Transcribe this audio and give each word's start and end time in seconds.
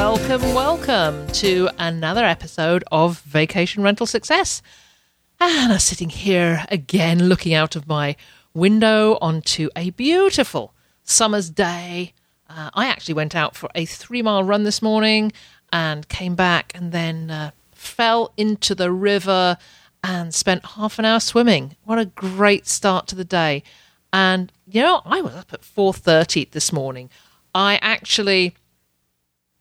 Welcome, 0.00 0.54
welcome 0.54 1.26
to 1.26 1.68
another 1.78 2.24
episode 2.24 2.84
of 2.90 3.20
Vacation 3.20 3.82
Rental 3.82 4.06
Success. 4.06 4.62
And 5.38 5.74
I'm 5.74 5.78
sitting 5.78 6.08
here 6.08 6.64
again 6.70 7.28
looking 7.28 7.52
out 7.52 7.76
of 7.76 7.86
my 7.86 8.16
window 8.54 9.18
onto 9.20 9.68
a 9.76 9.90
beautiful 9.90 10.72
summer's 11.04 11.50
day. 11.50 12.14
Uh, 12.48 12.70
I 12.72 12.86
actually 12.86 13.12
went 13.12 13.36
out 13.36 13.54
for 13.54 13.68
a 13.74 13.84
three 13.84 14.22
mile 14.22 14.42
run 14.42 14.62
this 14.62 14.80
morning 14.80 15.32
and 15.70 16.08
came 16.08 16.34
back 16.34 16.72
and 16.74 16.92
then 16.92 17.30
uh, 17.30 17.50
fell 17.74 18.32
into 18.38 18.74
the 18.74 18.90
river 18.90 19.58
and 20.02 20.34
spent 20.34 20.64
half 20.64 20.98
an 20.98 21.04
hour 21.04 21.20
swimming. 21.20 21.76
What 21.84 21.98
a 21.98 22.06
great 22.06 22.66
start 22.66 23.06
to 23.08 23.14
the 23.14 23.24
day. 23.24 23.62
And 24.14 24.50
you 24.66 24.80
know, 24.80 25.02
I 25.04 25.20
was 25.20 25.34
up 25.34 25.52
at 25.52 25.60
4:30 25.60 26.52
this 26.52 26.72
morning. 26.72 27.10
I 27.54 27.78
actually 27.82 28.54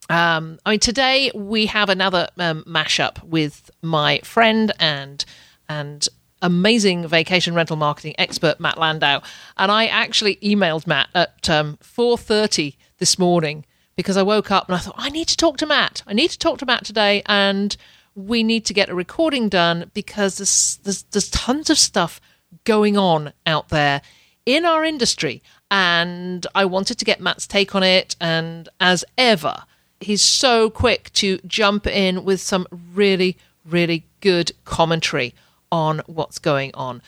um, 0.09 0.59
I 0.65 0.71
mean, 0.71 0.79
today 0.79 1.31
we 1.35 1.67
have 1.67 1.89
another 1.89 2.29
um, 2.37 2.63
mashup 2.67 3.23
with 3.23 3.69
my 3.81 4.19
friend 4.23 4.71
and 4.79 5.23
and 5.67 6.07
amazing 6.41 7.07
vacation 7.07 7.53
rental 7.53 7.75
marketing 7.75 8.15
expert 8.17 8.59
Matt 8.59 8.77
Landau, 8.77 9.21
and 9.57 9.71
I 9.71 9.85
actually 9.85 10.37
emailed 10.37 10.87
Matt 10.87 11.09
at 11.13 11.49
um, 11.49 11.77
four 11.81 12.17
thirty 12.17 12.75
this 12.97 13.19
morning 13.19 13.65
because 13.95 14.17
I 14.17 14.23
woke 14.23 14.49
up 14.49 14.67
and 14.67 14.75
I 14.75 14.79
thought 14.79 14.95
I 14.97 15.09
need 15.09 15.27
to 15.27 15.37
talk 15.37 15.57
to 15.57 15.65
Matt. 15.65 16.01
I 16.07 16.13
need 16.13 16.31
to 16.31 16.39
talk 16.39 16.57
to 16.59 16.65
Matt 16.65 16.85
today, 16.85 17.21
and 17.27 17.77
we 18.15 18.41
need 18.43 18.65
to 18.65 18.73
get 18.73 18.89
a 18.89 18.95
recording 18.95 19.47
done 19.47 19.91
because 19.93 20.37
there's 20.37 20.79
there's, 20.83 21.03
there's 21.03 21.29
tons 21.29 21.69
of 21.69 21.77
stuff 21.77 22.19
going 22.63 22.97
on 22.97 23.31
out 23.45 23.69
there 23.69 24.01
in 24.45 24.65
our 24.65 24.83
industry, 24.83 25.43
and 25.69 26.47
I 26.55 26.65
wanted 26.65 26.97
to 26.97 27.05
get 27.05 27.21
Matt's 27.21 27.45
take 27.45 27.75
on 27.75 27.83
it. 27.83 28.15
And 28.19 28.67
as 28.79 29.05
ever 29.19 29.65
he's 29.99 30.21
so 30.21 30.69
quick 30.69 31.11
to 31.13 31.39
jump 31.45 31.87
in 31.87 32.23
with 32.23 32.41
some 32.41 32.67
really, 32.93 33.37
really 33.65 34.05
good 34.21 34.51
commentary 34.65 35.33
on 35.71 36.01
what's 36.07 36.39
going 36.39 36.71
on. 36.73 37.01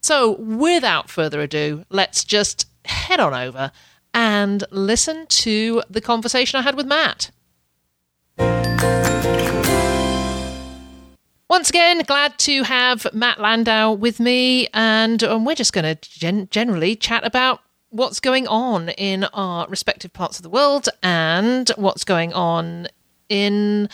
So, 0.00 0.32
without 0.32 1.08
further 1.08 1.40
ado, 1.40 1.84
let's 1.88 2.24
just 2.24 2.66
head 2.84 3.20
on 3.20 3.32
over 3.32 3.72
and 4.12 4.64
listen 4.70 5.26
to 5.26 5.82
the 5.88 6.00
conversation 6.00 6.58
I 6.58 6.62
had 6.62 6.76
with 6.76 6.86
Matt. 6.86 7.30
Once 11.48 11.68
again, 11.68 12.02
glad 12.02 12.38
to 12.38 12.62
have 12.64 13.06
Matt 13.12 13.40
Landau 13.40 13.92
with 13.92 14.18
me, 14.18 14.66
and 14.74 15.22
um, 15.22 15.44
we're 15.44 15.54
just 15.54 15.72
going 15.72 15.84
to 15.84 15.94
gen- 16.10 16.48
generally 16.50 16.96
chat 16.96 17.24
about 17.24 17.60
what's 17.94 18.18
going 18.18 18.48
on 18.48 18.88
in 18.88 19.22
our 19.32 19.68
respective 19.68 20.12
parts 20.12 20.36
of 20.36 20.42
the 20.42 20.48
world 20.48 20.88
and 21.00 21.70
what's 21.76 22.02
going 22.02 22.32
on 22.32 22.88
in 23.28 23.88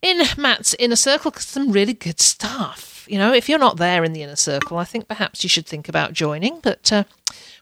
in 0.00 0.22
Matt's 0.38 0.74
inner 0.78 0.96
circle. 0.96 1.30
because 1.30 1.44
Some 1.44 1.70
really 1.70 1.92
good 1.92 2.18
stuff. 2.18 3.06
You 3.08 3.18
know, 3.18 3.34
if 3.34 3.46
you're 3.46 3.58
not 3.58 3.76
there 3.76 4.04
in 4.04 4.14
the 4.14 4.22
inner 4.22 4.36
circle, 4.36 4.78
I 4.78 4.84
think 4.84 5.06
perhaps 5.06 5.42
you 5.42 5.50
should 5.50 5.66
think 5.66 5.86
about 5.86 6.14
joining. 6.14 6.60
But 6.60 6.90
uh, 6.90 7.04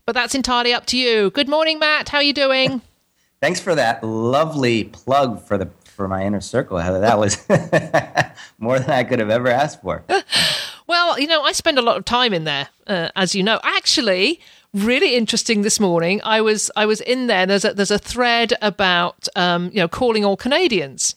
but 0.07 0.15
that's 0.15 0.37
entirely 0.37 0.73
up 0.73 0.87
to 0.87 0.97
you. 0.97 1.31
Good 1.31 1.49
morning, 1.49 1.81
Matt. 1.81 2.11
How 2.11 2.19
are 2.19 2.23
you 2.23 2.33
doing? 2.33 2.81
Thanks 3.41 3.59
for 3.59 3.75
that 3.75 4.03
lovely 4.05 4.85
plug 4.85 5.45
for 5.45 5.59
the 5.59 5.69
for 5.85 6.07
my 6.07 6.25
inner 6.25 6.41
circle, 6.41 6.79
Heather. 6.79 7.01
That 7.01 7.19
was 7.19 7.37
more 8.59 8.79
than 8.79 8.91
I 8.91 9.03
could 9.03 9.19
have 9.19 9.31
ever 9.31 9.49
asked 9.49 9.83
for. 9.83 10.05
well, 10.87 11.19
you 11.19 11.27
know, 11.27 11.43
I 11.43 11.51
spend 11.51 11.79
a 11.79 11.83
lot 11.83 11.97
of 11.97 12.05
time 12.05 12.33
in 12.33 12.45
there, 12.45 12.69
uh, 12.87 13.09
as 13.17 13.35
you 13.35 13.43
know. 13.43 13.59
Actually, 13.65 14.41
really 14.85 15.15
interesting 15.15 15.63
this 15.63 15.81
morning. 15.81 16.21
I 16.25 16.41
was 16.41 16.71
I 16.77 16.87
was 16.87 17.01
in 17.01 17.27
there. 17.27 17.47
There's 17.47 17.65
a, 17.65 17.75
there's 17.75 17.91
a 17.91 17.99
thread 17.99 18.55
about 18.63 19.29
um, 19.37 19.71
you 19.73 19.79
know 19.79 19.89
calling 19.89 20.25
all 20.25 20.37
Canadians, 20.37 21.17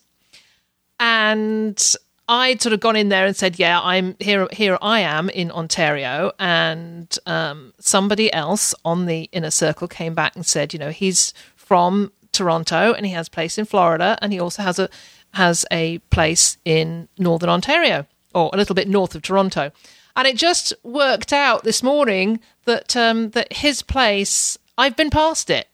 and 1.00 1.96
I'd 2.28 2.62
sort 2.62 2.72
of 2.72 2.80
gone 2.80 2.96
in 2.96 3.08
there 3.08 3.26
and 3.26 3.36
said, 3.36 3.58
"Yeah, 3.58 3.80
I'm 3.80 4.16
here. 4.20 4.48
Here 4.52 4.78
I 4.80 5.00
am 5.00 5.28
in 5.30 5.50
Ontario." 5.50 6.32
And 6.38 7.16
um, 7.26 7.72
somebody 7.78 8.32
else 8.32 8.74
on 8.84 9.06
the 9.06 9.28
inner 9.32 9.50
circle 9.50 9.88
came 9.88 10.14
back 10.14 10.36
and 10.36 10.46
said, 10.46 10.72
"You 10.72 10.78
know, 10.78 10.90
he's 10.90 11.34
from 11.56 12.12
Toronto 12.32 12.92
and 12.92 13.04
he 13.04 13.12
has 13.12 13.28
a 13.28 13.30
place 13.30 13.58
in 13.58 13.64
Florida, 13.64 14.18
and 14.22 14.32
he 14.32 14.40
also 14.40 14.62
has 14.62 14.78
a 14.78 14.88
has 15.34 15.64
a 15.70 15.98
place 16.10 16.58
in 16.64 17.08
Northern 17.18 17.48
Ontario, 17.48 18.06
or 18.34 18.50
a 18.52 18.56
little 18.56 18.74
bit 18.74 18.88
north 18.88 19.14
of 19.14 19.22
Toronto." 19.22 19.72
And 20.16 20.26
it 20.26 20.36
just 20.36 20.72
worked 20.82 21.32
out 21.32 21.64
this 21.64 21.82
morning 21.82 22.40
that 22.64 22.96
um, 22.96 23.30
that 23.30 23.52
his 23.52 23.82
place, 23.82 24.58
I've 24.76 24.96
been 24.96 25.10
past 25.10 25.50
it. 25.50 25.68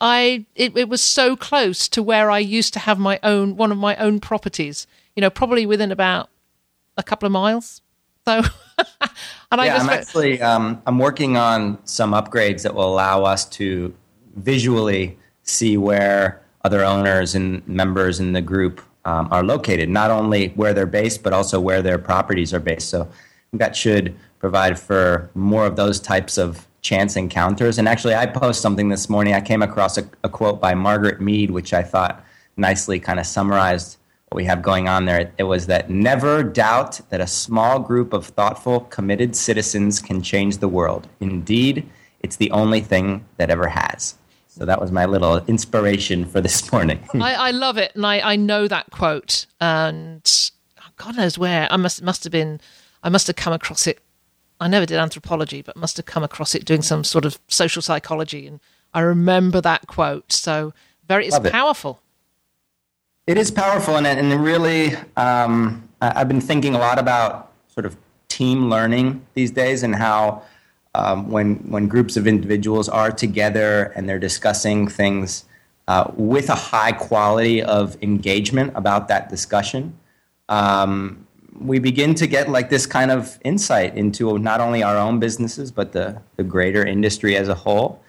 I 0.00 0.46
it, 0.54 0.76
it 0.76 0.88
was 0.88 1.02
so 1.02 1.36
close 1.36 1.88
to 1.88 2.02
where 2.02 2.30
I 2.30 2.38
used 2.38 2.72
to 2.74 2.80
have 2.80 2.98
my 2.98 3.20
own 3.22 3.56
one 3.56 3.72
of 3.72 3.78
my 3.78 3.96
own 3.96 4.20
properties. 4.20 4.86
You 5.16 5.20
know, 5.20 5.30
probably 5.30 5.66
within 5.66 5.92
about 5.92 6.30
a 6.96 7.02
couple 7.02 7.26
of 7.26 7.32
miles. 7.32 7.82
So, 8.26 8.42
and 9.52 9.60
I 9.60 9.66
yeah, 9.66 9.76
I'm 9.76 9.88
actually 9.88 10.40
um, 10.40 10.82
I'm 10.86 10.98
working 10.98 11.36
on 11.36 11.78
some 11.84 12.12
upgrades 12.12 12.62
that 12.62 12.74
will 12.74 12.88
allow 12.88 13.24
us 13.24 13.44
to 13.50 13.94
visually 14.36 15.18
see 15.42 15.76
where 15.76 16.42
other 16.64 16.82
owners 16.82 17.34
and 17.34 17.66
members 17.68 18.18
in 18.18 18.32
the 18.32 18.40
group 18.40 18.80
um, 19.04 19.28
are 19.30 19.44
located. 19.44 19.90
Not 19.90 20.10
only 20.10 20.48
where 20.48 20.72
they're 20.72 20.86
based, 20.86 21.22
but 21.22 21.32
also 21.32 21.60
where 21.60 21.82
their 21.82 21.98
properties 21.98 22.54
are 22.54 22.60
based. 22.60 22.88
So 22.88 23.08
that 23.58 23.76
should 23.76 24.14
provide 24.38 24.78
for 24.78 25.30
more 25.34 25.66
of 25.66 25.76
those 25.76 26.00
types 26.00 26.38
of 26.38 26.66
chance 26.82 27.16
encounters. 27.16 27.78
And 27.78 27.88
actually, 27.88 28.14
I 28.14 28.26
posted 28.26 28.62
something 28.62 28.90
this 28.90 29.08
morning. 29.08 29.34
I 29.34 29.40
came 29.40 29.62
across 29.62 29.98
a, 29.98 30.08
a 30.22 30.28
quote 30.28 30.60
by 30.60 30.74
Margaret 30.74 31.20
Mead, 31.20 31.50
which 31.50 31.72
I 31.72 31.82
thought 31.82 32.24
nicely 32.56 33.00
kind 33.00 33.18
of 33.18 33.26
summarized 33.26 33.96
what 34.28 34.36
we 34.36 34.44
have 34.44 34.62
going 34.62 34.88
on 34.88 35.06
there. 35.06 35.32
It 35.38 35.44
was 35.44 35.66
that 35.66 35.90
never 35.90 36.42
doubt 36.42 37.00
that 37.08 37.20
a 37.20 37.26
small 37.26 37.80
group 37.80 38.12
of 38.12 38.26
thoughtful, 38.26 38.80
committed 38.80 39.34
citizens 39.34 40.00
can 40.00 40.22
change 40.22 40.58
the 40.58 40.68
world. 40.68 41.08
Indeed, 41.20 41.88
it's 42.20 42.36
the 42.36 42.50
only 42.50 42.80
thing 42.80 43.24
that 43.38 43.50
ever 43.50 43.68
has. 43.68 44.16
So 44.48 44.64
that 44.64 44.80
was 44.80 44.92
my 44.92 45.04
little 45.04 45.38
inspiration 45.46 46.24
for 46.26 46.40
this 46.40 46.70
morning. 46.70 47.00
I, 47.14 47.34
I, 47.34 47.50
love 47.50 47.76
it, 47.76 47.92
and 47.94 48.06
I, 48.06 48.20
I 48.20 48.36
know 48.36 48.68
that 48.68 48.90
quote, 48.90 49.46
and 49.60 50.22
God 50.96 51.16
knows 51.16 51.36
where 51.38 51.66
I 51.70 51.76
must 51.76 52.02
must 52.02 52.22
have 52.24 52.30
been 52.30 52.60
I 53.04 53.10
must 53.10 53.26
have 53.26 53.36
come 53.36 53.52
across 53.52 53.86
it. 53.86 54.00
I 54.58 54.66
never 54.66 54.86
did 54.86 54.96
anthropology, 54.96 55.60
but 55.60 55.76
must 55.76 55.98
have 55.98 56.06
come 56.06 56.24
across 56.24 56.54
it 56.54 56.64
doing 56.64 56.80
some 56.80 57.04
sort 57.04 57.26
of 57.26 57.38
social 57.48 57.82
psychology, 57.82 58.46
and 58.46 58.60
I 58.94 59.00
remember 59.00 59.60
that 59.60 59.86
quote. 59.86 60.32
So 60.32 60.72
very, 61.06 61.26
it's 61.26 61.38
powerful. 61.38 62.00
It 63.26 63.36
is 63.36 63.50
powerful, 63.50 63.96
and 63.96 64.06
and 64.06 64.42
really, 64.42 64.94
um, 65.16 65.86
I've 66.00 66.28
been 66.28 66.40
thinking 66.40 66.74
a 66.74 66.78
lot 66.78 66.98
about 66.98 67.52
sort 67.68 67.84
of 67.84 67.96
team 68.28 68.70
learning 68.70 69.26
these 69.34 69.50
days, 69.50 69.82
and 69.82 69.94
how 69.94 70.42
um, 70.94 71.30
when 71.30 71.56
when 71.70 71.86
groups 71.88 72.16
of 72.16 72.26
individuals 72.26 72.88
are 72.88 73.10
together 73.10 73.92
and 73.96 74.08
they're 74.08 74.18
discussing 74.18 74.88
things 74.88 75.44
uh, 75.88 76.10
with 76.14 76.48
a 76.48 76.54
high 76.54 76.92
quality 76.92 77.62
of 77.62 78.02
engagement 78.02 78.72
about 78.74 79.08
that 79.08 79.28
discussion. 79.28 79.98
Um, 80.48 81.23
we 81.60 81.78
begin 81.78 82.14
to 82.16 82.26
get 82.26 82.48
like 82.48 82.70
this 82.70 82.86
kind 82.86 83.10
of 83.10 83.38
insight 83.44 83.96
into 83.96 84.38
not 84.38 84.60
only 84.60 84.82
our 84.82 84.96
own 84.96 85.18
businesses 85.20 85.70
but 85.70 85.92
the, 85.92 86.20
the 86.36 86.44
greater 86.44 86.84
industry 86.84 87.36
as 87.36 87.48
a 87.48 87.54
whole. 87.54 88.02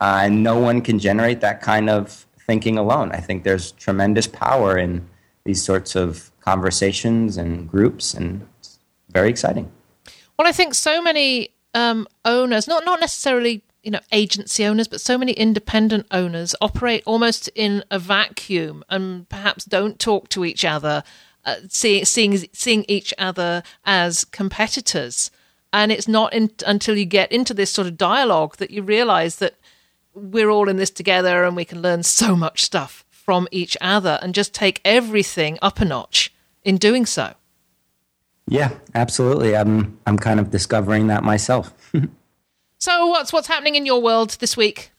Uh, 0.00 0.22
and 0.24 0.42
no 0.42 0.58
one 0.58 0.80
can 0.80 0.98
generate 0.98 1.40
that 1.40 1.60
kind 1.60 1.88
of 1.88 2.26
thinking 2.46 2.76
alone. 2.76 3.12
I 3.12 3.18
think 3.18 3.44
there's 3.44 3.72
tremendous 3.72 4.26
power 4.26 4.76
in 4.76 5.06
these 5.44 5.62
sorts 5.62 5.94
of 5.94 6.30
conversations 6.40 7.36
and 7.36 7.68
groups 7.68 8.14
and 8.14 8.46
it's 8.58 8.78
very 9.10 9.28
exciting. 9.28 9.70
Well 10.38 10.48
i 10.48 10.52
think 10.52 10.74
so 10.74 11.00
many 11.02 11.50
um, 11.74 12.06
owners 12.24 12.66
not 12.66 12.84
not 12.84 13.00
necessarily 13.00 13.62
you 13.82 13.90
know 13.90 14.00
agency 14.10 14.64
owners 14.64 14.88
but 14.88 15.00
so 15.00 15.16
many 15.16 15.32
independent 15.32 16.06
owners 16.10 16.54
operate 16.60 17.02
almost 17.06 17.48
in 17.54 17.84
a 17.90 17.98
vacuum 17.98 18.84
and 18.88 19.28
perhaps 19.28 19.64
don't 19.64 19.98
talk 19.98 20.28
to 20.30 20.44
each 20.44 20.64
other 20.64 21.02
uh, 21.44 21.56
see, 21.68 22.04
seeing 22.04 22.36
seeing 22.52 22.84
each 22.88 23.12
other 23.18 23.62
as 23.84 24.24
competitors. 24.24 25.30
And 25.72 25.90
it's 25.90 26.08
not 26.08 26.34
in, 26.34 26.50
until 26.66 26.96
you 26.96 27.06
get 27.06 27.32
into 27.32 27.54
this 27.54 27.70
sort 27.70 27.88
of 27.88 27.96
dialogue 27.96 28.56
that 28.56 28.70
you 28.70 28.82
realize 28.82 29.36
that 29.36 29.54
we're 30.14 30.50
all 30.50 30.68
in 30.68 30.76
this 30.76 30.90
together 30.90 31.44
and 31.44 31.56
we 31.56 31.64
can 31.64 31.80
learn 31.80 32.02
so 32.02 32.36
much 32.36 32.62
stuff 32.62 33.04
from 33.08 33.48
each 33.50 33.76
other 33.80 34.18
and 34.20 34.34
just 34.34 34.52
take 34.52 34.80
everything 34.84 35.58
up 35.62 35.80
a 35.80 35.84
notch 35.84 36.32
in 36.64 36.76
doing 36.76 37.06
so. 37.06 37.34
Yeah, 38.48 38.70
absolutely. 38.94 39.56
I'm 39.56 39.98
I'm 40.06 40.18
kind 40.18 40.40
of 40.40 40.50
discovering 40.50 41.06
that 41.06 41.22
myself. 41.24 41.72
so 42.78 43.06
what's 43.06 43.32
what's 43.32 43.48
happening 43.48 43.76
in 43.76 43.86
your 43.86 44.02
world 44.02 44.30
this 44.40 44.56
week? 44.56 44.91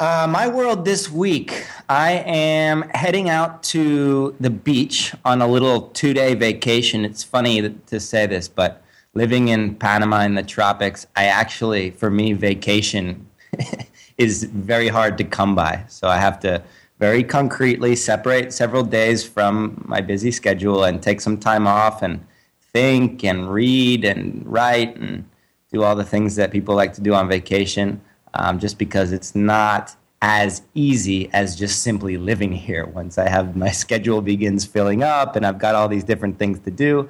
Uh, 0.00 0.26
my 0.28 0.48
world 0.48 0.84
this 0.84 1.08
week, 1.08 1.64
I 1.88 2.14
am 2.26 2.82
heading 2.94 3.30
out 3.30 3.62
to 3.74 4.34
the 4.40 4.50
beach 4.50 5.14
on 5.24 5.40
a 5.40 5.46
little 5.46 5.82
two 5.82 6.12
day 6.12 6.34
vacation. 6.34 7.04
It's 7.04 7.22
funny 7.22 7.70
to 7.70 8.00
say 8.00 8.26
this, 8.26 8.48
but 8.48 8.82
living 9.14 9.48
in 9.48 9.76
Panama 9.76 10.22
in 10.22 10.34
the 10.34 10.42
tropics, 10.42 11.06
I 11.14 11.26
actually, 11.26 11.90
for 11.92 12.10
me, 12.10 12.32
vacation 12.32 13.24
is 14.18 14.42
very 14.42 14.88
hard 14.88 15.16
to 15.18 15.24
come 15.24 15.54
by. 15.54 15.84
So 15.86 16.08
I 16.08 16.16
have 16.16 16.40
to 16.40 16.60
very 16.98 17.22
concretely 17.22 17.94
separate 17.94 18.52
several 18.52 18.82
days 18.82 19.24
from 19.24 19.80
my 19.86 20.00
busy 20.00 20.32
schedule 20.32 20.82
and 20.82 21.00
take 21.00 21.20
some 21.20 21.38
time 21.38 21.68
off 21.68 22.02
and 22.02 22.26
think 22.72 23.22
and 23.22 23.48
read 23.48 24.04
and 24.04 24.44
write 24.44 24.96
and 24.96 25.24
do 25.72 25.84
all 25.84 25.94
the 25.94 26.02
things 26.02 26.34
that 26.34 26.50
people 26.50 26.74
like 26.74 26.94
to 26.94 27.00
do 27.00 27.14
on 27.14 27.28
vacation 27.28 28.00
um, 28.34 28.58
just 28.58 28.78
because 28.78 29.12
it's 29.12 29.34
not 29.34 29.96
as 30.22 30.62
easy 30.74 31.30
as 31.32 31.54
just 31.54 31.82
simply 31.82 32.16
living 32.16 32.52
here. 32.52 32.86
Once 32.86 33.18
I 33.18 33.28
have 33.28 33.56
my 33.56 33.70
schedule 33.82 34.20
begins 34.20 34.64
filling 34.64 35.02
up 35.02 35.36
and 35.36 35.46
I've 35.46 35.58
got 35.58 35.74
all 35.74 35.88
these 35.88 36.04
different 36.04 36.38
things 36.38 36.58
to 36.60 36.70
do, 36.70 37.08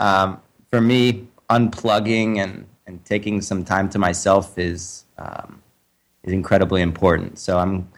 um, 0.00 0.40
for 0.70 0.80
me, 0.80 1.28
unplugging 1.50 2.38
and, 2.38 2.66
and 2.86 3.04
taking 3.04 3.40
some 3.40 3.64
time 3.64 3.88
to 3.90 3.98
myself 3.98 4.58
is 4.58 5.04
um, 5.18 5.62
is 6.24 6.32
incredibly 6.32 6.82
important. 6.82 7.38
So 7.38 7.58
I'm 7.58 7.88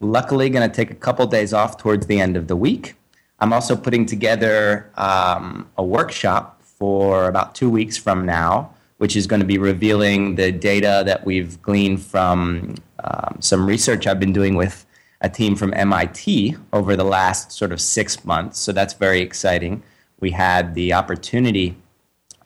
luckily 0.00 0.48
going 0.48 0.68
to 0.68 0.74
take 0.74 0.90
a 0.90 0.94
couple 0.94 1.26
days 1.26 1.52
off 1.52 1.76
towards 1.76 2.06
the 2.06 2.20
end 2.20 2.36
of 2.36 2.46
the 2.46 2.56
week. 2.56 2.94
I'm 3.38 3.52
also 3.52 3.74
putting 3.74 4.06
together 4.06 4.90
um, 4.96 5.68
a 5.76 5.82
workshop 5.82 6.62
for 6.62 7.26
about 7.26 7.54
two 7.54 7.70
weeks 7.70 7.96
from 7.96 8.26
now 8.26 8.74
which 9.00 9.16
is 9.16 9.26
going 9.26 9.40
to 9.40 9.46
be 9.46 9.56
revealing 9.56 10.34
the 10.34 10.52
data 10.52 11.02
that 11.06 11.24
we've 11.24 11.60
gleaned 11.62 12.02
from 12.02 12.74
um, 13.02 13.34
some 13.40 13.64
research 13.64 14.06
I've 14.06 14.20
been 14.20 14.34
doing 14.34 14.56
with 14.56 14.84
a 15.22 15.28
team 15.30 15.56
from 15.56 15.72
MIT 15.72 16.54
over 16.74 16.94
the 16.96 17.04
last 17.04 17.50
sort 17.50 17.72
of 17.72 17.80
six 17.80 18.22
months. 18.26 18.58
So 18.58 18.72
that's 18.72 18.92
very 18.92 19.22
exciting. 19.22 19.82
We 20.20 20.32
had 20.32 20.74
the 20.74 20.92
opportunity 20.92 21.76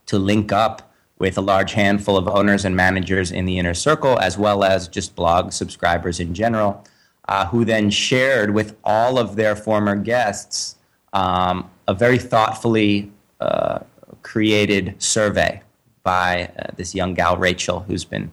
to 0.06 0.16
link 0.16 0.52
up 0.52 0.94
with 1.18 1.36
a 1.36 1.40
large 1.40 1.72
handful 1.72 2.16
of 2.16 2.28
owners 2.28 2.64
and 2.64 2.76
managers 2.76 3.32
in 3.32 3.46
the 3.46 3.58
inner 3.58 3.74
circle, 3.74 4.16
as 4.20 4.38
well 4.38 4.62
as 4.62 4.86
just 4.86 5.16
blog 5.16 5.50
subscribers 5.50 6.20
in 6.20 6.34
general, 6.34 6.84
uh, 7.26 7.46
who 7.46 7.64
then 7.64 7.90
shared 7.90 8.54
with 8.54 8.76
all 8.84 9.18
of 9.18 9.34
their 9.34 9.56
former 9.56 9.96
guests 9.96 10.76
um, 11.14 11.68
a 11.88 11.94
very 11.94 12.18
thoughtfully 12.18 13.10
uh, 13.40 13.80
created 14.22 14.94
survey 15.02 15.60
by 16.04 16.50
uh, 16.56 16.66
this 16.76 16.94
young 16.94 17.14
gal, 17.14 17.36
Rachel, 17.36 17.80
who's 17.80 18.04
been 18.04 18.30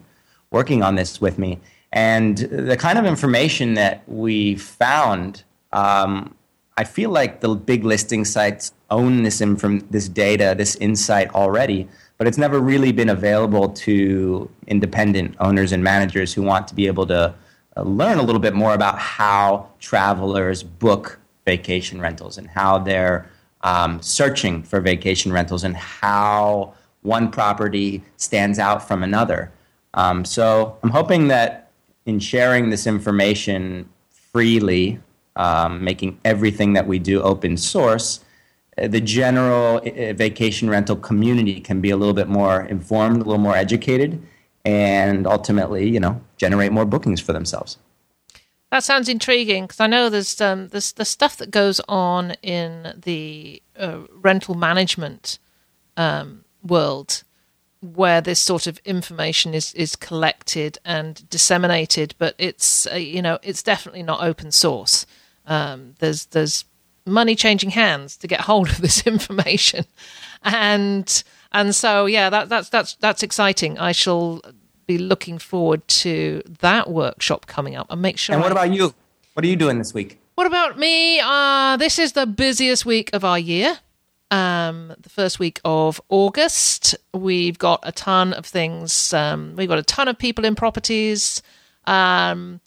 working 0.52 0.82
on 0.84 0.94
this 0.94 1.20
with 1.20 1.38
me. 1.38 1.58
And 1.92 2.38
the 2.38 2.76
kind 2.76 2.98
of 2.98 3.04
information 3.04 3.74
that 3.74 4.02
we 4.06 4.54
found, 4.54 5.42
um, 5.72 6.34
I 6.78 6.84
feel 6.84 7.10
like 7.10 7.40
the 7.40 7.54
big 7.54 7.84
listing 7.84 8.24
sites 8.24 8.72
own 8.90 9.24
this, 9.24 9.40
inf- 9.40 9.90
this 9.90 10.08
data, 10.08 10.54
this 10.56 10.76
insight 10.76 11.34
already, 11.34 11.88
but 12.18 12.26
it's 12.26 12.38
never 12.38 12.60
really 12.60 12.92
been 12.92 13.08
available 13.08 13.70
to 13.70 14.48
independent 14.68 15.34
owners 15.40 15.72
and 15.72 15.82
managers 15.82 16.32
who 16.32 16.42
want 16.42 16.68
to 16.68 16.74
be 16.74 16.86
able 16.86 17.06
to 17.06 17.34
uh, 17.76 17.82
learn 17.82 18.18
a 18.18 18.22
little 18.22 18.40
bit 18.40 18.54
more 18.54 18.74
about 18.74 18.98
how 18.98 19.68
travelers 19.80 20.62
book 20.62 21.18
vacation 21.44 22.00
rentals 22.00 22.38
and 22.38 22.48
how 22.48 22.78
they're 22.78 23.28
um, 23.62 24.00
searching 24.00 24.62
for 24.62 24.80
vacation 24.80 25.32
rentals 25.32 25.64
and 25.64 25.76
how 25.76 26.74
one 27.02 27.30
property 27.30 28.02
stands 28.16 28.58
out 28.58 28.86
from 28.86 29.02
another. 29.02 29.52
Um, 29.94 30.24
so 30.24 30.78
I'm 30.82 30.90
hoping 30.90 31.28
that 31.28 31.70
in 32.06 32.18
sharing 32.18 32.70
this 32.70 32.86
information 32.86 33.88
freely, 34.10 35.00
um, 35.36 35.84
making 35.84 36.18
everything 36.24 36.72
that 36.72 36.86
we 36.86 36.98
do 36.98 37.20
open 37.22 37.56
source, 37.56 38.20
uh, 38.78 38.88
the 38.88 39.00
general 39.00 39.78
uh, 39.78 40.12
vacation 40.14 40.70
rental 40.70 40.96
community 40.96 41.60
can 41.60 41.80
be 41.80 41.90
a 41.90 41.96
little 41.96 42.14
bit 42.14 42.28
more 42.28 42.62
informed, 42.62 43.16
a 43.16 43.24
little 43.24 43.38
more 43.38 43.56
educated, 43.56 44.22
and 44.64 45.26
ultimately, 45.26 45.88
you 45.88 46.00
know, 46.00 46.20
generate 46.36 46.72
more 46.72 46.84
bookings 46.84 47.20
for 47.20 47.32
themselves. 47.32 47.78
That 48.70 48.82
sounds 48.82 49.08
intriguing 49.08 49.64
because 49.64 49.80
I 49.80 49.86
know 49.86 50.08
there's 50.08 50.40
um, 50.40 50.68
there's 50.68 50.92
the 50.92 51.04
stuff 51.04 51.36
that 51.36 51.50
goes 51.50 51.78
on 51.88 52.32
in 52.42 52.94
the 52.96 53.62
uh, 53.78 53.98
rental 54.10 54.54
management 54.54 55.38
um, 55.98 56.44
world 56.62 57.24
where 57.82 58.20
this 58.20 58.40
sort 58.40 58.66
of 58.66 58.78
information 58.84 59.54
is 59.54 59.74
is 59.74 59.96
collected 59.96 60.78
and 60.84 61.28
disseminated, 61.28 62.14
but 62.18 62.34
it's 62.38 62.86
uh, 62.86 62.94
you 62.94 63.20
know 63.20 63.38
it's 63.42 63.62
definitely 63.62 64.02
not 64.02 64.22
open 64.22 64.52
source. 64.52 65.04
Um, 65.46 65.94
there's 65.98 66.26
there's 66.26 66.64
money 67.04 67.34
changing 67.34 67.70
hands 67.70 68.16
to 68.18 68.28
get 68.28 68.42
hold 68.42 68.68
of 68.70 68.80
this 68.80 69.06
information, 69.06 69.84
and 70.42 71.22
and 71.50 71.74
so 71.74 72.06
yeah, 72.06 72.30
that 72.30 72.48
that's 72.48 72.68
that's 72.68 72.94
that's 72.96 73.22
exciting. 73.22 73.78
I 73.78 73.92
shall 73.92 74.40
be 74.86 74.98
looking 74.98 75.38
forward 75.38 75.86
to 75.86 76.42
that 76.60 76.88
workshop 76.88 77.46
coming 77.46 77.74
up 77.74 77.88
and 77.90 78.00
make 78.00 78.16
sure. 78.16 78.34
And 78.34 78.42
what 78.42 78.52
I, 78.52 78.64
about 78.64 78.72
you? 78.72 78.94
What 79.34 79.44
are 79.44 79.48
you 79.48 79.56
doing 79.56 79.78
this 79.78 79.92
week? 79.92 80.20
What 80.36 80.46
about 80.46 80.78
me? 80.78 81.20
Uh, 81.20 81.76
this 81.76 81.98
is 81.98 82.12
the 82.12 82.26
busiest 82.26 82.86
week 82.86 83.10
of 83.12 83.24
our 83.24 83.38
year 83.38 83.78
um, 84.32 84.94
the 84.98 85.10
first 85.10 85.38
week 85.38 85.60
of 85.64 86.00
August. 86.08 86.96
We've 87.12 87.58
got 87.58 87.80
a 87.82 87.92
ton 87.92 88.32
of 88.32 88.46
things. 88.46 89.12
Um, 89.12 89.54
we've 89.56 89.68
got 89.68 89.78
a 89.78 89.82
ton 89.82 90.08
of 90.08 90.18
people 90.18 90.44
in 90.44 90.54
properties. 90.54 91.42
Um, 91.86 92.60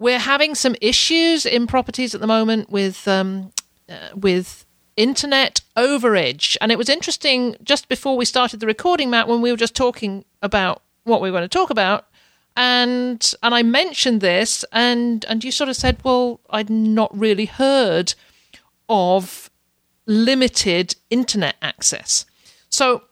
we're 0.00 0.18
having 0.18 0.56
some 0.56 0.74
issues 0.80 1.46
in 1.46 1.68
properties 1.68 2.14
at 2.14 2.20
the 2.20 2.26
moment 2.26 2.68
with 2.68 3.06
um, 3.06 3.52
uh, 3.88 4.08
with 4.14 4.66
internet 4.96 5.60
overage, 5.76 6.56
and 6.60 6.72
it 6.72 6.78
was 6.78 6.88
interesting 6.88 7.56
just 7.62 7.88
before 7.88 8.16
we 8.16 8.24
started 8.24 8.58
the 8.58 8.66
recording, 8.66 9.08
Matt, 9.08 9.28
when 9.28 9.40
we 9.40 9.52
were 9.52 9.56
just 9.56 9.76
talking 9.76 10.24
about 10.42 10.82
what 11.04 11.22
we 11.22 11.30
were 11.30 11.38
going 11.38 11.48
to 11.48 11.58
talk 11.58 11.70
about. 11.70 12.08
And 12.56 13.32
and 13.44 13.54
I 13.54 13.62
mentioned 13.62 14.20
this, 14.20 14.64
and 14.72 15.24
and 15.26 15.44
you 15.44 15.52
sort 15.52 15.70
of 15.70 15.76
said, 15.76 15.98
well, 16.02 16.40
I'd 16.50 16.68
not 16.68 17.16
really 17.16 17.46
heard 17.46 18.14
of 18.88 19.48
limited 20.06 20.96
internet 21.10 21.56
access. 21.62 22.24
So, 22.68 23.02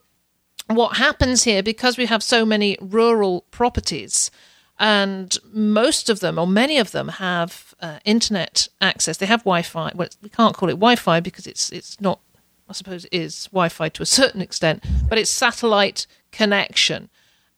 what 0.66 0.96
happens 0.96 1.44
here, 1.44 1.62
because 1.62 1.98
we 1.98 2.06
have 2.06 2.22
so 2.22 2.46
many 2.46 2.76
rural 2.80 3.42
properties, 3.50 4.30
and 4.78 5.36
most 5.52 6.08
of 6.08 6.20
them, 6.20 6.38
or 6.38 6.46
many 6.46 6.78
of 6.78 6.92
them, 6.92 7.08
have 7.08 7.74
uh, 7.80 7.98
internet 8.04 8.68
access. 8.80 9.18
They 9.18 9.26
have 9.26 9.40
Wi-Fi. 9.40 9.92
Well, 9.94 10.08
we 10.22 10.28
can't 10.28 10.56
call 10.56 10.68
it 10.68 10.74
Wi-Fi 10.74 11.20
because 11.20 11.46
it's 11.46 11.70
it's 11.70 12.00
not. 12.00 12.20
I 12.68 12.72
suppose 12.72 13.04
it 13.06 13.12
is 13.12 13.46
Wi-Fi 13.46 13.88
to 13.90 14.02
a 14.02 14.06
certain 14.06 14.40
extent, 14.40 14.84
but 15.08 15.18
it's 15.18 15.30
satellite 15.30 16.06
connection, 16.30 17.10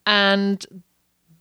and 0.06 0.64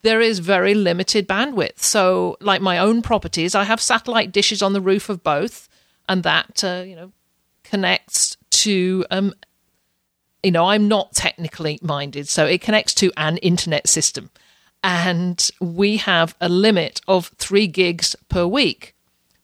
there 0.04 0.22
is 0.22 0.40
very 0.40 0.74
limited 0.74 1.28
bandwidth. 1.28 1.80
So, 1.80 2.38
like 2.42 2.62
my 2.62 2.78
own 2.78 3.02
properties, 3.02 3.56
I 3.56 3.64
have 3.64 3.80
satellite 3.80 4.32
dishes 4.32 4.62
on 4.62 4.74
the 4.74 4.82
roof 4.82 5.10
of 5.10 5.24
both, 5.24 5.70
and 6.10 6.24
that 6.24 6.64
uh, 6.64 6.84
you 6.86 6.96
know 6.96 7.12
connects 7.72 8.36
to 8.50 9.06
um, 9.12 9.34
you 10.44 10.52
know, 10.52 10.66
I'm 10.66 10.88
not 10.88 11.14
technically 11.14 11.80
minded, 11.82 12.28
so 12.28 12.46
it 12.46 12.62
connects 12.62 12.94
to 12.96 13.12
an 13.16 13.38
internet 13.38 13.88
system. 13.88 14.30
And 14.84 15.50
we 15.60 15.98
have 15.98 16.36
a 16.42 16.50
limit 16.50 17.02
of 17.08 17.28
three 17.38 17.68
gigs 17.68 18.16
per 18.30 18.46
week 18.48 18.96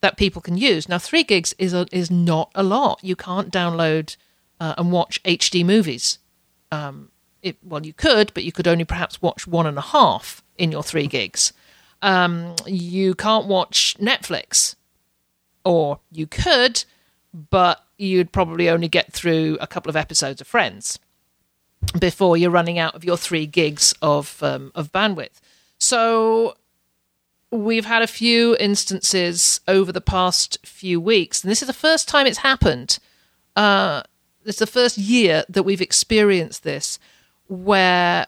that 0.01 0.17
people 0.17 0.41
can 0.41 0.57
use. 0.57 0.89
Now, 0.89 0.98
three 0.98 1.24
gigs 1.24 1.53
is 1.60 1.74
a, 1.74 1.86
is 1.91 2.10
not 2.10 2.51
a 2.55 2.63
lot. 2.63 3.00
You 3.03 3.15
can't 3.15 3.51
download 3.51 4.17
uh, 4.60 4.74
and 4.77 4.91
watch 4.91 5.22
HD 5.24 5.63
movies. 5.63 6.17
Um, 6.72 7.12
it, 7.43 7.57
well, 7.63 7.86
you 7.86 7.93
could, 7.93 8.34
but 8.34 8.43
you 8.43 8.51
could 8.51 8.67
only 8.67 8.86
perhaps 8.86 9.22
watch 9.22 9.46
one 9.46 9.67
and 9.67 9.77
a 9.77 9.81
half 9.81 10.43
in 10.57 10.72
your 10.72 10.84
three 10.84 11.07
gigs. 11.07 11.53
Um, 12.01 12.55
you 12.65 13.13
can't 13.13 13.46
watch 13.46 13.96
Netflix, 14.00 14.75
or 15.63 16.00
you 16.12 16.25
could, 16.25 16.84
but 17.34 17.87
you'd 17.97 18.31
probably 18.31 18.69
only 18.69 18.87
get 18.87 19.11
through 19.11 19.57
a 19.59 19.67
couple 19.67 19.89
of 19.89 19.95
episodes 19.95 20.41
of 20.41 20.47
Friends 20.47 20.99
before 21.99 22.37
you're 22.37 22.51
running 22.51 22.79
out 22.79 22.95
of 22.95 23.03
your 23.03 23.17
three 23.17 23.45
gigs 23.45 23.93
of 24.01 24.41
um, 24.41 24.71
of 24.75 24.91
bandwidth. 24.91 25.39
So 25.79 26.55
we've 27.51 27.85
had 27.85 28.01
a 28.01 28.07
few 28.07 28.57
instances 28.59 29.61
over 29.67 29.91
the 29.91 30.01
past 30.01 30.57
few 30.65 30.99
weeks, 30.99 31.43
and 31.43 31.51
this 31.51 31.61
is 31.61 31.67
the 31.67 31.73
first 31.73 32.07
time 32.07 32.27
it's 32.27 32.39
happened. 32.39 32.99
Uh, 33.55 34.03
it's 34.45 34.59
the 34.59 34.67
first 34.67 34.97
year 34.97 35.43
that 35.49 35.63
we've 35.63 35.81
experienced 35.81 36.63
this, 36.63 36.99
where 37.47 38.27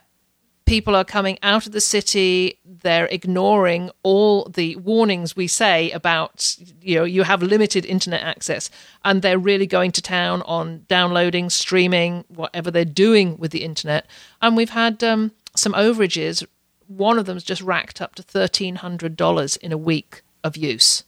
people 0.70 0.96
are 0.96 1.04
coming 1.04 1.38
out 1.42 1.66
of 1.66 1.72
the 1.72 1.82
city. 1.82 2.60
They're 2.64 3.08
ignoring 3.08 3.90
all 4.04 4.46
the 4.46 4.76
warnings 4.76 5.36
we 5.36 5.48
say 5.48 5.90
about, 5.92 6.56
you 6.82 6.96
know, 6.96 7.04
you 7.04 7.24
have 7.24 7.42
limited 7.42 7.86
internet 7.86 8.22
access. 8.22 8.70
And 9.04 9.22
they're 9.22 9.40
really 9.40 9.66
going 9.66 9.92
to 9.94 10.02
town 10.02 10.44
on 10.44 10.86
downloading, 10.88 11.50
streaming, 11.50 12.24
whatever 12.28 12.70
they're 12.70 12.86
doing 12.86 13.38
with 13.38 13.52
the 13.52 13.64
internet. 13.64 14.06
And 14.42 14.56
we've 14.56 14.70
had 14.70 15.04
um, 15.04 15.32
some 15.56 15.74
overages. 15.74 16.46
One 16.88 17.18
of 17.18 17.26
them's 17.26 17.44
just 17.44 17.62
racked 17.62 18.00
up 18.02 18.16
to 18.16 18.24
$1,300 18.24 19.58
in 19.58 19.72
a 19.72 19.78
week 19.78 20.22
of 20.44 20.56
use. 20.56 21.04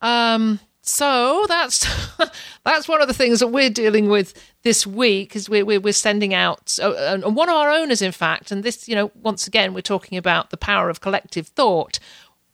Um, 0.00 0.60
so 0.90 1.46
that's 1.48 1.86
that's 2.64 2.88
one 2.88 3.00
of 3.00 3.06
the 3.06 3.14
things 3.14 3.38
that 3.38 3.48
we're 3.48 3.70
dealing 3.70 4.08
with 4.08 4.34
this 4.62 4.86
week 4.86 5.36
is 5.36 5.48
we're, 5.48 5.64
we're, 5.64 5.92
sending 5.92 6.34
out 6.34 6.78
and 6.82 7.36
one 7.36 7.48
of 7.48 7.54
our 7.54 7.70
owners 7.70 8.02
in 8.02 8.12
fact 8.12 8.50
and 8.50 8.64
this 8.64 8.88
you 8.88 8.96
know 8.96 9.10
once 9.22 9.46
again 9.46 9.72
we're 9.72 9.80
talking 9.82 10.18
about 10.18 10.50
the 10.50 10.56
power 10.56 10.90
of 10.90 11.00
collective 11.00 11.46
thought. 11.46 11.98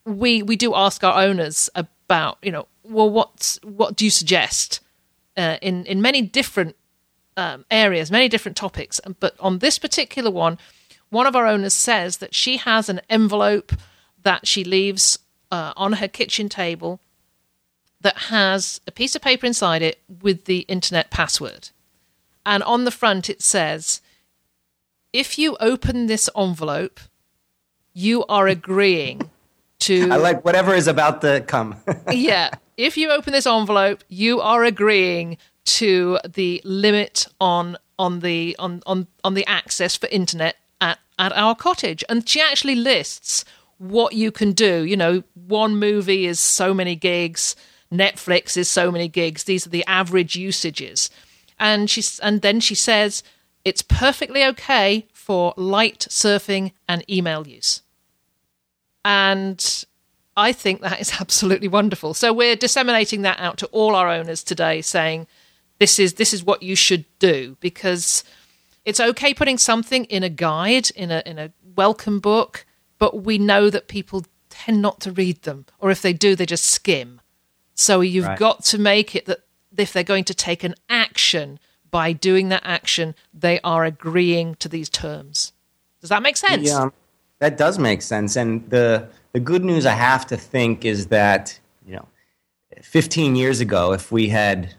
We 0.04 0.42
we 0.42 0.54
do 0.54 0.74
ask 0.74 1.02
our 1.02 1.20
owners 1.20 1.70
about 1.74 2.38
you 2.42 2.52
know 2.52 2.68
well 2.84 3.10
what 3.10 3.58
what 3.64 3.96
do 3.96 4.04
you 4.04 4.10
suggest 4.10 4.80
uh, 5.36 5.56
in 5.62 5.86
in 5.86 6.02
many 6.02 6.20
different 6.20 6.76
um, 7.38 7.64
areas 7.70 8.10
many 8.10 8.28
different 8.28 8.56
topics. 8.56 9.00
But 9.18 9.34
on 9.40 9.60
this 9.60 9.78
particular 9.78 10.30
one 10.30 10.58
one 11.08 11.26
of 11.26 11.34
our 11.34 11.46
owners 11.46 11.74
says 11.74 12.18
that 12.18 12.34
she 12.34 12.58
has 12.58 12.88
an 12.88 13.00
envelope 13.08 13.72
that 14.22 14.46
she 14.46 14.62
leaves 14.62 15.18
uh, 15.50 15.72
on 15.76 15.94
her 15.94 16.08
kitchen 16.08 16.48
table 16.48 17.00
that 18.06 18.30
has 18.30 18.80
a 18.86 18.92
piece 18.92 19.16
of 19.16 19.20
paper 19.20 19.44
inside 19.46 19.82
it 19.82 20.00
with 20.22 20.44
the 20.44 20.60
internet 20.68 21.10
password. 21.10 21.70
And 22.46 22.62
on 22.62 22.84
the 22.84 22.92
front 22.92 23.28
it 23.28 23.42
says, 23.42 24.00
if 25.12 25.40
you 25.40 25.56
open 25.58 26.06
this 26.06 26.30
envelope, 26.36 27.00
you 27.92 28.24
are 28.26 28.46
agreeing 28.46 29.28
to. 29.80 30.08
I 30.12 30.16
like 30.18 30.44
whatever 30.44 30.72
is 30.72 30.86
about 30.86 31.20
to 31.22 31.40
come. 31.40 31.74
yeah. 32.12 32.50
If 32.76 32.96
you 32.96 33.10
open 33.10 33.32
this 33.32 33.44
envelope, 33.44 34.04
you 34.08 34.40
are 34.40 34.62
agreeing 34.62 35.36
to 35.64 36.20
the 36.24 36.60
limit 36.64 37.26
on 37.40 37.76
on 37.98 38.20
the 38.20 38.54
on 38.60 38.84
on, 38.86 39.08
on 39.24 39.34
the 39.34 39.44
access 39.46 39.96
for 39.96 40.06
internet 40.12 40.54
at, 40.80 41.00
at 41.18 41.32
our 41.32 41.56
cottage. 41.56 42.04
And 42.08 42.28
she 42.28 42.40
actually 42.40 42.76
lists 42.76 43.44
what 43.78 44.12
you 44.12 44.30
can 44.30 44.52
do. 44.52 44.84
You 44.84 44.96
know, 44.96 45.24
one 45.34 45.76
movie 45.76 46.26
is 46.26 46.38
so 46.38 46.72
many 46.72 46.94
gigs 46.94 47.56
Netflix 47.92 48.56
is 48.56 48.68
so 48.68 48.90
many 48.90 49.08
gigs. 49.08 49.44
These 49.44 49.66
are 49.66 49.70
the 49.70 49.86
average 49.86 50.36
usages. 50.36 51.10
And 51.58 51.88
she 51.88 52.02
and 52.22 52.42
then 52.42 52.60
she 52.60 52.74
says 52.74 53.22
it's 53.64 53.82
perfectly 53.82 54.44
okay 54.44 55.06
for 55.12 55.54
light 55.56 56.06
surfing 56.10 56.72
and 56.88 57.08
email 57.10 57.46
use. 57.46 57.82
And 59.04 59.84
I 60.36 60.52
think 60.52 60.82
that 60.82 61.00
is 61.00 61.12
absolutely 61.20 61.68
wonderful. 61.68 62.14
So 62.14 62.32
we're 62.32 62.56
disseminating 62.56 63.22
that 63.22 63.40
out 63.40 63.58
to 63.58 63.66
all 63.66 63.94
our 63.94 64.08
owners 64.08 64.44
today 64.44 64.82
saying 64.82 65.26
this 65.78 65.98
is 65.98 66.14
this 66.14 66.32
is 66.32 66.44
what 66.44 66.62
you 66.62 66.76
should 66.76 67.04
do 67.18 67.56
because 67.60 68.24
it's 68.84 69.00
okay 69.00 69.34
putting 69.34 69.58
something 69.58 70.04
in 70.06 70.22
a 70.22 70.28
guide 70.28 70.90
in 70.90 71.10
a 71.10 71.22
in 71.26 71.38
a 71.38 71.52
welcome 71.74 72.20
book, 72.20 72.64
but 72.98 73.22
we 73.22 73.38
know 73.38 73.68
that 73.70 73.88
people 73.88 74.24
tend 74.48 74.80
not 74.80 75.00
to 75.00 75.12
read 75.12 75.42
them 75.42 75.66
or 75.78 75.90
if 75.90 76.02
they 76.02 76.12
do 76.12 76.34
they 76.34 76.46
just 76.46 76.66
skim. 76.66 77.20
So 77.76 78.00
you've 78.00 78.26
right. 78.26 78.38
got 78.38 78.64
to 78.64 78.78
make 78.78 79.14
it 79.14 79.26
that 79.26 79.40
if 79.76 79.92
they're 79.92 80.02
going 80.02 80.24
to 80.24 80.34
take 80.34 80.64
an 80.64 80.74
action, 80.88 81.60
by 81.96 82.12
doing 82.12 82.50
that 82.50 82.62
action, 82.62 83.14
they 83.32 83.58
are 83.64 83.84
agreeing 83.84 84.54
to 84.56 84.68
these 84.68 84.90
terms. 84.90 85.52
Does 86.02 86.10
that 86.10 86.22
make 86.22 86.36
sense? 86.36 86.68
Yeah, 86.68 86.90
that 87.38 87.56
does 87.56 87.78
make 87.78 88.02
sense. 88.02 88.36
And 88.36 88.68
the 88.68 89.08
the 89.32 89.40
good 89.40 89.64
news 89.64 89.86
I 89.86 89.92
have 89.92 90.26
to 90.26 90.36
think 90.36 90.84
is 90.84 91.06
that 91.06 91.58
you 91.86 91.96
know, 91.96 92.06
15 92.82 93.36
years 93.36 93.60
ago, 93.60 93.92
if 93.92 94.12
we 94.12 94.28
had, 94.28 94.74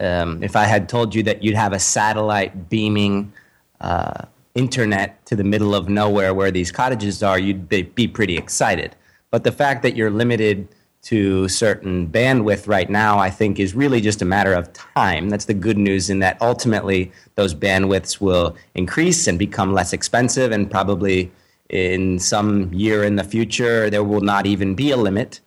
um, 0.00 0.42
if 0.42 0.56
I 0.56 0.64
had 0.64 0.88
told 0.88 1.14
you 1.14 1.22
that 1.24 1.42
you'd 1.42 1.54
have 1.54 1.72
a 1.72 1.78
satellite 1.78 2.68
beaming 2.68 3.32
uh, 3.80 4.24
internet 4.54 5.24
to 5.26 5.36
the 5.36 5.44
middle 5.44 5.74
of 5.74 5.88
nowhere 5.88 6.34
where 6.34 6.50
these 6.50 6.72
cottages 6.72 7.22
are, 7.22 7.38
you'd 7.38 7.68
be, 7.68 7.82
be 7.82 8.08
pretty 8.08 8.36
excited. 8.36 8.96
But 9.30 9.44
the 9.44 9.52
fact 9.52 9.82
that 9.82 9.96
you're 9.96 10.10
limited 10.10 10.68
to 11.06 11.46
certain 11.48 12.08
bandwidth 12.08 12.66
right 12.66 12.90
now, 12.90 13.16
I 13.20 13.30
think 13.30 13.60
is 13.60 13.76
really 13.76 14.00
just 14.00 14.22
a 14.22 14.24
matter 14.24 14.52
of 14.52 14.72
time. 14.72 15.30
That's 15.30 15.44
the 15.44 15.54
good 15.54 15.78
news 15.78 16.10
in 16.10 16.18
that 16.18 16.36
ultimately 16.40 17.12
those 17.36 17.54
bandwidths 17.54 18.20
will 18.20 18.56
increase 18.74 19.28
and 19.28 19.38
become 19.38 19.72
less 19.72 19.92
expensive, 19.92 20.50
and 20.50 20.68
probably 20.68 21.30
in 21.70 22.18
some 22.18 22.72
year 22.74 23.04
in 23.04 23.14
the 23.14 23.22
future, 23.22 23.88
there 23.88 24.02
will 24.02 24.20
not 24.20 24.46
even 24.46 24.74
be 24.74 24.90
a 24.90 24.96
limit. 24.96 25.40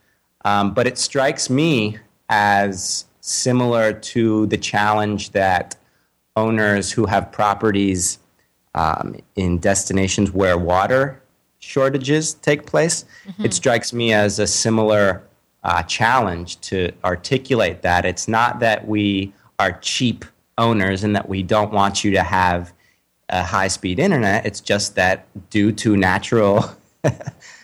Um, 0.45 0.73
but 0.73 0.87
it 0.87 0.97
strikes 0.97 1.49
me 1.49 1.97
as 2.29 3.05
similar 3.19 3.91
to 3.91 4.45
the 4.47 4.57
challenge 4.57 5.31
that 5.31 5.75
owners 6.37 6.89
who 6.89 7.05
have 7.05 7.33
properties 7.33 8.19
um, 8.75 9.17
in 9.35 9.59
destinations 9.59 10.31
where 10.31 10.57
water 10.57 11.21
shortages 11.59 12.35
take 12.35 12.65
place. 12.65 13.03
Mm-hmm. 13.27 13.45
It 13.45 13.53
strikes 13.53 13.91
me 13.91 14.13
as 14.13 14.39
a 14.39 14.47
similar 14.47 15.21
uh, 15.63 15.83
challenge 15.83 16.59
to 16.61 16.91
articulate 17.03 17.81
that. 17.81 18.05
It's 18.05 18.27
not 18.27 18.59
that 18.59 18.87
we 18.87 19.33
are 19.59 19.73
cheap 19.79 20.25
owners 20.57 21.03
and 21.03 21.15
that 21.15 21.27
we 21.27 21.43
don't 21.43 21.71
want 21.71 22.03
you 22.03 22.11
to 22.11 22.23
have 22.23 22.73
a 23.29 23.43
high 23.43 23.67
speed 23.67 23.99
internet. 23.99 24.45
It's 24.45 24.61
just 24.61 24.95
that 24.95 25.27
due 25.49 25.71
to 25.73 25.95
natural 25.95 26.65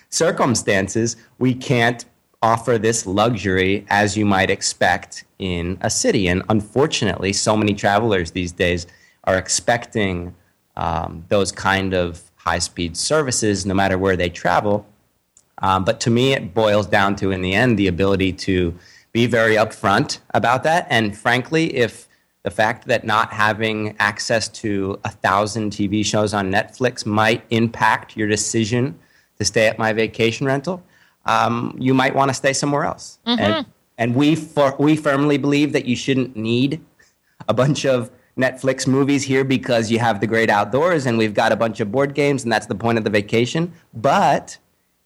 circumstances, 0.10 1.16
we 1.40 1.54
can't 1.54 2.06
offer 2.42 2.78
this 2.78 3.06
luxury 3.06 3.86
as 3.90 4.16
you 4.16 4.26
might 4.26 4.50
expect 4.50 5.26
in 5.40 5.78
a 5.82 5.90
city. 5.90 6.28
And 6.28 6.44
unfortunately, 6.50 7.34
so 7.34 7.58
many 7.58 7.74
travelers 7.74 8.32
these 8.32 8.52
days 8.52 8.86
are 9.24 9.38
expecting 9.38 10.36
um, 10.78 11.26
those 11.30 11.52
kind 11.52 11.94
of 11.94 12.22
high 12.36 12.60
speed 12.60 12.96
services 12.96 13.66
no 13.66 13.74
matter 13.74 13.98
where 13.98 14.16
they 14.16 14.30
travel. 14.30 14.86
Um, 15.60 15.86
but 15.86 16.00
to 16.02 16.10
me, 16.10 16.34
it 16.34 16.54
boils 16.54 16.88
down 16.88 17.16
to, 17.18 17.32
in 17.32 17.42
the 17.42 17.54
end, 17.54 17.80
the 17.80 17.88
ability 17.88 18.34
to 18.34 18.78
be 19.14 19.26
very 19.26 19.56
upfront 19.56 20.20
about 20.34 20.64
that. 20.64 20.88
And 20.90 21.18
frankly, 21.18 21.76
if 21.76 22.08
the 22.44 22.52
fact 22.52 22.88
that 22.88 23.06
not 23.06 23.32
having 23.32 23.96
access 23.98 24.48
to 24.50 25.00
a 25.04 25.10
thousand 25.10 25.72
TV 25.72 26.06
shows 26.06 26.34
on 26.34 26.52
Netflix 26.52 27.06
might 27.06 27.44
impact 27.50 28.16
your 28.18 28.28
decision 28.28 29.00
to 29.40 29.46
stay 29.46 29.68
at 29.68 29.80
my 29.80 29.94
vacation 29.94 30.46
rental, 30.46 30.84
um, 31.26 31.76
you 31.80 31.94
might 31.94 32.14
want 32.14 32.30
to 32.30 32.34
stay 32.34 32.54
somewhere 32.54 32.84
else. 32.84 33.20
Mm-hmm. 33.26 33.42
And, 33.42 33.66
and 33.98 34.16
we, 34.16 34.36
for, 34.36 34.76
we 34.78 34.96
firmly 34.96 35.38
believe 35.38 35.74
that 35.74 35.86
you 35.86 35.96
shouldn't 35.96 36.36
need 36.36 36.84
a 37.48 37.54
bunch 37.54 37.86
of 37.86 38.12
Netflix 38.38 38.86
movies 38.86 39.24
here 39.24 39.44
because 39.44 39.90
you 39.90 40.00
have 40.00 40.20
the 40.20 40.28
great 40.28 40.50
outdoors 40.50 41.06
and 41.06 41.18
we've 41.18 41.34
got 41.34 41.52
a 41.52 41.56
bunch 41.56 41.80
of 41.80 41.92
board 41.92 42.14
games 42.14 42.44
and 42.44 42.52
that's 42.52 42.66
the 42.66 42.76
point 42.76 42.98
of 42.98 43.04
the 43.04 43.10
vacation. 43.10 43.72
But 43.94 44.58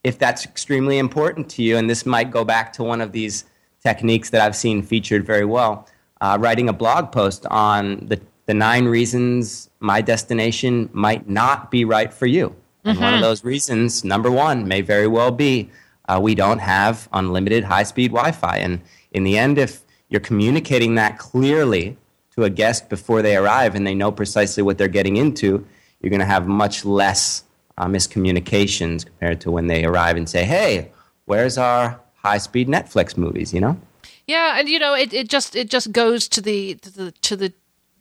if 0.03 0.17
that's 0.17 0.45
extremely 0.45 0.97
important 0.97 1.49
to 1.51 1.63
you, 1.63 1.77
and 1.77 1.89
this 1.89 2.05
might 2.05 2.31
go 2.31 2.43
back 2.45 2.73
to 2.73 2.83
one 2.83 3.01
of 3.01 3.11
these 3.11 3.45
techniques 3.83 4.29
that 4.29 4.41
I've 4.41 4.55
seen 4.55 4.81
featured 4.81 5.25
very 5.25 5.45
well, 5.45 5.87
uh, 6.21 6.37
writing 6.39 6.69
a 6.69 6.73
blog 6.73 7.11
post 7.11 7.45
on 7.47 8.05
the, 8.07 8.19
the 8.45 8.53
nine 8.53 8.85
reasons 8.85 9.69
my 9.79 10.01
destination 10.01 10.89
might 10.93 11.29
not 11.29 11.71
be 11.71 11.85
right 11.85 12.13
for 12.13 12.25
you. 12.25 12.55
And 12.83 12.95
mm-hmm. 12.95 13.03
one 13.03 13.13
of 13.13 13.17
mm-hmm. 13.17 13.23
those 13.23 13.43
reasons, 13.43 14.03
number 14.03 14.31
one, 14.31 14.67
may 14.67 14.81
very 14.81 15.07
well 15.07 15.31
be 15.31 15.69
uh, 16.07 16.19
we 16.21 16.33
don't 16.33 16.59
have 16.59 17.07
unlimited 17.13 17.63
high 17.63 17.83
speed 17.83 18.11
Wi 18.11 18.31
Fi. 18.31 18.57
And 18.57 18.81
in 19.11 19.23
the 19.23 19.37
end, 19.37 19.57
if 19.57 19.81
you're 20.09 20.21
communicating 20.21 20.95
that 20.95 21.17
clearly 21.19 21.97
to 22.35 22.43
a 22.43 22.49
guest 22.49 22.89
before 22.89 23.21
they 23.21 23.35
arrive 23.35 23.75
and 23.75 23.85
they 23.85 23.93
know 23.93 24.11
precisely 24.11 24.63
what 24.63 24.77
they're 24.77 24.87
getting 24.87 25.17
into, 25.17 25.65
you're 26.01 26.09
going 26.09 26.19
to 26.19 26.25
have 26.25 26.47
much 26.47 26.83
less 26.85 27.43
uh, 27.79 27.85
miscommunications 27.87 29.05
compared 29.05 29.41
to 29.41 29.51
when 29.51 29.67
they 29.67 29.85
arrive 29.85 30.17
and 30.17 30.29
say, 30.29 30.43
"Hey, 30.43 30.91
where's 31.25 31.57
our 31.57 31.99
high-speed 32.23 32.67
Netflix 32.67 33.17
movies?" 33.17 33.53
You 33.53 33.61
know. 33.61 33.79
Yeah, 34.27 34.59
and 34.59 34.69
you 34.69 34.77
know, 34.77 34.93
it, 34.93 35.13
it 35.13 35.27
just 35.27 35.55
it 35.55 35.69
just 35.69 35.91
goes 35.91 36.27
to 36.29 36.41
the, 36.41 36.75
to 36.75 36.91
the 36.91 37.11
to 37.11 37.35
the 37.35 37.53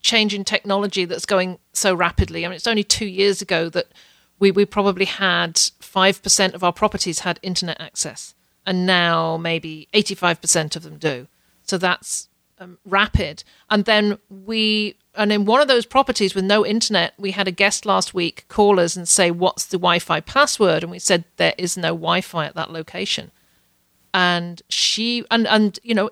change 0.02 0.34
in 0.34 0.44
technology 0.44 1.04
that's 1.06 1.26
going 1.26 1.58
so 1.72 1.94
rapidly. 1.94 2.44
I 2.44 2.48
mean, 2.48 2.56
it's 2.56 2.66
only 2.66 2.84
two 2.84 3.06
years 3.06 3.40
ago 3.40 3.70
that 3.70 3.86
we 4.38 4.50
we 4.50 4.66
probably 4.66 5.06
had 5.06 5.58
five 5.80 6.22
percent 6.22 6.54
of 6.54 6.62
our 6.62 6.72
properties 6.72 7.20
had 7.20 7.40
internet 7.42 7.80
access, 7.80 8.34
and 8.66 8.84
now 8.84 9.36
maybe 9.38 9.88
eighty 9.94 10.14
five 10.14 10.40
percent 10.40 10.76
of 10.76 10.82
them 10.82 10.98
do. 10.98 11.28
So 11.62 11.78
that's 11.78 12.28
um, 12.60 12.78
rapid. 12.84 13.44
And 13.70 13.84
then 13.84 14.18
we, 14.28 14.96
and 15.18 15.32
in 15.32 15.44
one 15.44 15.60
of 15.60 15.68
those 15.68 15.84
properties 15.84 16.34
with 16.34 16.44
no 16.44 16.64
internet, 16.64 17.12
we 17.18 17.32
had 17.32 17.48
a 17.48 17.52
guest 17.52 17.84
last 17.84 18.14
week 18.14 18.44
call 18.48 18.78
us 18.78 18.94
and 18.96 19.06
say, 19.06 19.30
What's 19.32 19.66
the 19.66 19.76
Wi 19.76 19.98
Fi 19.98 20.20
password? 20.20 20.84
And 20.84 20.92
we 20.92 21.00
said, 21.00 21.24
There 21.36 21.54
is 21.58 21.76
no 21.76 21.88
Wi 21.88 22.20
Fi 22.20 22.46
at 22.46 22.54
that 22.54 22.70
location. 22.70 23.32
And 24.14 24.62
she, 24.68 25.24
and, 25.30 25.46
and, 25.46 25.78
you 25.82 25.94
know, 25.94 26.10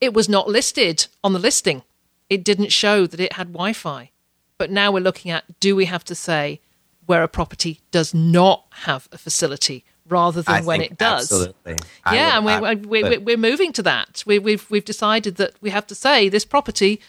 it 0.00 0.14
was 0.14 0.28
not 0.28 0.46
listed 0.46 1.08
on 1.24 1.32
the 1.32 1.38
listing. 1.38 1.82
It 2.28 2.44
didn't 2.44 2.70
show 2.70 3.06
that 3.06 3.18
it 3.18 3.32
had 3.32 3.48
Wi 3.48 3.72
Fi. 3.72 4.10
But 4.58 4.70
now 4.70 4.92
we're 4.92 5.00
looking 5.00 5.30
at 5.30 5.58
do 5.58 5.74
we 5.74 5.86
have 5.86 6.04
to 6.04 6.14
say, 6.14 6.60
where 7.06 7.22
a 7.22 7.28
property 7.28 7.80
does 7.90 8.12
not 8.12 8.66
have 8.82 9.08
a 9.10 9.16
facility 9.16 9.84
rather 10.06 10.42
than 10.42 10.54
I 10.54 10.60
when 10.60 10.82
it 10.82 10.98
does. 10.98 11.32
Absolutely. 11.32 11.76
Yeah, 12.12 12.38
would, 12.38 12.64
and 12.64 12.86
we're, 12.86 13.02
we're, 13.02 13.20
we're, 13.20 13.36
moving 13.38 13.72
to 13.74 13.82
that. 13.82 14.22
We, 14.26 14.38
we've, 14.38 14.70
we've 14.70 14.84
decided 14.84 15.36
that 15.36 15.54
we 15.60 15.70
have 15.70 15.86
to 15.86 15.94
say 15.94 16.28
this 16.28 16.44
property, 16.44 17.00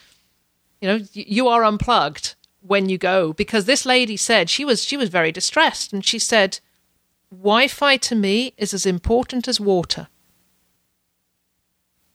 you 0.81 0.88
know, 0.88 1.00
you 1.13 1.48
are 1.48 1.63
unplugged 1.63 2.36
when 2.62 2.89
you 2.89 2.98
go 2.98 3.33
because 3.33 3.65
this 3.65 3.86
lady 3.86 4.17
said 4.17 4.50
she 4.50 4.65
was 4.65 4.83
she 4.83 4.98
was 4.98 5.09
very 5.09 5.31
distressed 5.31 5.93
and 5.93 6.05
she 6.05 6.19
said 6.19 6.59
Wi-Fi 7.31 7.98
to 7.98 8.15
me 8.15 8.53
is 8.57 8.74
as 8.74 8.86
important 8.86 9.48
as 9.48 9.59
water. 9.59 10.07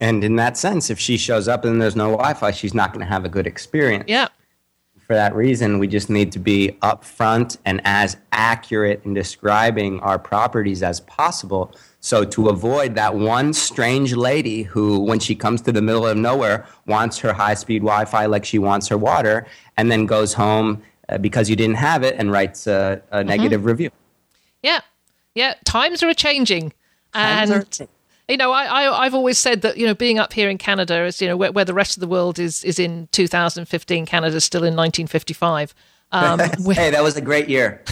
And 0.00 0.25
in 0.25 0.37
that 0.37 0.56
sense, 0.56 0.90
if 0.90 0.99
she 0.99 1.16
shows 1.16 1.47
up 1.49 1.64
and 1.64 1.80
there's 1.80 1.97
no 1.97 2.11
Wi-Fi, 2.11 2.50
she's 2.50 2.75
not 2.75 2.92
going 2.92 3.04
to 3.06 3.11
have 3.11 3.25
a 3.25 3.28
good 3.28 3.47
experience. 3.47 4.04
Yeah. 4.09 4.28
For 5.06 5.14
that 5.14 5.35
reason, 5.35 5.78
we 5.78 5.87
just 5.87 6.11
need 6.11 6.33
to 6.33 6.38
be 6.38 6.76
upfront 6.83 7.59
and 7.64 7.80
as 7.85 8.16
accurate 8.33 9.02
in 9.04 9.14
describing 9.14 10.00
our 10.00 10.18
properties 10.18 10.83
as 10.83 11.00
possible. 11.00 11.75
So 12.04 12.23
to 12.23 12.50
avoid 12.50 12.96
that 12.96 13.14
one 13.14 13.54
strange 13.54 14.14
lady 14.14 14.62
who, 14.62 15.00
when 15.00 15.20
she 15.20 15.34
comes 15.34 15.62
to 15.62 15.73
the 15.73 15.80
middle 15.80 16.06
of 16.06 16.18
nowhere, 16.18 16.66
wants 16.87 17.18
her 17.20 17.32
high-speed 17.32 17.78
Wi-Fi 17.78 18.26
like 18.26 18.44
she 18.44 18.58
wants 18.58 18.88
her 18.88 18.99
water, 18.99 19.46
and 19.78 19.90
then 19.90 20.04
goes 20.04 20.34
home 20.34 20.82
uh, 21.08 21.16
because 21.16 21.49
you 21.49 21.56
didn't 21.56 21.76
have 21.76 22.02
it 22.02 22.14
and 22.18 22.30
writes 22.30 22.66
a, 22.66 23.00
a 23.11 23.20
mm-hmm. 23.20 23.28
negative 23.28 23.64
review. 23.64 23.90
Yeah, 24.62 24.82
yeah, 25.34 25.54
times 25.64 26.02
are 26.02 26.12
changing, 26.12 26.75
and 27.14 27.50
are 27.50 27.64
you 28.28 28.37
know, 28.37 28.52
I, 28.52 29.00
I 29.00 29.04
have 29.04 29.14
always 29.14 29.38
said 29.38 29.62
that 29.62 29.78
you 29.78 29.87
know 29.87 29.94
being 29.94 30.18
up 30.18 30.34
here 30.34 30.50
in 30.50 30.58
Canada 30.58 31.06
is 31.06 31.23
you 31.23 31.28
know 31.28 31.38
where, 31.38 31.52
where 31.52 31.64
the 31.64 31.73
rest 31.73 31.96
of 31.96 32.02
the 32.02 32.06
world 32.06 32.38
is 32.38 32.62
is 32.64 32.78
in 32.78 33.08
2015, 33.12 34.04
Canada's 34.04 34.44
still 34.44 34.61
in 34.61 34.76
1955. 34.76 35.75
Um, 36.12 36.38
hey, 36.38 36.90
that 36.90 37.02
was 37.02 37.16
a 37.16 37.20
great 37.20 37.49
year. 37.49 37.82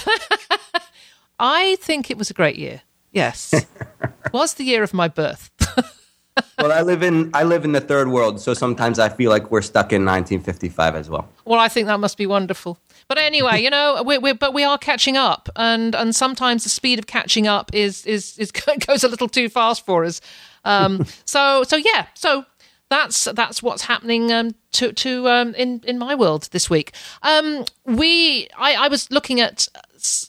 I 1.40 1.76
think 1.80 2.08
it 2.08 2.16
was 2.16 2.30
a 2.30 2.34
great 2.34 2.54
year. 2.54 2.82
Yes, 3.12 3.54
was 4.32 4.54
the 4.54 4.64
year 4.64 4.82
of 4.82 4.94
my 4.94 5.08
birth. 5.08 5.50
well, 6.58 6.72
I 6.72 6.80
live 6.80 7.02
in 7.02 7.30
I 7.34 7.42
live 7.44 7.64
in 7.64 7.72
the 7.72 7.80
third 7.80 8.08
world, 8.08 8.40
so 8.40 8.54
sometimes 8.54 8.98
I 8.98 9.10
feel 9.10 9.30
like 9.30 9.50
we're 9.50 9.62
stuck 9.62 9.92
in 9.92 10.04
1955 10.04 10.96
as 10.96 11.10
well. 11.10 11.28
Well, 11.44 11.60
I 11.60 11.68
think 11.68 11.88
that 11.88 12.00
must 12.00 12.16
be 12.16 12.26
wonderful. 12.26 12.78
But 13.08 13.18
anyway, 13.18 13.60
you 13.60 13.68
know, 13.68 14.02
we, 14.04 14.16
we, 14.16 14.32
but 14.32 14.54
we 14.54 14.64
are 14.64 14.78
catching 14.78 15.16
up, 15.16 15.50
and 15.56 15.94
and 15.94 16.16
sometimes 16.16 16.64
the 16.64 16.70
speed 16.70 16.98
of 16.98 17.06
catching 17.06 17.46
up 17.46 17.74
is 17.74 18.06
is 18.06 18.38
is 18.38 18.50
goes 18.86 19.04
a 19.04 19.08
little 19.08 19.28
too 19.28 19.48
fast 19.48 19.84
for 19.84 20.04
us. 20.04 20.20
Um, 20.64 21.04
so 21.26 21.64
so 21.64 21.76
yeah, 21.76 22.06
so 22.14 22.46
that's 22.88 23.24
that's 23.24 23.62
what's 23.62 23.82
happening 23.82 24.32
um, 24.32 24.54
to 24.72 24.92
to 24.94 25.28
um, 25.28 25.54
in 25.54 25.82
in 25.84 25.98
my 25.98 26.14
world 26.14 26.48
this 26.52 26.70
week. 26.70 26.92
Um, 27.22 27.66
we 27.84 28.48
I, 28.56 28.74
I 28.74 28.88
was 28.88 29.10
looking 29.10 29.40
at 29.40 29.68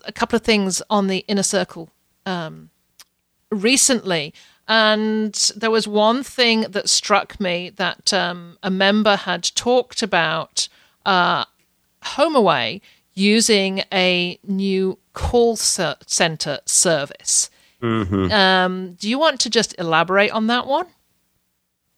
a 0.04 0.12
couple 0.12 0.36
of 0.36 0.42
things 0.42 0.82
on 0.90 1.08
the 1.08 1.20
inner 1.30 1.44
circle 1.44 1.90
um, 2.25 2.70
recently. 3.54 4.34
And 4.68 5.34
there 5.56 5.72
was 5.72 5.88
one 5.88 6.24
thing 6.24 6.62
that 6.70 6.90
struck 6.90 7.40
me 7.40 7.70
that 7.76 8.14
um, 8.14 8.58
a 8.64 8.70
member 8.70 9.16
had 9.18 9.44
talked 9.56 10.02
about 10.02 10.70
uh, 11.06 11.46
HomeAway 12.04 12.82
using 13.14 13.84
a 13.92 14.40
new 14.44 14.98
call 15.14 15.56
center 15.56 16.60
service. 16.66 17.50
Mm-hmm. 17.82 18.32
Um, 18.32 18.94
do 18.94 19.10
you 19.10 19.20
want 19.20 19.42
to 19.42 19.50
just 19.50 19.78
elaborate 19.78 20.32
on 20.32 20.48
that 20.48 20.66
one? 20.66 20.88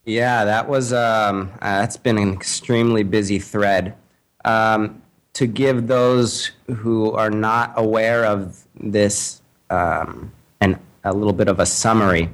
Yeah, 0.03 0.45
that 0.45 0.67
was 0.67 0.93
um, 0.93 1.51
uh, 1.61 1.79
that's 1.79 1.97
been 1.97 2.17
an 2.17 2.33
extremely 2.33 3.03
busy 3.03 3.39
thread. 3.39 3.95
Um, 4.43 5.01
to 5.33 5.47
give 5.47 5.87
those 5.87 6.51
who 6.67 7.11
are 7.11 7.29
not 7.29 7.73
aware 7.75 8.25
of 8.25 8.63
this 8.75 9.41
um, 9.69 10.31
an, 10.61 10.79
a 11.05 11.13
little 11.13 11.33
bit 11.33 11.47
of 11.47 11.59
a 11.59 11.65
summary. 11.65 12.29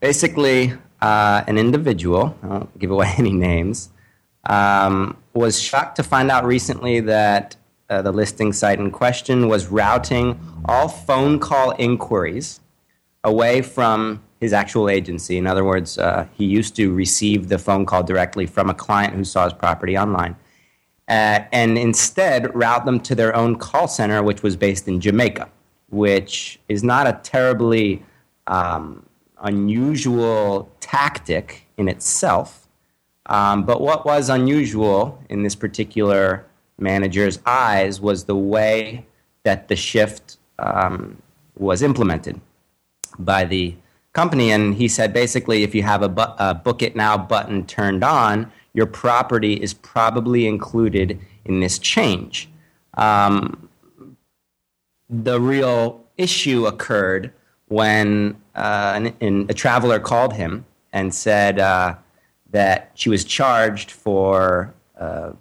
Basically, 0.00 0.72
uh, 1.00 1.42
an 1.46 1.58
individual, 1.58 2.36
I 2.42 2.46
won't 2.46 2.78
give 2.78 2.90
away 2.90 3.12
any 3.18 3.32
names, 3.32 3.88
um, 4.44 5.16
was 5.34 5.60
shocked 5.60 5.96
to 5.96 6.02
find 6.02 6.30
out 6.30 6.44
recently 6.44 7.00
that 7.00 7.56
uh, 7.88 8.02
the 8.02 8.12
listing 8.12 8.52
site 8.52 8.78
in 8.78 8.90
question 8.90 9.48
was 9.48 9.66
routing 9.66 10.38
all 10.66 10.88
phone 10.88 11.38
call 11.38 11.72
inquiries 11.72 12.60
away 13.24 13.62
from 13.62 14.22
his 14.40 14.52
actual 14.52 14.88
agency. 14.88 15.36
In 15.36 15.46
other 15.46 15.64
words, 15.64 15.98
uh, 15.98 16.26
he 16.32 16.44
used 16.46 16.76
to 16.76 16.92
receive 16.94 17.48
the 17.48 17.58
phone 17.58 17.84
call 17.84 18.02
directly 18.02 18.46
from 18.46 18.70
a 18.70 18.74
client 18.74 19.14
who 19.14 19.24
saw 19.24 19.44
his 19.44 19.52
property 19.52 19.98
online. 19.98 20.36
Uh, 21.08 21.40
and 21.52 21.76
instead 21.76 22.54
route 22.54 22.86
them 22.86 23.00
to 23.00 23.14
their 23.14 23.34
own 23.34 23.56
call 23.56 23.88
center, 23.88 24.22
which 24.22 24.42
was 24.42 24.56
based 24.56 24.86
in 24.86 25.00
Jamaica, 25.00 25.50
which 25.90 26.58
is 26.68 26.82
not 26.82 27.06
a 27.06 27.20
terribly 27.22 28.02
um, 28.46 29.04
unusual 29.42 30.70
tactic 30.80 31.66
in 31.76 31.88
itself. 31.88 32.66
Um, 33.26 33.64
but 33.64 33.80
what 33.80 34.04
was 34.04 34.28
unusual 34.28 35.22
in 35.28 35.42
this 35.42 35.54
particular 35.54 36.46
manager's 36.78 37.38
eyes 37.46 38.00
was 38.00 38.24
the 38.24 38.36
way 38.36 39.06
that 39.44 39.68
the 39.68 39.76
shift 39.76 40.38
um, 40.58 41.20
was 41.56 41.82
implemented 41.82 42.40
by 43.18 43.44
the 43.44 43.74
company. 44.12 44.50
And 44.50 44.74
he 44.74 44.88
said 44.88 45.12
basically, 45.12 45.62
if 45.62 45.74
you 45.74 45.82
have 45.82 46.02
a, 46.02 46.08
bu- 46.08 46.34
a 46.38 46.54
book 46.54 46.82
it 46.82 46.96
now 46.96 47.16
button 47.16 47.66
turned 47.66 48.02
on, 48.02 48.50
your 48.72 48.86
property 48.86 49.54
is 49.54 49.74
probably 49.74 50.46
included 50.46 51.18
in 51.44 51.60
this 51.60 51.78
change. 51.78 52.48
Um, 52.94 53.69
the 55.10 55.40
real 55.40 56.04
issue 56.16 56.66
occurred 56.66 57.32
when 57.68 58.40
uh, 58.54 58.92
an, 58.94 59.14
an, 59.20 59.46
a 59.48 59.54
traveler 59.54 59.98
called 59.98 60.32
him 60.34 60.64
and 60.92 61.14
said, 61.14 61.58
uh, 61.58 61.94
that 62.50 62.90
she 62.94 63.08
was 63.08 63.24
charged 63.24 63.90
for 63.90 64.74
uh, 64.98 65.32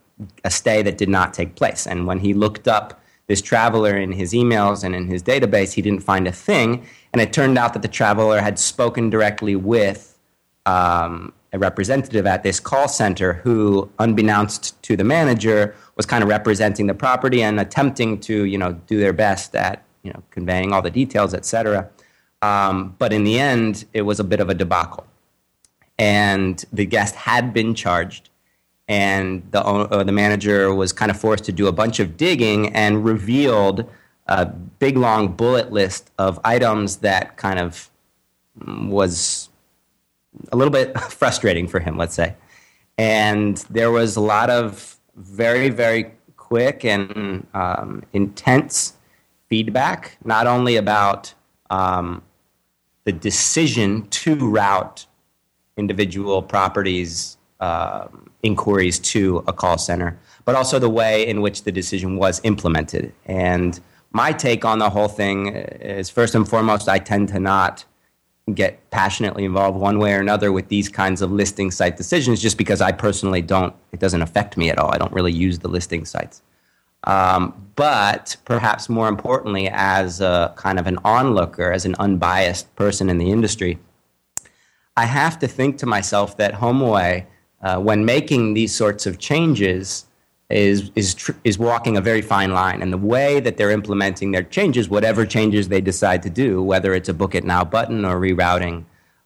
a 0.44 0.52
stay 0.52 0.82
that 0.82 0.98
did 0.98 1.10
not 1.10 1.34
take 1.34 1.56
place. 1.56 1.88
And 1.88 2.06
when 2.06 2.20
he 2.20 2.34
looked 2.34 2.68
up 2.68 3.02
this 3.28 3.42
traveler 3.42 3.96
in 3.96 4.12
his 4.12 4.34
emails 4.34 4.84
and 4.84 4.96
in 4.96 5.08
his 5.08 5.24
database, 5.24 5.74
he 5.74 5.82
didn't 5.82 6.04
find 6.04 6.28
a 6.28 6.32
thing. 6.32 6.86
And 7.14 7.22
it 7.22 7.34
turned 7.34 7.58
out 7.58 7.74
that 7.74 7.82
the 7.82 7.88
traveler 7.88 8.42
had 8.42 8.60
spoken 8.60 9.10
directly 9.10 9.56
with 9.56 10.18
um, 10.66 11.34
a 11.52 11.60
representative 11.60 12.26
at 12.28 12.44
this 12.44 12.60
call 12.60 12.88
center 12.88 13.34
who, 13.34 13.90
unbeknownst 14.00 14.82
to 14.84 14.96
the 14.96 15.04
manager, 15.04 15.76
was 15.96 16.06
kind 16.06 16.24
of 16.24 16.30
representing 16.30 16.88
the 16.88 16.94
property 16.94 17.42
and 17.42 17.60
attempting 17.60 18.20
to, 18.20 18.46
you 18.46 18.58
know, 18.58 18.74
do 18.88 19.00
their 19.00 19.14
best 19.14 19.56
at, 19.56 19.84
you 20.04 20.12
know, 20.12 20.22
conveying 20.30 20.72
all 20.74 20.82
the 20.82 20.92
details, 20.92 21.34
et 21.34 21.46
cetera. 21.46 21.90
Um, 22.42 22.96
but 23.00 23.12
in 23.12 23.24
the 23.24 23.40
end, 23.40 23.86
it 23.94 24.04
was 24.04 24.20
a 24.20 24.24
bit 24.24 24.40
of 24.40 24.50
a 24.50 24.54
debacle 24.54 25.06
and 26.00 26.64
the 26.72 26.86
guest 26.86 27.14
had 27.16 27.54
been 27.54 27.76
charged 27.76 28.30
and 28.88 29.44
the, 29.52 29.62
uh, 29.62 30.04
the 30.04 30.12
manager 30.12 30.74
was 30.74 30.92
kind 30.92 31.12
of 31.12 31.20
forced 31.20 31.44
to 31.44 31.52
do 31.52 31.68
a 31.68 31.72
bunch 31.72 32.00
of 32.00 32.18
digging 32.18 32.74
and 32.74 33.06
revealed 33.06 33.88
a 34.28 34.46
big 34.46 34.98
long 34.98 35.28
bullet 35.28 35.72
list 35.72 36.10
of 36.18 36.40
items 36.44 36.98
that 36.98 37.38
kind 37.38 37.60
of 37.60 37.90
was 38.66 39.50
a 40.52 40.58
little 40.58 40.71
bit 40.71 40.97
frustrating 41.10 41.67
for 41.67 41.80
him 41.80 41.97
let's 41.97 42.15
say 42.15 42.36
and 42.97 43.58
there 43.69 43.91
was 43.91 44.15
a 44.15 44.21
lot 44.21 44.49
of 44.49 44.97
very 45.15 45.69
very 45.69 46.12
quick 46.38 46.84
and 46.84 47.45
um, 47.54 48.04
intense 48.13 48.93
feedback 49.47 50.17
not 50.23 50.47
only 50.47 50.75
about 50.75 51.34
um, 51.69 52.21
the 53.04 53.12
decision 53.12 54.08
to 54.10 54.36
route 54.36 55.06
individual 55.78 56.41
properties 56.43 57.38
uh, 57.60 58.08
inquiries 58.43 58.99
to 58.99 59.43
a 59.47 59.54
call 59.54 59.78
center, 59.78 60.17
but 60.45 60.56
also 60.56 60.80
the 60.80 60.89
way 60.89 61.28
in 61.28 61.41
which 61.41 61.63
the 61.63 61.71
decision 61.71 62.17
was 62.17 62.39
implemented. 62.43 63.12
And 63.25 63.80
my 64.12 64.32
take 64.32 64.63
on 64.63 64.80
the 64.80 64.89
whole 64.89 65.08
thing 65.08 65.47
is 65.47 66.10
first 66.10 66.36
and 66.36 66.47
foremost, 66.47 66.88
I 66.88 66.99
tend 66.99 67.30
to 67.30 67.39
not 67.39 67.86
get 68.54 68.90
passionately 68.92 69.46
involved 69.46 69.78
one 69.78 70.00
way 70.00 70.14
or 70.14 70.20
another 70.20 70.52
with 70.52 70.68
these 70.68 70.90
kinds 70.90 71.22
of 71.22 71.32
listing 71.32 71.72
site 71.72 71.98
decisions 71.98 72.42
just 72.42 72.58
because 72.58 72.82
I 72.82 72.92
personally 72.92 73.42
don't, 73.42 73.74
it 73.92 74.00
doesn't 74.00 74.22
affect 74.22 74.58
me 74.58 74.70
at 74.70 74.78
all. 74.78 74.94
I 74.94 74.98
don't 74.98 75.14
really 75.14 75.32
use 75.32 75.60
the 75.60 75.68
listing 75.68 76.06
sites. 76.06 76.42
Um, 77.06 77.72
but 77.76 78.36
perhaps 78.46 78.90
more 78.90 79.08
importantly, 79.08 79.70
as 79.72 80.20
a 80.22 80.54
kind 80.58 80.80
of 80.80 80.88
an 80.88 80.98
onlooker, 81.06 81.72
as 81.72 81.86
an 81.86 81.96
unbiased 81.98 82.74
person 82.76 83.10
in 83.10 83.18
the 83.18 83.32
industry, 83.32 83.80
I 84.98 85.06
have 85.06 85.40
to 85.40 85.48
think 85.48 85.78
to 85.78 85.86
myself 85.86 86.36
that 86.38 86.56
HomeAway, 86.56 87.26
uh, 87.62 87.80
when 87.80 88.04
making 88.04 88.54
these 88.54 88.76
sorts 88.76 89.06
of 89.06 89.18
changes, 89.18 90.06
is 90.50 90.92
is 90.96 91.14
tr- 91.14 91.34
is 91.44 91.60
walking 91.60 91.98
a 91.98 92.02
very 92.02 92.22
fine 92.22 92.52
line, 92.52 92.82
and 92.82 92.92
the 92.92 92.98
way 92.98 93.40
that 93.40 93.58
they're 93.58 93.72
implementing 93.72 94.32
their 94.32 94.44
changes, 94.44 94.90
whatever 94.90 95.26
changes 95.26 95.68
they 95.68 95.82
decide 95.82 96.24
to 96.24 96.30
do, 96.30 96.62
whether 96.62 96.94
it's 96.94 97.10
a 97.10 97.14
book 97.14 97.36
it 97.36 97.44
now 97.44 97.64
button 97.64 98.04
or 98.04 98.20
rerouting 98.20 98.84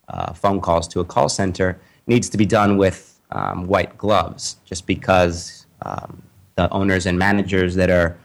uh, 0.10 0.34
phone 0.34 0.60
calls 0.60 0.88
to 0.90 1.00
a 1.00 1.06
call 1.06 1.30
center, 1.30 1.80
needs 2.08 2.30
to 2.30 2.38
be 2.38 2.46
done 2.46 2.78
with 2.78 3.22
um, 3.32 3.68
white 3.68 3.98
gloves. 3.98 4.58
Just 4.66 4.86
because 4.86 5.66
um, 5.84 6.22
the 6.56 6.70
owners 6.72 7.06
and 7.06 7.18
managers 7.18 7.76
that 7.76 7.90
are 7.90 8.18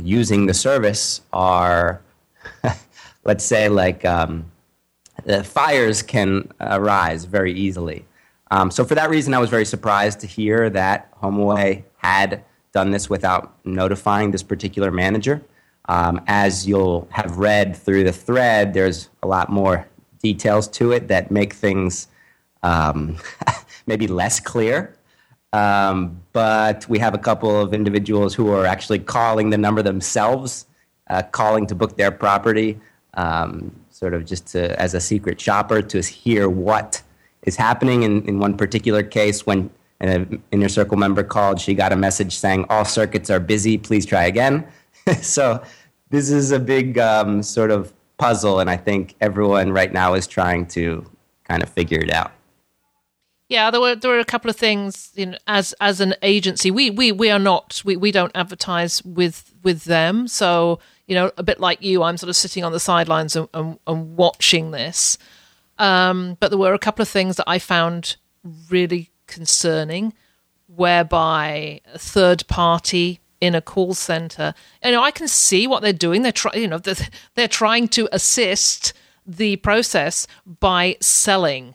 using 0.00 0.46
the 0.46 0.54
service 0.54 1.22
are, 1.32 2.00
let's 3.24 3.44
say, 3.44 3.68
like 3.68 4.04
um, 4.04 4.44
the 5.24 5.42
fires 5.42 6.02
can 6.02 6.50
arise 6.60 7.24
very 7.24 7.52
easily. 7.52 8.04
Um, 8.50 8.70
so 8.70 8.84
for 8.84 8.94
that 8.94 9.10
reason, 9.10 9.34
I 9.34 9.38
was 9.38 9.50
very 9.50 9.64
surprised 9.64 10.20
to 10.20 10.28
hear 10.28 10.70
that 10.70 11.12
HomeAway 11.20 11.82
had 12.04 12.44
done 12.72 12.90
this 12.90 13.08
without 13.08 13.54
notifying 13.64 14.30
this 14.30 14.42
particular 14.42 14.90
manager. 14.90 15.42
Um, 15.86 16.20
as 16.26 16.66
you'll 16.68 17.08
have 17.10 17.38
read 17.38 17.74
through 17.76 18.04
the 18.04 18.12
thread, 18.12 18.74
there's 18.74 19.08
a 19.22 19.26
lot 19.26 19.48
more 19.48 19.86
details 20.22 20.68
to 20.68 20.92
it 20.92 21.08
that 21.08 21.30
make 21.30 21.52
things 21.54 22.08
um, 22.62 23.16
maybe 23.86 24.06
less 24.06 24.38
clear. 24.38 24.94
Um, 25.54 26.20
but 26.32 26.86
we 26.88 26.98
have 26.98 27.14
a 27.14 27.18
couple 27.28 27.58
of 27.60 27.72
individuals 27.72 28.34
who 28.34 28.50
are 28.50 28.66
actually 28.66 28.98
calling 28.98 29.50
the 29.50 29.58
number 29.58 29.82
themselves, 29.82 30.66
uh, 31.08 31.22
calling 31.22 31.66
to 31.68 31.74
book 31.74 31.96
their 31.96 32.10
property, 32.10 32.80
um, 33.14 33.70
sort 33.90 34.12
of 34.14 34.26
just 34.26 34.48
to, 34.48 34.78
as 34.80 34.94
a 34.94 35.00
secret 35.00 35.40
shopper 35.40 35.80
to 35.80 36.02
hear 36.02 36.48
what 36.50 37.02
is 37.44 37.56
happening. 37.56 38.02
In, 38.02 38.26
in 38.26 38.40
one 38.40 38.56
particular 38.56 39.02
case, 39.02 39.46
when 39.46 39.70
an 40.00 40.42
inner 40.50 40.68
circle 40.68 40.96
member 40.96 41.22
called, 41.22 41.60
she 41.60 41.74
got 41.74 41.92
a 41.92 41.96
message 41.96 42.36
saying, 42.36 42.66
All 42.68 42.84
circuits 42.84 43.30
are 43.30 43.40
busy, 43.40 43.78
please 43.78 44.04
try 44.04 44.24
again. 44.24 44.66
so 45.22 45.62
this 46.10 46.30
is 46.30 46.50
a 46.50 46.58
big 46.58 46.98
um, 46.98 47.42
sort 47.42 47.70
of 47.70 47.92
puzzle, 48.18 48.60
and 48.60 48.70
I 48.70 48.76
think 48.76 49.14
everyone 49.20 49.72
right 49.72 49.92
now 49.92 50.14
is 50.14 50.26
trying 50.26 50.66
to 50.68 51.04
kind 51.44 51.62
of 51.62 51.68
figure 51.68 52.00
it 52.00 52.10
out. 52.10 52.32
Yeah, 53.48 53.70
there 53.70 53.80
were 53.80 53.94
there 53.94 54.10
were 54.10 54.18
a 54.18 54.24
couple 54.24 54.50
of 54.50 54.56
things. 54.56 55.12
You 55.14 55.26
know, 55.26 55.38
as 55.46 55.74
as 55.80 56.00
an 56.00 56.14
agency, 56.22 56.70
we 56.70 56.90
we 56.90 57.12
we 57.12 57.30
are 57.30 57.38
not 57.38 57.82
we, 57.84 57.96
we 57.96 58.10
don't 58.10 58.32
advertise 58.34 59.02
with 59.04 59.52
with 59.62 59.84
them. 59.84 60.28
So 60.28 60.80
you 61.06 61.14
know, 61.14 61.30
a 61.36 61.42
bit 61.42 61.60
like 61.60 61.82
you, 61.82 62.02
I'm 62.02 62.16
sort 62.16 62.30
of 62.30 62.36
sitting 62.36 62.64
on 62.64 62.72
the 62.72 62.80
sidelines 62.80 63.36
and, 63.36 63.48
and, 63.52 63.78
and 63.86 64.16
watching 64.16 64.70
this. 64.70 65.18
Um, 65.78 66.36
but 66.40 66.48
there 66.48 66.58
were 66.58 66.72
a 66.72 66.78
couple 66.78 67.02
of 67.02 67.08
things 67.08 67.36
that 67.36 67.44
I 67.46 67.58
found 67.58 68.16
really 68.70 69.10
concerning, 69.34 70.14
whereby 70.66 71.80
a 71.92 71.98
third 71.98 72.46
party 72.46 73.20
in 73.40 73.54
a 73.54 73.60
call 73.60 73.92
center, 73.94 74.54
you 74.82 74.92
know, 74.92 75.02
I 75.02 75.10
can 75.10 75.28
see 75.28 75.66
what 75.66 75.82
they're 75.82 75.92
doing. 75.92 76.22
They're 76.22 76.32
trying, 76.32 76.60
you 76.60 76.68
know, 76.68 76.78
they're, 76.78 77.08
they're 77.34 77.48
trying 77.48 77.88
to 77.88 78.08
assist 78.12 78.92
the 79.26 79.56
process 79.56 80.26
by 80.46 80.96
selling. 81.00 81.74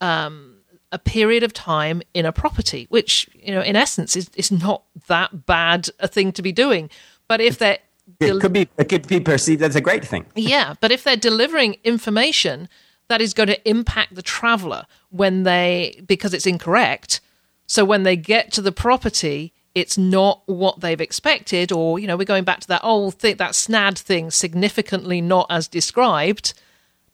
Um, 0.00 0.56
a 0.92 0.98
period 0.98 1.44
of 1.44 1.52
time 1.52 2.02
in 2.14 2.26
a 2.26 2.32
property, 2.32 2.86
which, 2.88 3.30
you 3.34 3.54
know, 3.54 3.60
in 3.60 3.76
essence 3.76 4.16
is, 4.16 4.28
is 4.34 4.50
not 4.50 4.82
that 5.06 5.46
bad 5.46 5.88
a 6.00 6.08
thing 6.08 6.32
to 6.32 6.42
be 6.42 6.50
doing. 6.50 6.90
But 7.28 7.40
if 7.40 7.58
they're 7.58 7.78
it 8.18 8.40
could 8.40 8.52
be 8.52 8.68
it 8.76 8.88
could 8.88 9.06
be 9.06 9.20
perceived 9.20 9.62
as 9.62 9.76
a 9.76 9.80
great 9.80 10.04
thing. 10.04 10.26
yeah, 10.34 10.74
but 10.80 10.90
if 10.90 11.04
they're 11.04 11.16
delivering 11.16 11.76
information 11.84 12.68
that 13.10 13.20
is 13.20 13.34
going 13.34 13.48
to 13.48 13.68
impact 13.68 14.14
the 14.14 14.22
traveler 14.22 14.86
when 15.10 15.42
they 15.42 16.00
because 16.06 16.32
it's 16.32 16.46
incorrect, 16.46 17.20
so 17.66 17.84
when 17.84 18.04
they 18.04 18.16
get 18.16 18.52
to 18.52 18.62
the 18.62 18.70
property, 18.70 19.52
it's 19.74 19.98
not 19.98 20.42
what 20.46 20.80
they've 20.80 21.00
expected, 21.00 21.72
or 21.72 21.98
you 21.98 22.06
know, 22.06 22.16
we're 22.16 22.24
going 22.24 22.44
back 22.44 22.60
to 22.60 22.68
that 22.68 22.84
old 22.84 23.14
thing, 23.14 23.36
that 23.36 23.56
SNAD 23.56 23.98
thing, 23.98 24.30
significantly 24.30 25.20
not 25.20 25.48
as 25.50 25.66
described. 25.66 26.54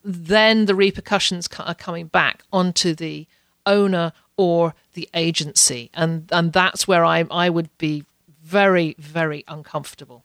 Then 0.04 0.66
the 0.66 0.74
repercussions 0.74 1.48
are 1.59 1.74
coming 1.74 2.09
back 2.09 2.44
onto 2.52 2.94
the 2.94 3.26
owner 3.64 4.12
or 4.37 4.74
the 4.92 5.09
agency, 5.14 5.90
and 5.94 6.28
and 6.30 6.52
that's 6.52 6.87
where 6.87 7.06
I 7.06 7.24
I 7.30 7.48
would 7.48 7.70
be 7.78 8.04
very 8.42 8.96
very 8.98 9.44
uncomfortable. 9.48 10.24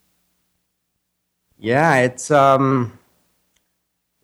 Yeah, 1.58 1.96
it's 2.00 2.30
um, 2.30 3.00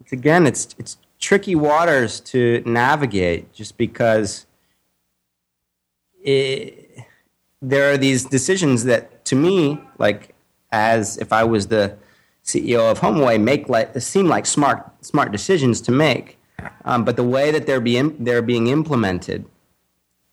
it's 0.02 0.12
again, 0.12 0.46
it's 0.46 0.76
it's 0.78 0.98
tricky 1.20 1.56
waters 1.56 2.20
to 2.22 2.62
navigate, 2.66 3.54
just 3.54 3.78
because 3.78 4.46
it, 6.24 6.98
there 7.62 7.92
are 7.92 7.98
these 7.98 8.26
decisions 8.26 8.84
that, 8.86 9.26
to 9.26 9.36
me, 9.36 9.80
like 9.98 10.36
as 10.72 11.18
if 11.18 11.34
I 11.34 11.44
was 11.44 11.68
the 11.68 11.98
CEO 12.44 12.92
of 12.92 13.00
HomeAway, 13.00 13.42
make 13.42 13.70
like 13.70 14.00
seem 14.00 14.28
like 14.28 14.46
smart 14.46 14.92
smart 15.04 15.32
decisions 15.32 15.82
to 15.82 15.92
make 15.92 16.38
um, 16.86 17.04
but 17.04 17.16
the 17.16 17.24
way 17.24 17.52
that 17.52 17.66
they're 17.66 17.82
being 17.82 18.16
they're 18.24 18.42
being 18.42 18.68
implemented, 18.68 19.46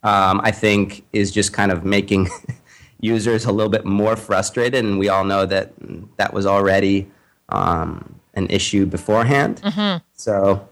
um, 0.03 0.41
I 0.43 0.51
think, 0.51 1.05
is 1.13 1.31
just 1.31 1.53
kind 1.53 1.73
of 1.73 1.85
making 1.85 2.29
users 3.01 3.45
a 3.45 3.53
little 3.53 3.71
bit 3.71 3.85
more 3.85 4.17
frustrated. 4.17 4.85
And 4.85 4.99
we 4.99 5.09
all 5.09 5.25
know 5.25 5.47
that 5.47 5.73
that 6.17 6.33
was 6.33 6.47
already 6.47 7.11
um, 7.49 8.15
an 8.35 8.49
issue 8.49 8.87
beforehand. 8.87 9.61
Mm-hmm. 9.63 10.05
So 10.13 10.67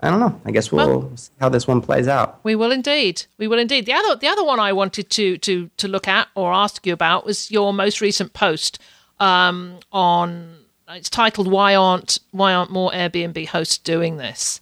I 0.00 0.10
don't 0.10 0.20
know. 0.20 0.40
I 0.44 0.52
guess 0.52 0.70
we'll, 0.70 1.00
well, 1.00 1.16
see 1.16 1.32
how 1.40 1.48
this 1.48 1.66
one 1.66 1.80
plays 1.80 2.06
out. 2.06 2.38
We 2.44 2.54
will 2.54 2.70
indeed. 2.70 3.24
We 3.36 3.48
will 3.48 3.58
indeed. 3.58 3.86
The 3.86 3.94
other 3.94 4.16
the 4.16 4.28
other 4.28 4.44
one 4.44 4.60
I 4.60 4.72
wanted 4.72 5.10
to 5.10 5.38
to 5.38 5.70
to 5.76 5.88
look 5.88 6.06
at 6.06 6.28
or 6.34 6.52
ask 6.52 6.86
you 6.86 6.92
about 6.92 7.26
was 7.26 7.50
your 7.50 7.72
most 7.72 8.00
recent 8.00 8.32
post 8.32 8.78
um, 9.18 9.80
on. 9.92 10.56
It's 10.90 11.10
titled 11.10 11.50
"Why 11.50 11.74
aren't 11.74 12.18
Why 12.30 12.54
aren't 12.54 12.70
more 12.70 12.90
Airbnb 12.92 13.48
hosts 13.48 13.78
doing 13.78 14.16
this?" 14.16 14.60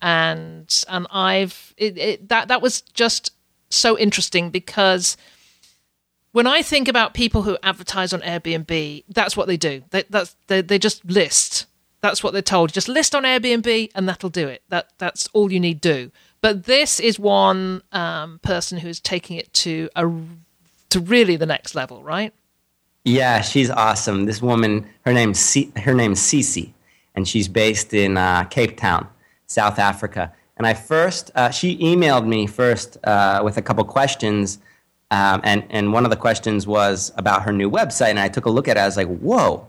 and 0.00 0.84
and 0.88 1.06
I've 1.10 1.74
it, 1.76 1.98
it, 1.98 2.28
that 2.28 2.48
that 2.48 2.62
was 2.62 2.82
just 2.82 3.32
so 3.70 3.98
interesting 3.98 4.50
because 4.50 5.16
when 6.32 6.46
I 6.46 6.62
think 6.62 6.88
about 6.88 7.14
people 7.14 7.42
who 7.42 7.58
advertise 7.62 8.12
on 8.12 8.20
Airbnb, 8.20 9.04
that's 9.08 9.36
what 9.36 9.48
they 9.48 9.56
do. 9.56 9.82
They, 9.90 10.04
that's 10.08 10.36
they, 10.46 10.60
they 10.60 10.78
just 10.78 11.04
list. 11.04 11.66
That's 12.00 12.22
what 12.22 12.32
they're 12.32 12.42
told. 12.42 12.72
Just 12.72 12.88
list 12.88 13.14
on 13.14 13.24
Airbnb, 13.24 13.90
and 13.94 14.08
that'll 14.08 14.30
do 14.30 14.48
it. 14.48 14.62
That 14.68 14.90
that's 14.98 15.28
all 15.32 15.52
you 15.52 15.60
need 15.60 15.80
do. 15.80 16.10
But 16.40 16.64
this 16.64 17.00
is 17.00 17.18
one 17.18 17.82
um, 17.92 18.38
person 18.40 18.78
who's 18.78 19.00
taking 19.00 19.36
it 19.36 19.52
to 19.54 19.88
a 19.96 20.10
to 20.90 21.00
really 21.00 21.36
the 21.36 21.46
next 21.46 21.74
level, 21.74 22.02
right? 22.02 22.32
Yeah, 23.04 23.40
she's 23.40 23.70
awesome. 23.70 24.26
This 24.26 24.40
woman, 24.40 24.86
her 25.04 25.12
name's 25.12 25.40
C- 25.40 25.72
her 25.76 25.94
name's 25.94 26.20
Cece, 26.20 26.72
and 27.14 27.26
she's 27.26 27.48
based 27.48 27.92
in 27.94 28.16
uh, 28.16 28.44
Cape 28.44 28.76
Town. 28.76 29.08
South 29.48 29.78
Africa. 29.78 30.32
And 30.56 30.66
I 30.66 30.74
first, 30.74 31.30
uh, 31.34 31.50
she 31.50 31.76
emailed 31.78 32.26
me 32.26 32.46
first 32.46 32.98
uh, 33.04 33.40
with 33.42 33.56
a 33.56 33.62
couple 33.62 33.84
questions. 33.84 34.58
Um, 35.10 35.40
and, 35.42 35.64
and 35.70 35.92
one 35.92 36.04
of 36.04 36.10
the 36.10 36.16
questions 36.16 36.66
was 36.66 37.12
about 37.16 37.42
her 37.42 37.52
new 37.52 37.70
website. 37.70 38.10
And 38.10 38.20
I 38.20 38.28
took 38.28 38.44
a 38.44 38.50
look 38.50 38.68
at 38.68 38.76
it. 38.76 38.80
I 38.80 38.86
was 38.86 38.96
like, 38.96 39.08
whoa, 39.08 39.67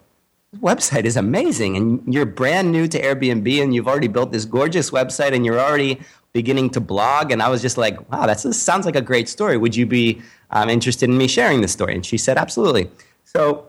website 0.57 1.05
is 1.05 1.15
amazing. 1.15 1.77
And 1.77 2.13
you're 2.13 2.25
brand 2.25 2.71
new 2.71 2.87
to 2.87 3.01
Airbnb 3.01 3.61
and 3.61 3.73
you've 3.73 3.87
already 3.87 4.07
built 4.07 4.31
this 4.31 4.45
gorgeous 4.45 4.91
website 4.91 5.33
and 5.33 5.45
you're 5.45 5.59
already 5.59 5.99
beginning 6.33 6.69
to 6.71 6.79
blog. 6.79 7.31
And 7.31 7.41
I 7.41 7.49
was 7.49 7.61
just 7.61 7.77
like, 7.77 8.11
wow, 8.11 8.25
that 8.25 8.39
sounds 8.39 8.85
like 8.85 8.95
a 8.95 9.01
great 9.01 9.29
story. 9.29 9.57
Would 9.57 9.75
you 9.75 9.85
be 9.85 10.21
um, 10.51 10.69
interested 10.69 11.09
in 11.09 11.17
me 11.17 11.27
sharing 11.27 11.61
this 11.61 11.71
story? 11.71 11.95
And 11.95 12.05
she 12.05 12.17
said, 12.17 12.37
absolutely. 12.37 12.89
So 13.25 13.67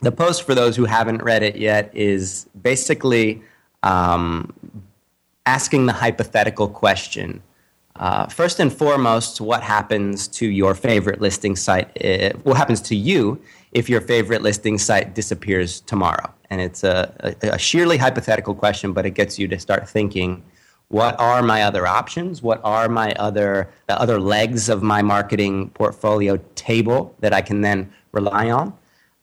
the 0.00 0.12
post, 0.12 0.42
for 0.42 0.54
those 0.54 0.76
who 0.76 0.84
haven't 0.84 1.22
read 1.22 1.42
it 1.42 1.56
yet, 1.56 1.90
is 1.94 2.46
basically 2.60 3.42
um, 3.82 4.52
asking 5.46 5.86
the 5.86 5.92
hypothetical 5.92 6.68
question. 6.68 7.42
Uh, 7.96 8.26
first 8.26 8.58
and 8.58 8.72
foremost, 8.72 9.40
what 9.40 9.62
happens 9.62 10.26
to 10.26 10.46
your 10.46 10.74
favorite 10.74 11.20
listing 11.20 11.54
site? 11.54 11.88
What 12.44 12.56
happens 12.56 12.80
to 12.82 12.96
you 12.96 13.40
if 13.72 13.88
your 13.88 14.00
favorite 14.00 14.42
listing 14.42 14.78
site 14.78 15.14
disappears 15.14 15.80
tomorrow? 15.80 16.32
And 16.50 16.60
it's 16.60 16.82
a, 16.82 17.36
a, 17.42 17.50
a 17.50 17.58
sheerly 17.58 17.96
hypothetical 17.96 18.54
question, 18.54 18.92
but 18.92 19.06
it 19.06 19.10
gets 19.10 19.38
you 19.38 19.46
to 19.48 19.58
start 19.58 19.88
thinking 19.88 20.42
what 20.88 21.18
are 21.18 21.42
my 21.42 21.62
other 21.62 21.86
options? 21.86 22.42
What 22.42 22.60
are 22.62 22.88
my 22.88 23.12
other, 23.12 23.70
the 23.86 23.98
other 23.98 24.20
legs 24.20 24.68
of 24.68 24.82
my 24.82 25.00
marketing 25.00 25.70
portfolio 25.70 26.36
table 26.56 27.14
that 27.20 27.32
I 27.32 27.40
can 27.40 27.62
then 27.62 27.92
rely 28.12 28.50
on? 28.50 28.74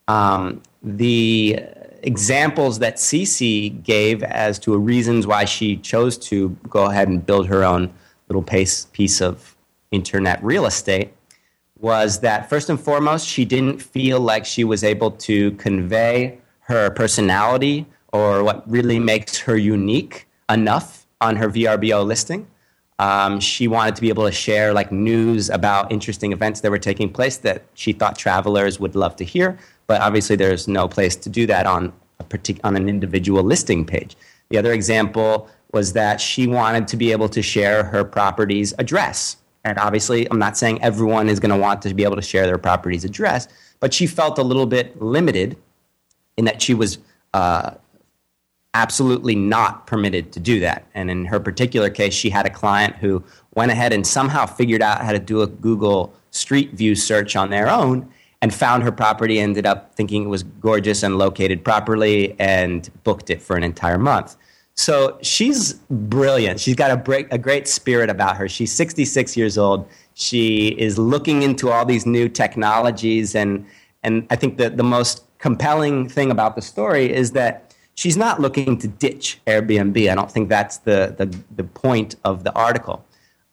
Um, 0.07 0.61
the 0.81 1.63
examples 2.03 2.79
that 2.79 2.95
Cece 2.95 3.83
gave 3.83 4.23
as 4.23 4.57
to 4.59 4.75
reasons 4.77 5.27
why 5.27 5.45
she 5.45 5.77
chose 5.77 6.17
to 6.17 6.49
go 6.67 6.85
ahead 6.85 7.07
and 7.07 7.23
build 7.23 7.47
her 7.47 7.63
own 7.63 7.93
little 8.31 8.87
piece, 8.93 9.21
of 9.21 9.55
internet 9.91 10.41
real 10.41 10.65
estate 10.65 11.11
was 11.79 12.19
that 12.21 12.49
first 12.49 12.69
and 12.69 12.79
foremost, 12.79 13.27
she 13.27 13.43
didn't 13.43 13.81
feel 13.81 14.19
like 14.19 14.45
she 14.45 14.63
was 14.63 14.83
able 14.83 15.11
to 15.11 15.51
convey 15.53 16.37
her 16.61 16.91
personality 16.91 17.85
or 18.13 18.43
what 18.43 18.69
really 18.69 18.99
makes 18.99 19.39
her 19.39 19.57
unique 19.57 20.27
enough 20.49 21.05
on 21.19 21.35
her 21.35 21.49
VRBO 21.49 22.05
listing. 22.05 22.47
Um, 22.99 23.39
she 23.39 23.67
wanted 23.67 23.95
to 23.95 24.01
be 24.01 24.09
able 24.09 24.25
to 24.25 24.31
share 24.31 24.73
like 24.73 24.91
news 24.91 25.49
about 25.49 25.91
interesting 25.91 26.31
events 26.31 26.61
that 26.61 26.69
were 26.69 26.77
taking 26.77 27.11
place 27.11 27.37
that 27.37 27.65
she 27.73 27.93
thought 27.93 28.17
travelers 28.17 28.79
would 28.79 28.95
love 28.95 29.15
to 29.15 29.25
hear, 29.25 29.57
but 29.87 30.01
obviously 30.01 30.35
there's 30.35 30.67
no 30.67 30.87
place 30.87 31.15
to 31.17 31.29
do 31.29 31.47
that 31.47 31.65
on 31.65 31.91
a 32.19 32.23
partic- 32.23 32.59
on 32.63 32.77
an 32.77 32.87
individual 32.87 33.43
listing 33.43 33.83
page. 33.85 34.15
The 34.49 34.57
other 34.57 34.71
example 34.71 35.49
was 35.71 35.93
that 35.93 36.19
she 36.19 36.47
wanted 36.47 36.87
to 36.89 36.97
be 36.97 37.11
able 37.11 37.29
to 37.29 37.41
share 37.41 37.83
her 37.83 38.03
property's 38.03 38.73
address. 38.77 39.37
And 39.63 39.77
obviously, 39.77 40.29
I'm 40.29 40.39
not 40.39 40.57
saying 40.57 40.81
everyone 40.81 41.29
is 41.29 41.39
going 41.39 41.51
to 41.51 41.57
want 41.57 41.81
to 41.83 41.93
be 41.93 42.03
able 42.03 42.15
to 42.15 42.21
share 42.21 42.45
their 42.45 42.57
property's 42.57 43.05
address, 43.05 43.47
but 43.79 43.93
she 43.93 44.07
felt 44.07 44.37
a 44.37 44.43
little 44.43 44.65
bit 44.65 45.01
limited 45.01 45.57
in 46.37 46.45
that 46.45 46.61
she 46.61 46.73
was 46.73 46.97
uh, 47.33 47.71
absolutely 48.73 49.35
not 49.35 49.85
permitted 49.85 50.31
to 50.33 50.39
do 50.39 50.59
that. 50.61 50.87
And 50.93 51.11
in 51.11 51.25
her 51.25 51.39
particular 51.39 51.89
case, 51.89 52.13
she 52.13 52.29
had 52.29 52.45
a 52.45 52.49
client 52.49 52.95
who 52.95 53.23
went 53.53 53.71
ahead 53.71 53.93
and 53.93 54.05
somehow 54.05 54.45
figured 54.45 54.81
out 54.81 55.03
how 55.03 55.11
to 55.11 55.19
do 55.19 55.41
a 55.41 55.47
Google 55.47 56.13
Street 56.31 56.71
View 56.71 56.95
search 56.95 57.35
on 57.35 57.49
their 57.49 57.69
own 57.69 58.09
and 58.41 58.53
found 58.53 58.81
her 58.83 58.91
property, 58.91 59.39
ended 59.39 59.65
up 59.65 59.93
thinking 59.95 60.23
it 60.23 60.27
was 60.27 60.43
gorgeous 60.43 61.03
and 61.03 61.17
located 61.17 61.63
properly, 61.63 62.35
and 62.39 62.89
booked 63.03 63.29
it 63.29 63.41
for 63.41 63.55
an 63.55 63.63
entire 63.63 63.99
month. 63.99 64.35
So 64.75 65.17
she's 65.21 65.73
brilliant. 65.89 66.59
She's 66.59 66.75
got 66.75 66.91
a, 66.91 66.97
break, 66.97 67.31
a 67.31 67.37
great 67.37 67.67
spirit 67.67 68.09
about 68.09 68.37
her. 68.37 68.47
She's 68.47 68.71
66 68.71 69.35
years 69.35 69.57
old. 69.57 69.87
She 70.13 70.69
is 70.69 70.97
looking 70.97 71.43
into 71.43 71.69
all 71.69 71.85
these 71.85 72.05
new 72.05 72.29
technologies. 72.29 73.35
And, 73.35 73.65
and 74.03 74.25
I 74.29 74.35
think 74.35 74.57
that 74.57 74.77
the 74.77 74.83
most 74.83 75.23
compelling 75.39 76.07
thing 76.07 76.31
about 76.31 76.55
the 76.55 76.61
story 76.61 77.11
is 77.11 77.31
that 77.31 77.75
she's 77.95 78.17
not 78.17 78.39
looking 78.39 78.77
to 78.77 78.87
ditch 78.87 79.41
Airbnb. 79.45 80.09
I 80.09 80.15
don't 80.15 80.31
think 80.31 80.49
that's 80.49 80.77
the, 80.77 81.13
the, 81.17 81.37
the 81.55 81.63
point 81.63 82.15
of 82.23 82.43
the 82.43 82.53
article. 82.53 83.05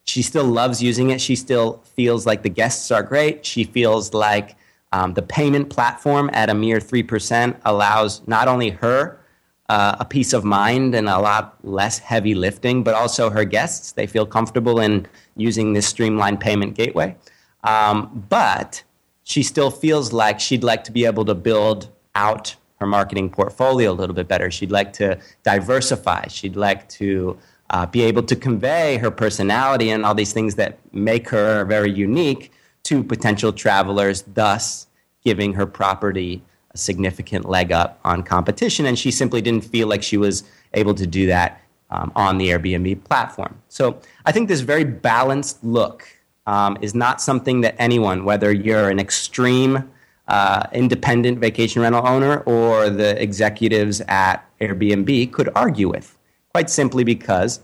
She 0.04 0.22
still 0.22 0.44
loves 0.44 0.82
using 0.82 1.10
it. 1.10 1.20
She 1.20 1.36
still 1.36 1.82
feels 1.94 2.24
like 2.26 2.42
the 2.42 2.48
guests 2.48 2.90
are 2.90 3.02
great. 3.02 3.44
She 3.44 3.64
feels 3.64 4.14
like 4.14 4.56
um, 4.92 5.14
the 5.14 5.22
payment 5.22 5.68
platform 5.68 6.30
at 6.32 6.48
a 6.48 6.54
mere 6.54 6.78
3% 6.78 7.56
allows 7.64 8.26
not 8.26 8.48
only 8.48 8.70
her 8.70 9.20
uh, 9.68 9.96
a 10.00 10.04
peace 10.04 10.32
of 10.32 10.44
mind 10.44 10.94
and 10.94 11.08
a 11.08 11.18
lot 11.18 11.56
less 11.62 11.98
heavy 11.98 12.34
lifting, 12.34 12.82
but 12.82 12.94
also 12.94 13.30
her 13.30 13.44
guests. 13.44 13.92
They 13.92 14.06
feel 14.06 14.26
comfortable 14.26 14.80
in 14.80 15.06
using 15.36 15.74
this 15.74 15.86
streamlined 15.86 16.40
payment 16.40 16.74
gateway. 16.74 17.16
Um, 17.64 18.24
but 18.28 18.82
she 19.24 19.42
still 19.42 19.70
feels 19.70 20.12
like 20.12 20.40
she'd 20.40 20.64
like 20.64 20.84
to 20.84 20.92
be 20.92 21.04
able 21.04 21.24
to 21.26 21.34
build 21.34 21.88
out 22.14 22.56
her 22.80 22.86
marketing 22.86 23.28
portfolio 23.28 23.90
a 23.90 23.92
little 23.92 24.14
bit 24.14 24.28
better. 24.28 24.50
She'd 24.50 24.70
like 24.70 24.92
to 24.94 25.18
diversify. 25.42 26.28
She'd 26.28 26.56
like 26.56 26.88
to 26.90 27.36
uh, 27.70 27.86
be 27.86 28.02
able 28.02 28.22
to 28.22 28.36
convey 28.36 28.96
her 28.98 29.10
personality 29.10 29.90
and 29.90 30.06
all 30.06 30.14
these 30.14 30.32
things 30.32 30.54
that 30.54 30.78
make 30.92 31.28
her 31.28 31.64
very 31.64 31.90
unique 31.90 32.52
to 32.84 33.02
potential 33.02 33.52
travelers, 33.52 34.22
thus 34.22 34.86
giving 35.24 35.52
her 35.54 35.66
property 35.66 36.42
significant 36.78 37.48
leg 37.48 37.72
up 37.72 37.98
on 38.04 38.22
competition. 38.22 38.86
And 38.86 38.98
she 38.98 39.10
simply 39.10 39.40
didn't 39.40 39.64
feel 39.64 39.88
like 39.88 40.02
she 40.02 40.16
was 40.16 40.44
able 40.74 40.94
to 40.94 41.06
do 41.06 41.26
that 41.26 41.60
um, 41.90 42.12
on 42.14 42.38
the 42.38 42.48
Airbnb 42.48 43.04
platform. 43.04 43.60
So 43.68 44.00
I 44.26 44.32
think 44.32 44.48
this 44.48 44.60
very 44.60 44.84
balanced 44.84 45.62
look 45.64 46.06
um, 46.46 46.78
is 46.80 46.94
not 46.94 47.20
something 47.20 47.60
that 47.62 47.74
anyone, 47.78 48.24
whether 48.24 48.52
you're 48.52 48.88
an 48.88 48.98
extreme 48.98 49.90
uh, 50.28 50.66
independent 50.72 51.38
vacation 51.38 51.82
rental 51.82 52.06
owner 52.06 52.40
or 52.40 52.90
the 52.90 53.20
executives 53.22 54.00
at 54.08 54.44
Airbnb, 54.60 55.32
could 55.32 55.48
argue 55.54 55.88
with. 55.88 56.16
Quite 56.52 56.70
simply 56.70 57.04
because 57.04 57.60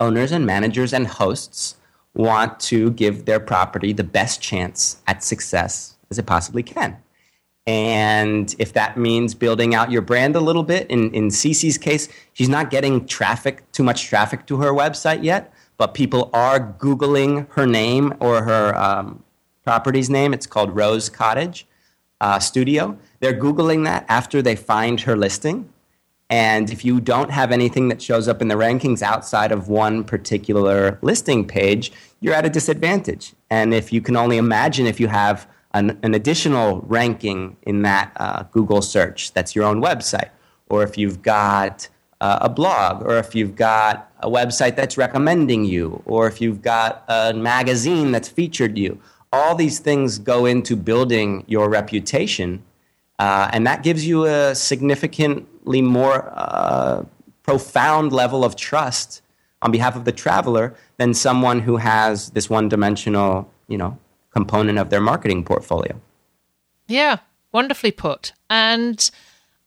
owners 0.00 0.32
and 0.32 0.46
managers 0.46 0.92
and 0.92 1.06
hosts 1.06 1.76
want 2.14 2.58
to 2.60 2.90
give 2.92 3.24
their 3.24 3.40
property 3.40 3.92
the 3.92 4.04
best 4.04 4.40
chance 4.40 5.00
at 5.06 5.22
success 5.22 5.96
as 6.10 6.18
it 6.18 6.26
possibly 6.26 6.62
can. 6.62 6.96
And 7.68 8.56
if 8.58 8.72
that 8.72 8.96
means 8.96 9.34
building 9.34 9.74
out 9.74 9.90
your 9.90 10.00
brand 10.00 10.34
a 10.34 10.40
little 10.40 10.62
bit, 10.62 10.86
in, 10.90 11.12
in 11.12 11.28
Cece's 11.28 11.76
case, 11.76 12.08
she's 12.32 12.48
not 12.48 12.70
getting 12.70 13.04
traffic, 13.04 13.70
too 13.72 13.82
much 13.82 14.06
traffic 14.06 14.46
to 14.46 14.56
her 14.56 14.72
website 14.72 15.22
yet, 15.22 15.52
but 15.76 15.92
people 15.92 16.30
are 16.32 16.58
Googling 16.58 17.46
her 17.50 17.66
name 17.66 18.14
or 18.20 18.42
her 18.42 18.74
um, 18.74 19.22
property's 19.64 20.08
name. 20.08 20.32
It's 20.32 20.46
called 20.46 20.74
Rose 20.74 21.10
Cottage 21.10 21.66
uh, 22.22 22.38
Studio. 22.38 22.96
They're 23.20 23.38
Googling 23.38 23.84
that 23.84 24.06
after 24.08 24.40
they 24.40 24.56
find 24.56 25.02
her 25.02 25.14
listing. 25.14 25.70
And 26.30 26.70
if 26.70 26.86
you 26.86 27.02
don't 27.02 27.30
have 27.30 27.52
anything 27.52 27.88
that 27.88 28.00
shows 28.00 28.28
up 28.28 28.40
in 28.40 28.48
the 28.48 28.54
rankings 28.54 29.02
outside 29.02 29.52
of 29.52 29.68
one 29.68 30.04
particular 30.04 30.98
listing 31.02 31.46
page, 31.46 31.92
you're 32.20 32.32
at 32.32 32.46
a 32.46 32.50
disadvantage. 32.50 33.34
And 33.50 33.74
if 33.74 33.92
you 33.92 34.00
can 34.00 34.16
only 34.16 34.38
imagine 34.38 34.86
if 34.86 34.98
you 34.98 35.08
have 35.08 35.46
an, 35.72 35.98
an 36.02 36.14
additional 36.14 36.80
ranking 36.86 37.56
in 37.62 37.82
that 37.82 38.12
uh, 38.16 38.44
Google 38.44 38.82
search 38.82 39.32
that's 39.32 39.54
your 39.54 39.64
own 39.64 39.82
website, 39.82 40.30
or 40.68 40.82
if 40.82 40.96
you've 40.96 41.22
got 41.22 41.88
uh, 42.20 42.38
a 42.42 42.48
blog, 42.48 43.02
or 43.02 43.16
if 43.18 43.34
you've 43.34 43.54
got 43.54 44.10
a 44.20 44.28
website 44.28 44.76
that's 44.76 44.96
recommending 44.96 45.64
you, 45.64 46.02
or 46.04 46.26
if 46.26 46.40
you've 46.40 46.62
got 46.62 47.04
a 47.08 47.32
magazine 47.32 48.10
that's 48.10 48.28
featured 48.28 48.76
you. 48.76 49.00
All 49.32 49.54
these 49.54 49.78
things 49.78 50.18
go 50.18 50.46
into 50.46 50.74
building 50.74 51.44
your 51.46 51.68
reputation, 51.68 52.62
uh, 53.18 53.50
and 53.52 53.66
that 53.66 53.82
gives 53.82 54.06
you 54.06 54.24
a 54.24 54.54
significantly 54.54 55.82
more 55.82 56.32
uh, 56.34 57.04
profound 57.42 58.12
level 58.12 58.44
of 58.44 58.56
trust 58.56 59.22
on 59.60 59.70
behalf 59.70 59.96
of 59.96 60.04
the 60.04 60.12
traveler 60.12 60.74
than 60.96 61.12
someone 61.14 61.60
who 61.60 61.76
has 61.76 62.30
this 62.30 62.48
one-dimensional, 62.48 63.50
you 63.66 63.76
know, 63.76 63.98
component 64.30 64.78
of 64.78 64.90
their 64.90 65.00
marketing 65.00 65.44
portfolio. 65.44 66.00
Yeah, 66.86 67.18
wonderfully 67.52 67.92
put. 67.92 68.32
And 68.48 69.10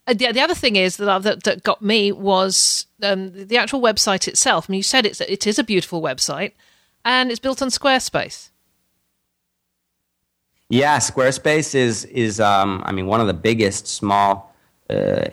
uh, 0.08 0.13
the, 0.13 0.32
the 0.32 0.41
other 0.41 0.56
thing 0.56 0.76
is 0.76 0.97
that, 0.97 1.24
that, 1.24 1.43
that 1.43 1.63
got 1.63 1.82
me 1.82 2.12
was 2.12 2.88
um, 3.04 3.32
the 3.47 3.58
actual 3.58 3.82
website 3.82 4.28
itself. 4.28 4.69
I 4.69 4.71
mean, 4.71 4.80
you 4.80 4.84
said 4.84 5.06
it's, 5.06 5.21
it 5.21 5.45
is 5.45 5.60
a 5.60 5.63
beautiful 5.63 6.02
website 6.02 6.54
and 7.06 7.32
it's 7.32 7.39
built 7.39 7.62
on 7.62 7.69
Squarespace. 7.69 8.50
Yeah, 10.69 10.97
Squarespace 11.00 11.76
is 11.76 12.06
is 12.06 12.39
um, 12.39 12.82
I 12.86 12.93
mean 12.93 13.06
one 13.06 13.19
of 13.19 13.28
the 13.28 13.34
biggest 13.34 13.88
small, 13.88 14.56
uh, 14.89 15.26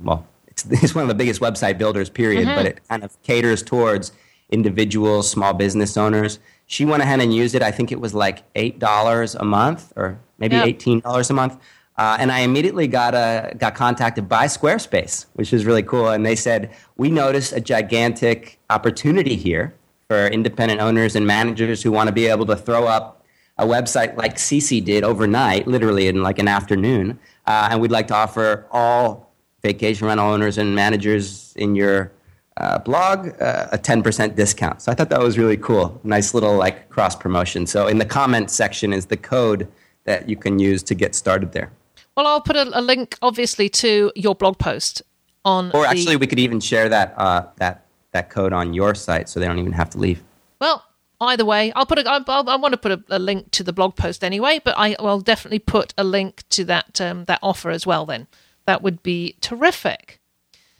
well, 0.00 0.26
it's, 0.48 0.64
it's, 0.70 0.94
one 0.94 1.02
of 1.02 1.08
the 1.08 1.14
biggest 1.14 1.40
website 1.40 1.78
builders. 1.78 2.10
Period. 2.10 2.46
Mm-hmm. 2.46 2.56
But 2.56 2.66
it 2.66 2.88
kind 2.88 3.04
of 3.04 3.22
caters 3.22 3.62
towards 3.62 4.10
individuals, 4.50 5.30
small 5.30 5.54
business 5.54 5.96
owners. 5.96 6.38
She 6.66 6.84
went 6.84 7.02
ahead 7.02 7.20
and 7.20 7.34
used 7.34 7.54
it. 7.54 7.62
I 7.62 7.70
think 7.70 7.90
it 7.90 8.00
was 8.00 8.14
like 8.14 8.44
eight 8.54 8.78
dollars 8.78 9.34
a 9.34 9.44
month, 9.44 9.92
or 9.96 10.18
maybe 10.38 10.56
eighteen 10.56 11.00
dollars 11.00 11.30
a 11.30 11.34
month. 11.34 11.56
Uh, 11.96 12.16
and 12.18 12.32
I 12.32 12.40
immediately 12.40 12.86
got 12.86 13.14
a, 13.14 13.54
got 13.58 13.74
contacted 13.74 14.26
by 14.26 14.46
Squarespace, 14.46 15.26
which 15.34 15.52
is 15.52 15.66
really 15.66 15.82
cool. 15.82 16.08
And 16.08 16.24
they 16.24 16.34
said 16.34 16.70
we 16.96 17.10
noticed 17.10 17.52
a 17.52 17.60
gigantic 17.60 18.58
opportunity 18.70 19.36
here 19.36 19.74
for 20.08 20.26
independent 20.28 20.80
owners 20.80 21.14
and 21.14 21.26
managers 21.26 21.82
who 21.82 21.92
want 21.92 22.06
to 22.06 22.12
be 22.12 22.26
able 22.26 22.46
to 22.46 22.56
throw 22.56 22.86
up 22.86 23.22
a 23.58 23.66
website 23.66 24.16
like 24.16 24.36
Cece 24.36 24.82
did 24.82 25.04
overnight, 25.04 25.66
literally 25.66 26.08
in 26.08 26.22
like 26.22 26.38
an 26.38 26.48
afternoon. 26.48 27.18
Uh, 27.46 27.68
and 27.70 27.80
we'd 27.80 27.90
like 27.90 28.08
to 28.08 28.14
offer 28.14 28.66
all 28.72 29.30
vacation 29.62 30.06
rental 30.06 30.26
owners 30.26 30.56
and 30.56 30.74
managers 30.74 31.52
in 31.56 31.76
your 31.76 32.10
uh, 32.56 32.78
blog 32.78 33.28
uh, 33.40 33.68
a 33.72 33.78
10% 33.78 34.34
discount. 34.34 34.82
So 34.82 34.92
I 34.92 34.94
thought 34.94 35.10
that 35.10 35.20
was 35.20 35.38
really 35.38 35.56
cool. 35.56 36.00
Nice 36.04 36.34
little 36.34 36.56
like 36.56 36.88
cross 36.90 37.16
promotion. 37.16 37.66
So 37.66 37.86
in 37.86 37.98
the 37.98 38.04
comments 38.04 38.54
section 38.54 38.92
is 38.92 39.06
the 39.06 39.16
code 39.16 39.68
that 40.04 40.28
you 40.28 40.36
can 40.36 40.58
use 40.58 40.82
to 40.84 40.94
get 40.94 41.14
started 41.14 41.52
there. 41.52 41.70
Well, 42.16 42.26
I'll 42.26 42.40
put 42.40 42.56
a, 42.56 42.78
a 42.78 42.82
link 42.82 43.16
obviously 43.22 43.68
to 43.70 44.12
your 44.14 44.34
blog 44.34 44.58
post 44.58 45.02
on. 45.44 45.70
Or 45.72 45.86
actually, 45.86 46.16
we 46.16 46.26
could 46.26 46.38
even 46.38 46.60
share 46.60 46.88
that 46.88 47.14
uh, 47.16 47.46
that 47.56 47.86
that 48.12 48.30
code 48.30 48.52
on 48.52 48.74
your 48.74 48.94
site, 48.94 49.28
so 49.28 49.40
they 49.40 49.46
don't 49.46 49.58
even 49.58 49.72
have 49.72 49.90
to 49.90 49.98
leave. 49.98 50.22
Well, 50.60 50.84
either 51.20 51.44
way, 51.44 51.72
I'll 51.72 51.86
put 51.86 51.98
a. 51.98 52.10
I 52.10 52.56
want 52.56 52.72
to 52.72 52.78
put 52.78 52.92
a, 52.92 53.02
a, 53.08 53.18
link 53.18 53.50
to 53.52 53.62
the 53.62 53.72
blog 53.72 53.96
post 53.96 54.24
anyway, 54.24 54.60
but 54.62 54.74
I 54.76 54.96
will 55.00 55.20
definitely 55.20 55.60
put 55.60 55.94
a 55.96 56.04
link 56.04 56.42
to 56.50 56.64
that 56.64 57.00
um, 57.00 57.24
that 57.26 57.38
offer 57.42 57.70
as 57.70 57.86
well. 57.86 58.06
Then 58.06 58.26
that 58.66 58.82
would 58.82 59.02
be 59.02 59.36
terrific. 59.40 60.19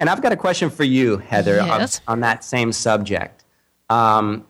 And 0.00 0.08
I've 0.08 0.22
got 0.22 0.32
a 0.32 0.36
question 0.36 0.70
for 0.70 0.84
you, 0.84 1.18
Heather, 1.18 1.56
yes. 1.56 2.00
on, 2.06 2.14
on, 2.14 2.20
that 2.20 2.42
same 2.42 2.72
subject. 2.72 3.44
Um, 3.90 4.46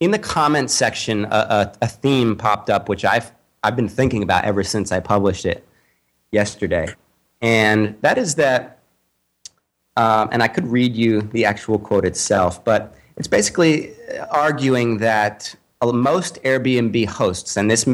in 0.00 0.10
the 0.10 0.18
comments 0.18 0.74
section, 0.74 1.26
a, 1.26 1.28
a, 1.28 1.72
a, 1.82 1.88
theme 1.88 2.34
popped 2.34 2.70
up, 2.70 2.88
which 2.88 3.04
I've, 3.04 3.30
I've 3.62 3.76
been 3.76 3.88
thinking 3.88 4.22
about 4.22 4.44
ever 4.44 4.62
since 4.62 4.92
I 4.92 5.00
published 5.00 5.44
it 5.44 5.66
yesterday. 6.32 6.88
And 7.42 7.96
that 8.00 8.16
is 8.16 8.36
that, 8.36 8.80
um, 9.98 10.30
and 10.32 10.42
I 10.42 10.48
could 10.48 10.66
read 10.66 10.96
you 10.96 11.22
the 11.22 11.44
actual 11.44 11.78
quote 11.78 12.06
itself, 12.06 12.64
but 12.64 12.94
it's 13.18 13.28
basically 13.28 13.92
arguing 14.30 14.98
that 14.98 15.54
most 15.82 16.42
Airbnb 16.42 17.06
hosts, 17.06 17.56
and 17.56 17.70
this, 17.70 17.86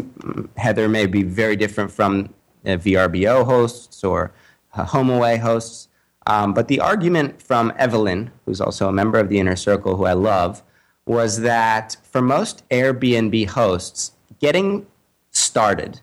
Heather, 0.57 0.89
may 0.89 1.07
be 1.07 1.25
very 1.25 1.57
different 1.57 1.91
from 1.91 2.33
uh, 2.65 2.71
VRBO 2.71 3.45
hosts 3.45 4.05
or 4.05 4.33
uh, 4.75 4.85
HomeAway 4.87 5.39
hosts, 5.39 5.89
um, 6.27 6.55
but 6.55 6.69
the 6.69 6.81
argument 6.81 7.43
from 7.43 7.73
Evelyn, 7.77 8.31
who's 8.45 8.61
also 8.61 8.89
a 8.89 8.93
member 8.93 9.19
of 9.19 9.29
the 9.29 9.39
inner 9.39 9.57
circle, 9.57 9.97
who 9.97 10.05
I 10.05 10.13
love, 10.13 10.63
was 11.07 11.41
that 11.41 11.97
for 12.05 12.23
most 12.23 12.69
Airbnb 12.69 13.49
hosts, 13.49 14.13
getting 14.41 14.87
started 15.31 16.01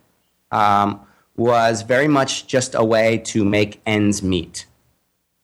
um, 0.52 1.00
was 1.38 1.84
very 1.84 2.08
much 2.08 2.48
just 2.48 2.76
a 2.76 2.84
way 2.84 3.18
to 3.18 3.46
make 3.46 3.82
ends 3.86 4.22
meet 4.22 4.66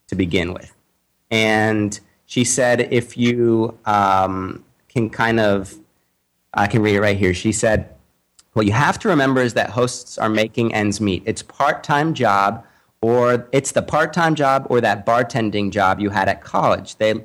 to 0.07 0.15
begin 0.15 0.53
with. 0.53 0.73
And 1.31 1.97
she 2.25 2.43
said, 2.43 2.89
if 2.91 3.17
you 3.17 3.77
um, 3.85 4.63
can 4.89 5.09
kind 5.09 5.39
of, 5.39 5.75
I 6.53 6.67
can 6.67 6.81
read 6.81 6.95
it 6.95 7.01
right 7.01 7.17
here. 7.17 7.33
She 7.33 7.51
said, 7.51 7.89
what 8.53 8.65
you 8.65 8.71
have 8.71 8.99
to 8.99 9.07
remember 9.07 9.41
is 9.41 9.53
that 9.53 9.69
hosts 9.69 10.17
are 10.17 10.29
making 10.29 10.73
ends 10.73 10.99
meet. 11.01 11.23
It's 11.25 11.41
part 11.41 11.83
time 11.83 12.13
job 12.13 12.65
or 13.01 13.47
it's 13.51 13.71
the 13.71 13.81
part 13.81 14.13
time 14.13 14.35
job 14.35 14.67
or 14.69 14.81
that 14.81 15.05
bartending 15.05 15.71
job 15.71 15.99
you 15.99 16.09
had 16.09 16.27
at 16.27 16.41
college. 16.41 16.95
They, 16.97 17.23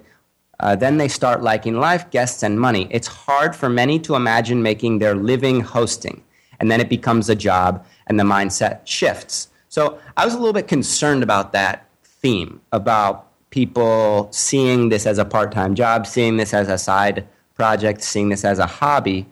uh, 0.61 0.77
then 0.77 0.99
they 0.99 1.09
start 1.09 1.43
liking 1.43 1.79
life, 1.79 2.11
guests, 2.11 2.43
and 2.43 2.61
money. 2.61 2.87
It's 2.91 3.07
hard 3.07 3.57
for 3.57 3.69
many 3.69 3.99
to 4.01 4.15
imagine 4.15 4.63
making 4.63 4.99
their 4.99 5.15
living 5.15 5.61
hosting. 5.61 6.23
And 6.59 6.71
then 6.71 6.81
it 6.81 6.91
becomes 6.91 7.31
a 7.31 7.35
job 7.35 7.85
and 8.07 8.21
the 8.21 8.25
mindset 8.25 8.87
shifts. 8.87 9.49
So 9.69 9.99
I 10.17 10.25
was 10.25 10.35
a 10.35 10.39
little 10.39 10.53
bit 10.53 10.69
concerned 10.69 11.23
about 11.23 11.53
that 11.53 11.89
theme, 12.05 12.61
about 12.73 13.27
people 13.51 14.29
seeing 14.33 14.89
this 14.89 15.07
as 15.07 15.19
a 15.19 15.25
part 15.25 15.53
time 15.53 15.75
job, 15.75 16.07
seeing 16.07 16.37
this 16.37 16.53
as 16.53 16.69
a 16.69 16.77
side 16.77 17.27
project, 17.55 18.03
seeing 18.03 18.29
this 18.29 18.45
as 18.45 18.59
a 18.59 18.67
hobby, 18.67 19.27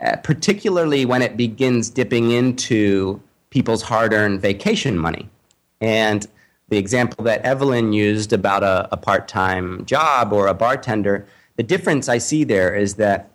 uh, 0.00 0.16
particularly 0.16 1.04
when 1.04 1.22
it 1.22 1.36
begins 1.36 1.90
dipping 1.90 2.30
into 2.30 3.20
people's 3.50 3.82
hard 3.82 4.12
earned 4.12 4.40
vacation 4.40 4.98
money. 4.98 5.28
And 5.80 6.26
the 6.68 6.76
example 6.76 7.24
that 7.24 7.42
Evelyn 7.42 7.92
used 7.92 8.32
about 8.32 8.62
a, 8.62 8.88
a 8.92 8.96
part 8.96 9.28
time 9.28 9.84
job 9.84 10.32
or 10.32 10.46
a 10.46 10.54
bartender, 10.54 11.26
the 11.56 11.62
difference 11.62 12.08
I 12.08 12.18
see 12.18 12.44
there 12.44 12.74
is 12.74 12.94
that 12.94 13.30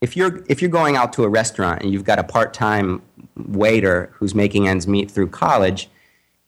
if 0.00 0.16
you're, 0.16 0.44
if 0.48 0.60
you're 0.60 0.70
going 0.70 0.96
out 0.96 1.12
to 1.14 1.24
a 1.24 1.28
restaurant 1.28 1.82
and 1.82 1.92
you've 1.92 2.04
got 2.04 2.18
a 2.18 2.24
part 2.24 2.54
time 2.54 3.02
waiter 3.36 4.10
who's 4.14 4.34
making 4.34 4.68
ends 4.68 4.86
meet 4.86 5.10
through 5.10 5.28
college, 5.28 5.88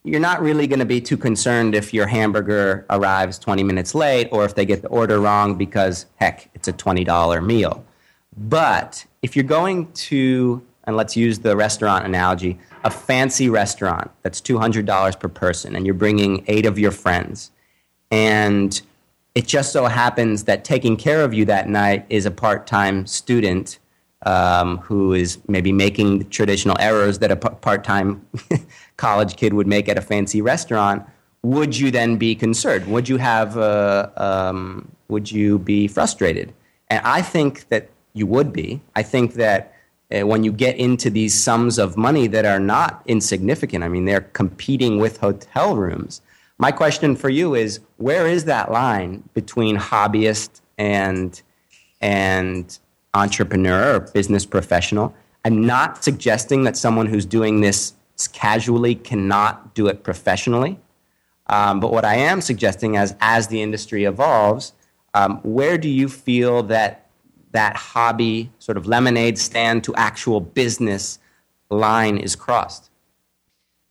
you're 0.03 0.19
not 0.19 0.41
really 0.41 0.65
going 0.65 0.79
to 0.79 0.85
be 0.85 1.01
too 1.01 1.17
concerned 1.17 1.75
if 1.75 1.93
your 1.93 2.07
hamburger 2.07 2.85
arrives 2.89 3.37
20 3.37 3.63
minutes 3.63 3.93
late 3.93 4.29
or 4.31 4.45
if 4.45 4.55
they 4.55 4.65
get 4.65 4.81
the 4.81 4.87
order 4.87 5.19
wrong 5.19 5.55
because, 5.55 6.05
heck, 6.15 6.49
it's 6.53 6.67
a 6.67 6.73
$20 6.73 7.45
meal. 7.45 7.85
But 8.37 9.05
if 9.21 9.35
you're 9.35 9.43
going 9.43 9.91
to, 9.91 10.65
and 10.89 10.97
let's 10.97 11.15
use 11.15 11.39
the 11.39 11.55
restaurant 11.55 12.03
analogy, 12.03 12.59
a 12.83 12.89
fancy 12.89 13.47
restaurant 13.47 14.09
that's 14.23 14.41
$200 14.41 15.19
per 15.19 15.29
person 15.29 15.75
and 15.75 15.85
you're 15.85 15.93
bringing 15.93 16.43
eight 16.47 16.65
of 16.65 16.79
your 16.79 16.91
friends. 16.91 17.51
And 18.11 18.81
it 19.35 19.45
just 19.45 19.71
so 19.71 19.85
happens 19.85 20.45
that 20.45 20.65
taking 20.65 20.97
care 20.97 21.23
of 21.23 21.31
you 21.31 21.45
that 21.45 21.69
night 21.69 22.07
is 22.09 22.25
a 22.25 22.31
part-time 22.31 23.05
student 23.05 23.77
um, 24.25 24.79
who 24.79 25.13
is 25.13 25.37
maybe 25.47 25.71
making 25.71 26.19
the 26.19 26.25
traditional 26.25 26.75
errors 26.79 27.19
that 27.19 27.31
a 27.31 27.35
p- 27.35 27.55
part-time 27.61 28.25
college 28.97 29.37
kid 29.37 29.53
would 29.53 29.67
make 29.67 29.87
at 29.87 29.97
a 29.97 30.01
fancy 30.01 30.41
restaurant. 30.41 31.05
Would 31.43 31.77
you 31.77 31.91
then 31.91 32.17
be 32.17 32.33
concerned? 32.35 32.87
Would 32.87 33.07
you 33.07 33.17
have 33.17 33.57
uh, 33.57 34.09
um, 34.17 34.89
would 35.07 35.31
you 35.31 35.59
be 35.59 35.87
frustrated? 35.87 36.51
And 36.89 37.05
i 37.05 37.21
think 37.21 37.69
that 37.69 37.89
you 38.13 38.25
would 38.25 38.51
be. 38.51 38.81
I 38.95 39.03
think 39.03 39.35
that 39.35 39.73
uh, 40.13 40.25
when 40.25 40.43
you 40.43 40.51
get 40.51 40.75
into 40.77 41.09
these 41.09 41.33
sums 41.33 41.77
of 41.77 41.95
money 41.97 42.27
that 42.27 42.45
are 42.45 42.59
not 42.59 43.01
insignificant. 43.05 43.83
I 43.83 43.89
mean, 43.89 44.05
they're 44.05 44.21
competing 44.21 44.99
with 44.99 45.17
hotel 45.17 45.75
rooms. 45.75 46.21
My 46.57 46.71
question 46.71 47.15
for 47.15 47.29
you 47.29 47.55
is 47.55 47.79
where 47.97 48.27
is 48.27 48.45
that 48.45 48.71
line 48.71 49.23
between 49.33 49.77
hobbyist 49.77 50.61
and, 50.77 51.41
and 52.01 52.77
entrepreneur 53.13 53.95
or 53.95 53.99
business 53.99 54.45
professional? 54.45 55.13
I'm 55.45 55.65
not 55.65 56.03
suggesting 56.03 56.63
that 56.63 56.75
someone 56.75 57.05
who's 57.05 57.25
doing 57.25 57.61
this 57.61 57.93
casually 58.33 58.95
cannot 58.95 59.73
do 59.73 59.87
it 59.87 60.03
professionally. 60.03 60.79
Um, 61.47 61.79
but 61.79 61.91
what 61.91 62.03
I 62.03 62.15
am 62.15 62.41
suggesting 62.41 62.95
is 62.95 63.15
as 63.21 63.47
the 63.47 63.61
industry 63.61 64.03
evolves, 64.03 64.73
um, 65.13 65.39
where 65.43 65.77
do 65.77 65.89
you 65.89 66.09
feel 66.09 66.63
that 66.63 67.08
that 67.51 67.75
hobby, 67.75 68.51
sort 68.59 68.77
of 68.77 68.85
lemonade 68.85 69.37
stand 69.37 69.83
to 69.85 69.95
actual 69.95 70.39
business 70.39 71.19
line 71.69 72.17
is 72.17 72.35
crossed? 72.35 72.89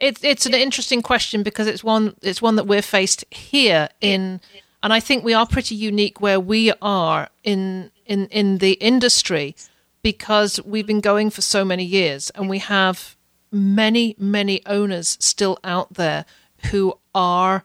It's 0.01 0.23
it's 0.23 0.47
an 0.47 0.55
interesting 0.55 1.03
question 1.03 1.43
because 1.43 1.67
it's 1.67 1.83
one 1.83 2.15
it's 2.23 2.41
one 2.41 2.57
that 2.57 2.67
we're 2.67 2.83
faced 2.83 3.25
here 3.31 3.89
in, 4.01 4.41
and 4.83 4.93
I 4.93 5.01
think 5.01 5.25
we 5.25 5.35
are 5.35 5.47
pretty 5.47 5.75
unique 5.75 6.21
where 6.21 6.39
we 6.39 6.73
are 6.81 7.29
in 7.43 7.91
in 8.07 8.27
in 8.29 8.59
the 8.59 8.73
industry 8.75 9.57
because 10.03 10.61
we've 10.65 10.87
been 10.87 11.01
going 11.01 11.31
for 11.31 11.43
so 11.43 11.65
many 11.65 11.85
years 11.85 12.31
and 12.31 12.49
we 12.49 12.59
have 12.59 13.17
many 13.51 14.15
many 14.19 14.65
owners 14.67 15.17
still 15.21 15.59
out 15.65 15.95
there 15.95 16.25
who 16.71 16.99
are 17.15 17.65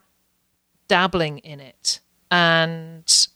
dabbling 0.87 1.37
in 1.39 1.59
it 1.59 1.99
and 2.31 3.27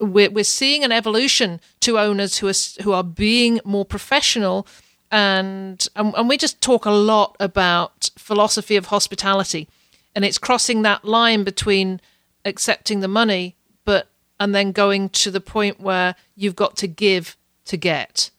we're, 0.00 0.30
we're 0.30 0.44
seeing 0.44 0.82
an 0.82 0.92
evolution 0.92 1.60
to 1.80 1.98
owners 1.98 2.38
who 2.38 2.48
are 2.48 2.82
who 2.82 2.92
are 2.92 3.04
being 3.04 3.60
more 3.64 3.84
professional 3.84 4.66
and, 5.10 5.86
and 5.94 6.14
and 6.14 6.28
we 6.28 6.36
just 6.36 6.60
talk 6.60 6.86
a 6.86 6.90
lot 6.90 7.36
about 7.38 8.10
philosophy 8.16 8.76
of 8.76 8.86
hospitality 8.86 9.68
and 10.14 10.24
it's 10.24 10.38
crossing 10.38 10.82
that 10.82 11.04
line 11.04 11.44
between 11.44 12.00
accepting 12.44 13.00
the 13.00 13.08
money 13.08 13.56
but 13.84 14.08
and 14.38 14.54
then 14.54 14.72
going 14.72 15.10
to 15.10 15.30
the 15.30 15.40
point 15.40 15.80
where 15.80 16.14
you've 16.34 16.56
got 16.56 16.76
to 16.78 16.88
give 16.88 17.36
to 17.66 17.76
get. 17.76 18.30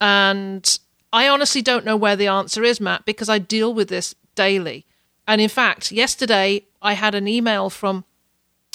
And 0.00 0.78
i 1.12 1.28
honestly 1.28 1.62
don't 1.62 1.84
know 1.84 1.96
where 1.96 2.16
the 2.16 2.26
answer 2.26 2.62
is 2.62 2.80
matt 2.80 3.04
because 3.04 3.28
i 3.28 3.38
deal 3.38 3.72
with 3.72 3.88
this 3.88 4.14
daily. 4.34 4.84
And 5.26 5.40
in 5.40 5.48
fact 5.48 5.92
yesterday 5.92 6.66
i 6.82 6.92
had 6.92 7.14
an 7.14 7.26
email 7.26 7.70
from 7.70 8.04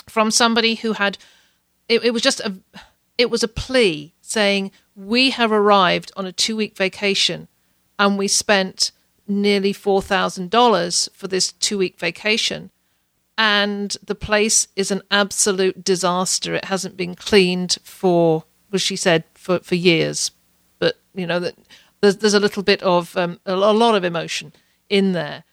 from 0.07 0.31
somebody 0.31 0.75
who 0.75 0.93
had 0.93 1.17
it, 1.89 2.03
it 2.03 2.11
was 2.11 2.21
just 2.21 2.39
a 2.41 2.55
it 3.17 3.29
was 3.29 3.43
a 3.43 3.47
plea 3.47 4.13
saying 4.21 4.71
we 4.95 5.31
have 5.31 5.51
arrived 5.51 6.11
on 6.15 6.25
a 6.25 6.31
two 6.31 6.55
week 6.55 6.77
vacation 6.77 7.47
and 7.97 8.17
we 8.17 8.27
spent 8.27 8.91
nearly 9.27 9.73
four 9.73 10.01
thousand 10.01 10.49
dollars 10.49 11.09
for 11.13 11.27
this 11.27 11.51
two 11.51 11.77
week 11.77 11.99
vacation. 11.99 12.71
And 13.39 13.95
the 14.03 14.15
place 14.15 14.67
is 14.75 14.89
an 14.89 15.03
absolute 15.11 15.83
disaster. 15.83 16.55
It 16.55 16.65
hasn't 16.65 16.97
been 16.97 17.13
cleaned 17.13 17.77
for 17.83 18.45
as 18.73 18.81
she 18.81 18.95
said 18.95 19.23
for, 19.35 19.59
for 19.59 19.75
years. 19.75 20.31
But 20.79 20.97
you 21.13 21.27
know 21.27 21.39
that 21.39 21.55
there's, 22.01 22.17
there's 22.17 22.33
a 22.33 22.39
little 22.39 22.63
bit 22.63 22.81
of 22.83 23.15
um, 23.17 23.39
a 23.45 23.55
lot 23.55 23.95
of 23.95 24.03
emotion 24.03 24.53
in 24.89 25.13
there. 25.13 25.43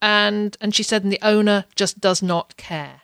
And 0.00 0.56
and 0.60 0.74
she 0.74 0.82
said 0.82 1.02
and 1.02 1.12
the 1.12 1.18
owner 1.22 1.64
just 1.74 2.00
does 2.00 2.22
not 2.22 2.56
care 2.56 3.02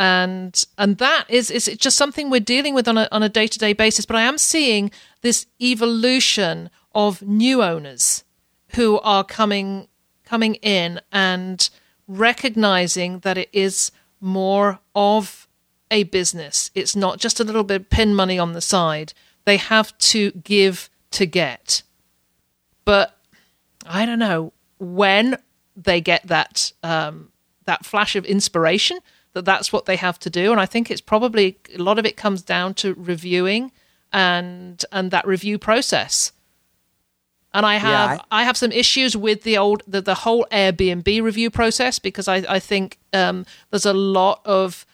and 0.00 0.64
and 0.78 0.96
that 0.96 1.26
is 1.28 1.50
is 1.50 1.66
just 1.76 1.98
something 1.98 2.30
we're 2.30 2.40
dealing 2.40 2.72
with 2.74 2.88
on 2.88 2.96
a 2.96 3.06
on 3.12 3.22
a 3.22 3.28
day 3.28 3.46
to 3.46 3.58
day 3.58 3.74
basis. 3.74 4.06
But 4.06 4.16
I 4.16 4.22
am 4.22 4.38
seeing 4.38 4.90
this 5.20 5.44
evolution 5.60 6.70
of 6.94 7.20
new 7.20 7.62
owners 7.62 8.24
who 8.76 8.98
are 9.00 9.22
coming 9.22 9.88
coming 10.24 10.54
in 10.56 11.02
and 11.12 11.68
recognizing 12.08 13.18
that 13.20 13.36
it 13.36 13.50
is 13.52 13.92
more 14.22 14.80
of 14.94 15.46
a 15.90 16.04
business. 16.04 16.70
It's 16.74 16.96
not 16.96 17.18
just 17.18 17.38
a 17.38 17.44
little 17.44 17.64
bit 17.64 17.82
of 17.82 17.90
pin 17.90 18.14
money 18.14 18.38
on 18.38 18.54
the 18.54 18.62
side. 18.62 19.12
They 19.44 19.58
have 19.58 19.96
to 19.98 20.30
give 20.30 20.88
to 21.10 21.26
get. 21.26 21.82
But 22.86 23.18
I 23.84 24.06
don't 24.06 24.18
know 24.18 24.54
when 24.78 25.36
they 25.76 26.00
get 26.00 26.26
that 26.28 26.72
um, 26.82 27.32
that 27.66 27.84
flash 27.84 28.16
of 28.16 28.24
inspiration 28.24 29.00
that 29.32 29.44
that's 29.44 29.72
what 29.72 29.86
they 29.86 29.96
have 29.96 30.18
to 30.20 30.30
do. 30.30 30.52
And 30.52 30.60
I 30.60 30.66
think 30.66 30.90
it's 30.90 31.00
probably 31.00 31.58
a 31.74 31.82
lot 31.82 31.98
of 31.98 32.06
it 32.06 32.16
comes 32.16 32.42
down 32.42 32.74
to 32.74 32.94
reviewing 32.94 33.72
and 34.12 34.84
and 34.92 35.10
that 35.10 35.26
review 35.26 35.58
process. 35.58 36.32
And 37.52 37.66
I 37.66 37.76
have 37.76 38.18
yeah, 38.18 38.24
I, 38.30 38.44
have 38.44 38.56
some 38.56 38.70
issues 38.70 39.16
with 39.16 39.42
the 39.42 39.58
old 39.58 39.82
the, 39.86 40.00
the 40.00 40.14
whole 40.14 40.46
Airbnb 40.52 41.22
review 41.22 41.50
process 41.50 41.98
because 41.98 42.28
I, 42.28 42.36
I 42.48 42.60
think 42.60 42.98
um, 43.12 43.44
there's 43.70 43.86
a 43.86 43.92
lot 43.92 44.40
of 44.44 44.86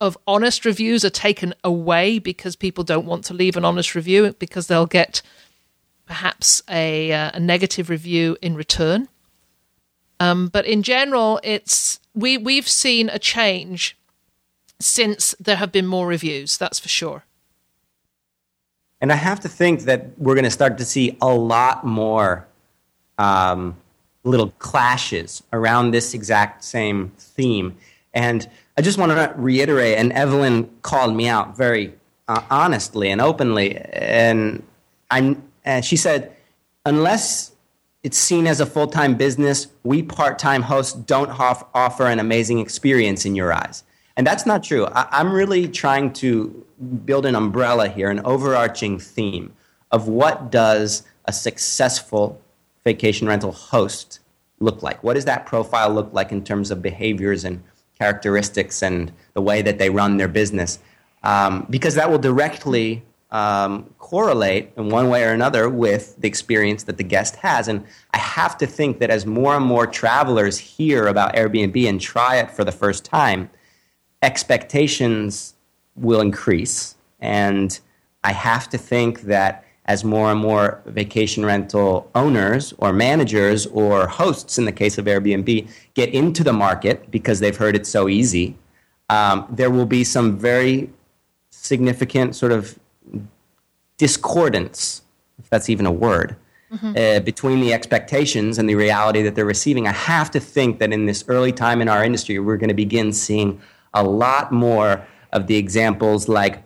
of 0.00 0.16
honest 0.26 0.64
reviews 0.64 1.04
are 1.04 1.10
taken 1.10 1.54
away 1.64 2.18
because 2.18 2.56
people 2.56 2.84
don't 2.84 3.06
want 3.06 3.24
to 3.26 3.34
leave 3.34 3.56
an 3.56 3.64
honest 3.64 3.94
review 3.94 4.34
because 4.38 4.66
they'll 4.66 4.86
get 4.86 5.22
perhaps 6.06 6.62
a, 6.70 7.12
uh, 7.12 7.32
a 7.34 7.40
negative 7.40 7.90
review 7.90 8.36
in 8.40 8.54
return. 8.54 9.08
Um, 10.20 10.48
but 10.48 10.66
in 10.66 10.82
general, 10.82 11.40
it's 11.42 12.00
we 12.14 12.38
we've 12.38 12.68
seen 12.68 13.08
a 13.08 13.18
change 13.18 13.96
since 14.80 15.34
there 15.38 15.56
have 15.56 15.72
been 15.72 15.86
more 15.86 16.06
reviews. 16.06 16.58
That's 16.58 16.78
for 16.78 16.88
sure. 16.88 17.24
And 19.00 19.12
I 19.12 19.16
have 19.16 19.40
to 19.40 19.48
think 19.48 19.82
that 19.82 20.18
we're 20.18 20.34
going 20.34 20.44
to 20.44 20.50
start 20.50 20.78
to 20.78 20.84
see 20.84 21.16
a 21.20 21.28
lot 21.28 21.84
more 21.84 22.46
um, 23.16 23.76
little 24.24 24.50
clashes 24.58 25.42
around 25.52 25.92
this 25.92 26.14
exact 26.14 26.64
same 26.64 27.12
theme. 27.16 27.76
And 28.12 28.48
I 28.76 28.82
just 28.82 28.98
want 28.98 29.12
to 29.12 29.32
reiterate, 29.36 29.98
and 29.98 30.12
Evelyn 30.12 30.68
called 30.82 31.14
me 31.14 31.28
out 31.28 31.56
very 31.56 31.94
uh, 32.26 32.42
honestly 32.50 33.10
and 33.10 33.20
openly, 33.20 33.76
and 33.76 34.62
I, 35.10 35.36
and 35.64 35.84
she 35.84 35.96
said, 35.96 36.34
unless 36.84 37.52
it's 38.02 38.18
seen 38.18 38.46
as 38.46 38.60
a 38.60 38.66
full 38.66 38.86
time 38.86 39.14
business. 39.16 39.66
We 39.82 40.02
part 40.02 40.38
time 40.38 40.62
hosts 40.62 40.92
don't 40.92 41.30
off- 41.30 41.64
offer 41.74 42.06
an 42.06 42.18
amazing 42.18 42.58
experience 42.58 43.24
in 43.24 43.34
your 43.34 43.52
eyes. 43.52 43.84
And 44.16 44.26
that's 44.26 44.46
not 44.46 44.62
true. 44.62 44.86
I- 44.86 45.20
am 45.20 45.32
really 45.32 45.68
trying 45.68 46.12
to 46.14 46.64
build 47.04 47.26
an 47.26 47.34
umbrella 47.34 47.88
here, 47.88 48.10
an 48.10 48.20
overarching 48.24 48.98
theme 48.98 49.52
of 49.90 50.08
what 50.08 50.50
does 50.50 51.02
a 51.24 51.32
successful 51.32 52.40
vacation 52.84 53.26
rental 53.26 53.52
host 53.52 54.20
look 54.60 54.82
like? 54.82 55.02
What 55.02 55.14
does 55.14 55.24
that 55.26 55.46
profile 55.46 55.92
look 55.92 56.10
like 56.12 56.32
in 56.32 56.42
terms 56.42 56.70
of 56.70 56.82
behaviors 56.82 57.44
and 57.44 57.62
characteristics 57.98 58.82
and 58.82 59.12
the 59.34 59.42
way 59.42 59.62
that 59.62 59.78
they 59.78 59.90
run 59.90 60.16
their 60.16 60.28
business? 60.28 60.78
Um, 61.22 61.66
because 61.68 61.94
that 61.96 62.10
will 62.10 62.18
directly 62.18 63.02
um, 63.30 63.92
correlate 63.98 64.70
in 64.76 64.88
one 64.88 65.08
way 65.10 65.24
or 65.24 65.32
another 65.32 65.68
with 65.68 66.16
the 66.18 66.28
experience 66.28 66.84
that 66.84 66.96
the 66.96 67.04
guest 67.04 67.36
has. 67.36 67.68
And 67.68 67.84
I 68.12 68.18
have 68.18 68.56
to 68.58 68.66
think 68.66 69.00
that 69.00 69.10
as 69.10 69.26
more 69.26 69.54
and 69.54 69.64
more 69.64 69.86
travelers 69.86 70.58
hear 70.58 71.06
about 71.06 71.34
Airbnb 71.34 71.88
and 71.88 72.00
try 72.00 72.36
it 72.36 72.50
for 72.50 72.64
the 72.64 72.72
first 72.72 73.04
time, 73.04 73.50
expectations 74.22 75.54
will 75.94 76.20
increase. 76.20 76.96
And 77.20 77.78
I 78.24 78.32
have 78.32 78.68
to 78.70 78.78
think 78.78 79.22
that 79.22 79.64
as 79.84 80.04
more 80.04 80.30
and 80.30 80.38
more 80.38 80.82
vacation 80.86 81.46
rental 81.46 82.10
owners 82.14 82.74
or 82.78 82.92
managers 82.92 83.66
or 83.66 84.06
hosts, 84.06 84.58
in 84.58 84.66
the 84.66 84.72
case 84.72 84.98
of 84.98 85.06
Airbnb, 85.06 85.68
get 85.94 86.10
into 86.10 86.44
the 86.44 86.52
market 86.52 87.10
because 87.10 87.40
they've 87.40 87.56
heard 87.56 87.74
it's 87.74 87.88
so 87.88 88.08
easy, 88.08 88.56
um, 89.08 89.46
there 89.50 89.70
will 89.70 89.86
be 89.86 90.04
some 90.04 90.38
very 90.38 90.90
significant 91.50 92.36
sort 92.36 92.52
of 92.52 92.78
discordance, 93.98 95.02
if 95.38 95.50
that's 95.50 95.68
even 95.68 95.84
a 95.84 95.92
word, 95.92 96.36
mm-hmm. 96.72 96.94
uh, 96.96 97.20
between 97.20 97.60
the 97.60 97.72
expectations 97.72 98.58
and 98.58 98.68
the 98.68 98.74
reality 98.74 99.22
that 99.22 99.34
they're 99.34 99.44
receiving. 99.44 99.86
I 99.86 99.92
have 99.92 100.30
to 100.32 100.40
think 100.40 100.78
that 100.78 100.92
in 100.92 101.06
this 101.06 101.24
early 101.28 101.52
time 101.52 101.82
in 101.82 101.88
our 101.88 102.02
industry, 102.02 102.38
we're 102.38 102.56
going 102.56 102.68
to 102.68 102.74
begin 102.74 103.12
seeing 103.12 103.60
a 103.94 104.02
lot 104.02 104.52
more 104.52 105.06
of 105.32 105.46
the 105.46 105.56
examples 105.56 106.28
like 106.28 106.62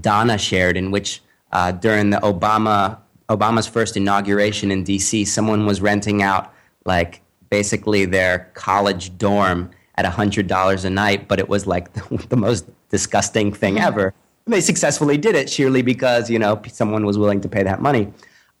Donna 0.00 0.38
shared, 0.38 0.76
in 0.76 0.90
which 0.90 1.20
uh, 1.52 1.72
during 1.72 2.10
the 2.10 2.18
Obama 2.18 2.98
Obama's 3.28 3.66
first 3.66 3.96
inauguration 3.96 4.70
in 4.70 4.84
D.C., 4.84 5.24
someone 5.24 5.64
was 5.64 5.80
renting 5.80 6.22
out 6.22 6.52
like 6.84 7.22
basically 7.50 8.04
their 8.04 8.50
college 8.54 9.16
dorm 9.16 9.70
at 9.96 10.04
hundred 10.04 10.46
dollars 10.46 10.84
a 10.84 10.90
night, 10.90 11.28
but 11.28 11.38
it 11.38 11.48
was 11.48 11.66
like 11.66 11.92
the, 11.92 12.26
the 12.28 12.36
most 12.36 12.68
disgusting 12.88 13.52
thing 13.52 13.76
mm-hmm. 13.76 13.84
ever. 13.84 14.14
They 14.46 14.60
successfully 14.60 15.16
did 15.16 15.36
it 15.36 15.48
sheerly 15.48 15.82
because 15.82 16.28
you 16.28 16.38
know 16.38 16.60
someone 16.68 17.06
was 17.06 17.18
willing 17.18 17.40
to 17.42 17.48
pay 17.48 17.62
that 17.62 17.80
money. 17.80 18.12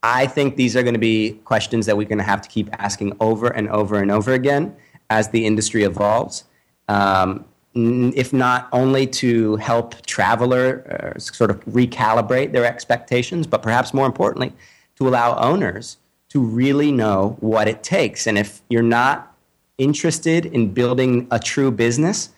I 0.02 0.26
think 0.26 0.56
these 0.56 0.76
are 0.76 0.82
going 0.82 0.94
to 0.94 1.00
be 1.00 1.32
questions 1.44 1.86
that 1.86 1.96
we're 1.96 2.08
going 2.08 2.18
to 2.18 2.24
have 2.24 2.42
to 2.42 2.48
keep 2.48 2.68
asking 2.78 3.16
over 3.20 3.48
and 3.48 3.68
over 3.68 3.96
and 3.96 4.10
over 4.10 4.32
again 4.32 4.74
as 5.10 5.28
the 5.28 5.46
industry 5.46 5.84
evolves. 5.84 6.44
Um, 6.88 7.44
if 7.74 8.32
not 8.32 8.68
only 8.72 9.06
to 9.06 9.56
help 9.56 10.04
traveler 10.04 11.14
uh, 11.14 11.18
sort 11.18 11.50
of 11.50 11.64
recalibrate 11.64 12.52
their 12.52 12.66
expectations, 12.66 13.46
but 13.46 13.62
perhaps 13.62 13.94
more 13.94 14.06
importantly, 14.06 14.52
to 14.96 15.08
allow 15.08 15.36
owners 15.38 15.96
to 16.28 16.40
really 16.40 16.92
know 16.92 17.36
what 17.40 17.68
it 17.68 17.82
takes. 17.82 18.26
And 18.26 18.36
if 18.36 18.62
you're 18.68 18.82
not 18.82 19.34
interested 19.78 20.46
in 20.46 20.72
building 20.72 21.26
a 21.30 21.38
true 21.38 21.70
business, 21.70 22.30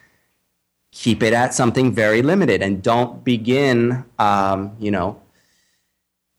keep 0.95 1.23
it 1.23 1.33
at 1.35 1.53
something 1.53 1.93
very 1.93 2.23
limited 2.23 2.63
and 2.63 2.83
don't 2.83 3.25
begin, 3.25 4.05
um, 4.19 4.75
you 4.79 4.91
know, 4.91 5.21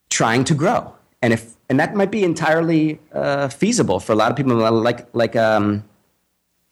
trying 0.09 0.45
to 0.45 0.55
grow. 0.55 0.95
And 1.21 1.33
if 1.33 1.55
and 1.69 1.79
that 1.79 1.93
might 1.95 2.11
be 2.11 2.23
entirely 2.23 2.99
uh, 3.11 3.49
feasible 3.49 3.99
for 3.99 4.13
a 4.13 4.15
lot 4.15 4.31
of 4.31 4.37
people. 4.37 4.55
Like 4.55 5.07
like 5.13 5.35
um, 5.35 5.83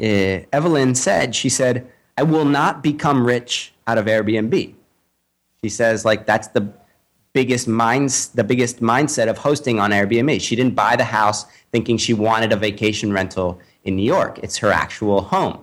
uh, 0.01 0.39
Evelyn 0.53 0.95
said, 0.95 1.35
she 1.35 1.49
said 1.49 1.85
I 2.17 2.23
will 2.23 2.45
not 2.45 2.81
become 2.81 3.25
rich 3.25 3.73
out 3.85 3.97
of 3.97 4.05
Airbnb. 4.05 4.73
She 5.63 5.69
says 5.69 6.05
like 6.05 6.25
that's 6.25 6.47
the 6.49 6.71
biggest 7.33 7.67
minds 7.67 8.29
the 8.29 8.43
biggest 8.43 8.79
mindset 8.79 9.27
of 9.27 9.37
hosting 9.37 9.79
on 9.79 9.91
Airbnb. 9.91 10.39
She 10.41 10.55
didn't 10.55 10.75
buy 10.75 10.95
the 10.95 11.05
house 11.05 11.45
thinking 11.71 11.97
she 11.97 12.13
wanted 12.13 12.53
a 12.53 12.55
vacation 12.55 13.11
rental 13.11 13.59
in 13.83 13.95
New 13.97 14.05
York. 14.05 14.39
It's 14.41 14.57
her 14.57 14.71
actual 14.71 15.21
home. 15.21 15.62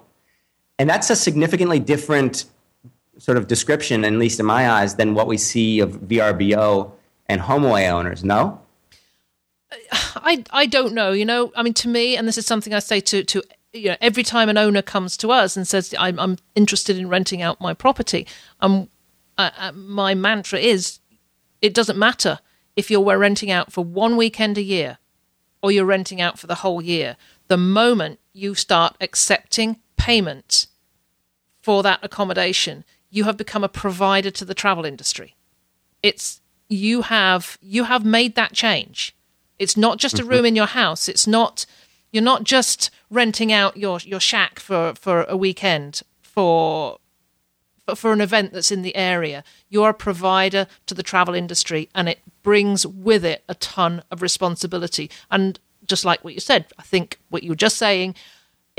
And 0.81 0.89
that's 0.89 1.11
a 1.11 1.15
significantly 1.15 1.79
different 1.79 2.47
sort 3.19 3.37
of 3.37 3.47
description, 3.47 4.03
at 4.03 4.15
least 4.15 4.41
in 4.41 4.47
my 4.47 4.71
eyes, 4.71 4.95
than 4.95 5.13
what 5.13 5.27
we 5.27 5.37
see 5.37 5.79
of 5.79 5.91
VRBO 5.91 6.91
and 7.27 7.43
HomeAway 7.43 7.91
owners. 7.91 8.25
No? 8.25 8.63
I, 9.91 10.43
I 10.51 10.65
don't 10.65 10.95
know. 10.95 11.13
You 11.13 11.27
know, 11.27 11.53
I 11.55 11.63
mean, 11.63 11.75
to 11.75 11.89
me, 11.89 12.17
and 12.17 12.27
this 12.27 12.39
is 12.39 12.47
something 12.47 12.73
I 12.73 12.79
say 12.79 13.01
to, 13.01 13.23
to 13.25 13.43
you 13.75 13.91
know, 13.91 13.97
every 14.01 14.23
time 14.23 14.49
an 14.49 14.57
owner 14.57 14.81
comes 14.81 15.19
to 15.19 15.31
us 15.31 15.55
and 15.55 15.69
says, 15.69 15.95
I'm, 15.99 16.19
I'm 16.19 16.39
interested 16.55 16.97
in 16.97 17.11
renting 17.11 17.43
out 17.43 17.61
my 17.61 17.75
property, 17.75 18.27
um, 18.61 18.89
uh, 19.37 19.51
uh, 19.59 19.73
my 19.73 20.15
mantra 20.15 20.61
is 20.61 20.99
it 21.61 21.75
doesn't 21.75 21.99
matter 21.99 22.39
if 22.75 22.91
you're 22.91 23.05
renting 23.19 23.51
out 23.51 23.71
for 23.71 23.85
one 23.85 24.17
weekend 24.17 24.57
a 24.57 24.63
year 24.63 24.97
or 25.63 25.71
you're 25.71 25.85
renting 25.85 26.23
out 26.23 26.39
for 26.39 26.47
the 26.47 26.55
whole 26.55 26.81
year. 26.81 27.19
The 27.49 27.59
moment 27.59 28.19
you 28.33 28.55
start 28.55 28.97
accepting 28.99 29.77
payment 29.99 30.69
for 31.61 31.83
that 31.83 32.01
accommodation, 32.03 32.85
you 33.11 33.25
have 33.25 33.37
become 33.37 33.65
a 33.65 33.69
provider 33.69 34.31
to 34.31 34.45
the 34.45 34.55
travel 34.55 34.85
industry. 34.85 35.37
It's 36.03 36.41
you 36.69 37.03
have 37.03 37.59
you 37.61 37.85
have 37.85 38.05
made 38.05 38.35
that 38.37 38.53
change. 38.53 39.15
It's 39.59 39.77
not 39.77 39.99
just 39.99 40.19
a 40.19 40.23
mm-hmm. 40.23 40.31
room 40.31 40.47
in 40.47 40.57
your 40.57 40.67
house. 40.67 41.09
It's 41.09 41.27
not 41.27 41.67
you're 42.13 42.23
not 42.23 42.45
just 42.45 42.91
renting 43.09 43.53
out 43.53 43.77
your, 43.77 44.01
your 44.01 44.21
shack 44.21 44.59
for, 44.59 44.95
for 44.95 45.25
a 45.25 45.37
weekend 45.37 46.03
for, 46.23 46.99
for 47.87 47.95
for 47.95 48.13
an 48.13 48.21
event 48.21 48.53
that's 48.53 48.73
in 48.73 48.83
the 48.83 48.95
area. 48.97 49.43
You're 49.69 49.91
a 49.91 49.95
provider 49.95 50.67
to 50.87 50.95
the 50.95 51.03
travel 51.03 51.35
industry, 51.35 51.89
and 51.95 52.09
it 52.09 52.21
brings 52.43 52.87
with 52.87 53.25
it 53.25 53.45
a 53.49 53.55
ton 53.57 54.03
of 54.11 54.23
responsibility. 54.23 55.11
And 55.31 55.59
just 55.87 56.05
like 56.05 56.23
what 56.23 56.35
you 56.35 56.41
said, 56.41 56.67
I 56.79 56.83
think 56.83 57.19
what 57.31 57.43
you 57.43 57.51
were 57.51 57.57
just 57.57 57.77
saying, 57.77 58.15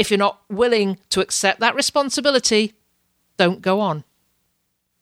if 0.01 0.11
you're 0.11 0.17
not 0.17 0.41
willing 0.49 0.97
to 1.09 1.21
accept 1.21 1.59
that 1.61 1.75
responsibility, 1.75 2.73
don't 3.37 3.61
go 3.61 3.79
on. 3.79 4.03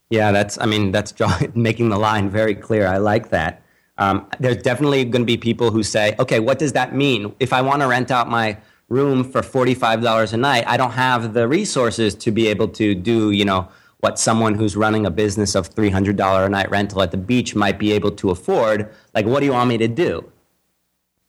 Yeah, 0.10 0.32
that's. 0.32 0.60
I 0.60 0.66
mean, 0.66 0.92
that's 0.92 1.14
making 1.56 1.90
the 1.90 1.98
line 1.98 2.30
very 2.30 2.54
clear. 2.54 2.86
I 2.86 2.98
like 2.98 3.30
that. 3.30 3.64
Um, 3.98 4.28
there's 4.40 4.58
definitely 4.58 5.04
going 5.06 5.24
to 5.24 5.26
be 5.26 5.38
people 5.38 5.72
who 5.72 5.84
say, 5.84 6.16
okay, 6.20 6.40
what 6.40 6.60
does 6.60 6.74
that 6.74 6.96
mean? 6.96 7.36
If 7.40 7.52
I 7.52 7.62
want 7.62 7.82
to 7.82 7.88
rent 7.88 8.12
out 8.12 8.30
my 8.30 8.58
room 8.88 9.24
for 9.24 9.42
$45 9.42 10.34
a 10.34 10.38
night, 10.38 10.64
I 10.68 10.78
don't 10.78 10.92
have 10.92 11.34
the 11.34 11.48
resources 11.48 12.16
to 12.16 12.32
be 12.32 12.48
able 12.48 12.70
to 12.70 12.96
do, 12.96 13.32
you 13.32 13.44
know, 13.46 13.68
what 14.00 14.18
someone 14.18 14.56
who's 14.56 14.78
running 14.78 15.06
a 15.06 15.12
business 15.12 15.54
of 15.54 15.70
$300 15.74 16.46
a 16.46 16.50
night 16.50 16.72
rental 16.72 17.02
at 17.02 17.12
the 17.12 17.18
beach 17.18 17.56
might 17.56 17.78
be 17.78 17.92
able 17.92 18.12
to 18.12 18.30
afford. 18.32 18.90
Like, 19.14 19.26
what 19.26 19.42
do 19.42 19.46
you 19.46 19.52
want 19.52 19.68
me 19.68 19.78
to 19.78 19.88
do? 19.90 20.32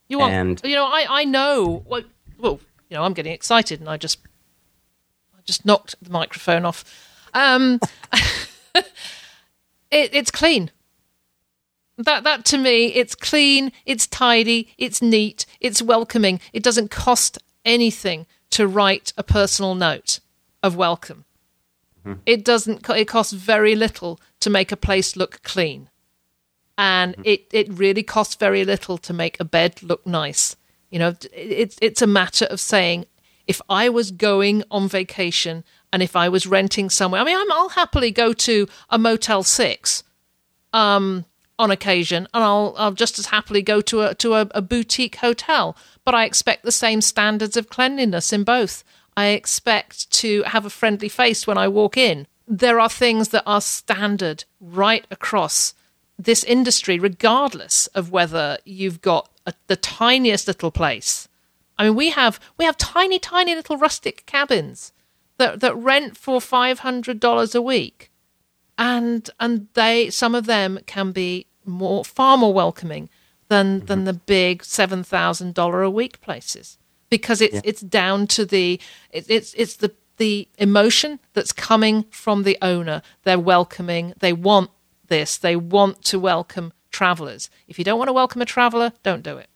You 0.09 0.21
want, 0.21 0.33
and, 0.33 0.61
you 0.65 0.77
know, 0.77 0.87
I, 0.87 1.07
I 1.09 1.25
know, 1.25 1.83
well, 1.87 2.03
well, 2.39 2.61
you 2.91 2.97
know, 2.97 3.05
I'm 3.05 3.15
getting 3.15 3.33
excited 3.33 3.81
and 3.81 3.89
I 3.89 3.97
just, 3.97 4.19
I 5.35 5.41
just 5.45 5.65
knocked 5.65 5.95
the 6.03 6.11
microphone 6.11 6.67
off. 6.67 6.85
Um, 7.33 7.81
it, 8.75 8.85
it's 9.91 10.31
clean 10.31 10.71
that 12.05 12.25
that 12.25 12.45
to 12.47 12.59
me 12.59 12.87
it's 12.87 13.15
clean 13.15 13.73
it's 13.85 14.07
tidy 14.07 14.69
it's 14.79 15.03
neat 15.03 15.47
it's 15.61 15.83
welcoming 15.83 16.41
it 16.53 16.63
doesn't 16.63 16.91
cost 16.91 17.39
anything 17.65 18.27
to 18.51 18.67
write 18.67 19.13
a 19.17 19.23
personal 19.23 19.75
note 19.75 20.21
of 20.63 20.77
welcome 20.77 21.25
mm-hmm. 22.05 22.19
it 22.27 22.45
doesn't 22.45 22.89
it 22.91 23.07
costs 23.07 23.33
very 23.33 23.75
little 23.75 24.19
to 24.41 24.51
make 24.51 24.73
a 24.73 24.77
place 24.77 25.17
look 25.17 25.43
clean 25.43 25.89
and 26.79 27.13
mm-hmm. 27.13 27.23
it 27.25 27.47
it 27.53 27.69
really 27.71 28.03
costs 28.03 28.35
very 28.35 28.65
little 28.65 28.97
to 28.99 29.13
make 29.13 29.39
a 29.39 29.45
bed 29.45 29.83
look 29.83 30.07
nice 30.07 30.57
you 30.91 30.99
know 30.99 31.15
it's 31.33 31.77
it's 31.81 32.03
a 32.03 32.07
matter 32.07 32.47
of 32.47 32.61
saying 32.61 33.07
if 33.47 33.61
i 33.69 33.89
was 33.89 34.11
going 34.11 34.63
on 34.71 34.89
vacation 34.89 35.65
and 35.93 36.03
if 36.03 36.15
i 36.17 36.29
was 36.29 36.47
renting 36.47 36.91
somewhere 36.91 37.21
i 37.21 37.25
mean 37.25 37.37
i 37.37 37.45
will 37.49 37.71
happily 37.71 38.11
go 38.11 38.33
to 38.33 38.67
a 38.91 38.99
motel 38.99 39.43
6 39.43 40.03
um 40.73 41.25
on 41.61 41.71
occasion, 41.71 42.27
and 42.33 42.43
I'll, 42.43 42.75
I'll 42.79 42.93
just 42.93 43.19
as 43.19 43.27
happily 43.27 43.61
go 43.61 43.83
to 43.83 44.01
a 44.01 44.15
to 44.15 44.33
a, 44.35 44.49
a 44.53 44.63
boutique 44.63 45.17
hotel. 45.17 45.77
But 46.05 46.15
I 46.15 46.25
expect 46.25 46.65
the 46.65 46.73
same 46.73 47.03
standards 47.03 47.57
of 47.57 47.69
cleanliness 47.69 48.33
in 48.33 48.45
both. 48.45 48.83
I 49.17 49.27
expect 49.27 50.11
to 50.13 50.43
have 50.45 50.65
a 50.65 50.71
friendly 50.71 51.11
face 51.11 51.47
when 51.47 51.59
I 51.59 51.69
walk 51.69 51.99
in. 51.99 52.27
There 52.49 52.81
are 52.81 52.89
things 52.89 53.29
that 53.29 53.43
are 53.47 53.61
standard 53.61 54.45
right 54.59 55.07
across 55.11 55.75
this 56.19 56.43
industry, 56.45 56.99
regardless 56.99 57.87
of 57.89 58.11
whether 58.11 58.59
you've 58.65 59.03
got 59.03 59.29
a, 59.51 59.55
the 59.67 59.77
tiniest 59.77 60.47
little 60.47 60.71
place. 60.71 61.29
I 61.79 61.85
mean, 61.85 61.95
we 61.95 62.11
have 62.11 62.39
we 62.59 62.65
have 62.65 62.77
tiny, 62.77 63.19
tiny 63.19 63.55
little 63.55 63.77
rustic 63.77 64.27
cabins 64.27 64.93
that 65.39 65.61
that 65.61 65.77
rent 65.77 66.17
for 66.17 66.41
five 66.41 66.81
hundred 66.81 67.21
dollars 67.21 67.55
a 67.55 67.63
week, 67.63 68.11
and 68.77 69.29
and 69.39 69.69
they 69.75 70.11
some 70.11 70.35
of 70.35 70.47
them 70.47 70.79
can 70.87 71.13
be 71.13 71.47
more 71.65 72.05
far 72.05 72.37
more 72.37 72.53
welcoming 72.53 73.09
than 73.49 73.79
mm-hmm. 73.79 73.87
than 73.87 74.05
the 74.05 74.13
big 74.13 74.65
seven 74.65 75.03
thousand 75.03 75.55
dollar 75.55 75.83
a 75.83 75.91
week 75.91 76.21
places 76.21 76.79
because 77.11 77.41
it's 77.41 77.55
yeah. 77.55 77.61
it's 77.65 77.81
down 77.81 78.27
to 78.29 78.45
the 78.47 78.81
it, 79.11 79.27
it's 79.29 79.55
it's 79.55 79.77
the 79.77 79.93
the 80.17 80.49
emotion 80.59 81.19
that's 81.33 81.53
coming 81.53 82.05
from 82.11 82.43
the 82.43 82.59
owner. 82.61 83.01
They're 83.25 83.39
welcoming. 83.39 84.13
They 84.19 84.35
want 84.35 84.71
this. 85.09 85.39
They 85.39 85.57
want 85.57 86.05
to 86.05 86.19
welcome 86.19 86.75
travelers. 86.91 87.51
If 87.69 87.79
you 87.79 87.85
don't 87.85 87.99
want 87.99 88.09
to 88.09 88.13
welcome 88.13 88.43
a 88.43 88.47
traveler, 88.47 88.93
don't 89.03 89.23
do 89.23 89.39
it. 89.39 89.49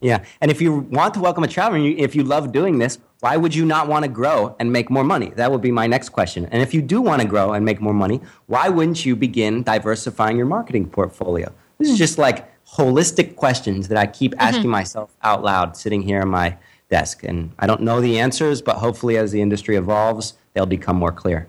Yeah. 0.00 0.24
And 0.40 0.50
if 0.50 0.60
you 0.60 0.78
want 0.78 1.14
to 1.14 1.20
welcome 1.20 1.42
a 1.42 1.48
traveler, 1.48 1.78
if 1.78 2.14
you 2.14 2.22
love 2.22 2.52
doing 2.52 2.78
this, 2.78 2.98
why 3.20 3.36
would 3.36 3.54
you 3.54 3.64
not 3.64 3.88
want 3.88 4.04
to 4.04 4.08
grow 4.08 4.54
and 4.60 4.72
make 4.72 4.90
more 4.90 5.02
money? 5.02 5.32
That 5.34 5.50
would 5.50 5.60
be 5.60 5.72
my 5.72 5.88
next 5.88 6.10
question. 6.10 6.46
And 6.46 6.62
if 6.62 6.72
you 6.72 6.80
do 6.80 7.00
want 7.00 7.20
to 7.20 7.26
grow 7.26 7.52
and 7.52 7.64
make 7.64 7.80
more 7.80 7.94
money, 7.94 8.20
why 8.46 8.68
wouldn't 8.68 9.04
you 9.04 9.16
begin 9.16 9.64
diversifying 9.64 10.36
your 10.36 10.46
marketing 10.46 10.88
portfolio? 10.88 11.52
This 11.78 11.90
is 11.90 11.98
just 11.98 12.16
like 12.16 12.48
holistic 12.66 13.34
questions 13.34 13.88
that 13.88 13.98
I 13.98 14.06
keep 14.06 14.32
mm-hmm. 14.32 14.40
asking 14.40 14.62
mm-hmm. 14.62 14.70
myself 14.70 15.16
out 15.22 15.42
loud 15.42 15.76
sitting 15.76 16.02
here 16.02 16.20
on 16.22 16.28
my 16.28 16.56
desk. 16.90 17.24
And 17.24 17.52
I 17.58 17.66
don't 17.66 17.82
know 17.82 18.00
the 18.00 18.20
answers, 18.20 18.62
but 18.62 18.76
hopefully 18.76 19.16
as 19.16 19.32
the 19.32 19.42
industry 19.42 19.74
evolves, 19.76 20.34
they'll 20.54 20.66
become 20.66 20.96
more 20.96 21.12
clear. 21.12 21.48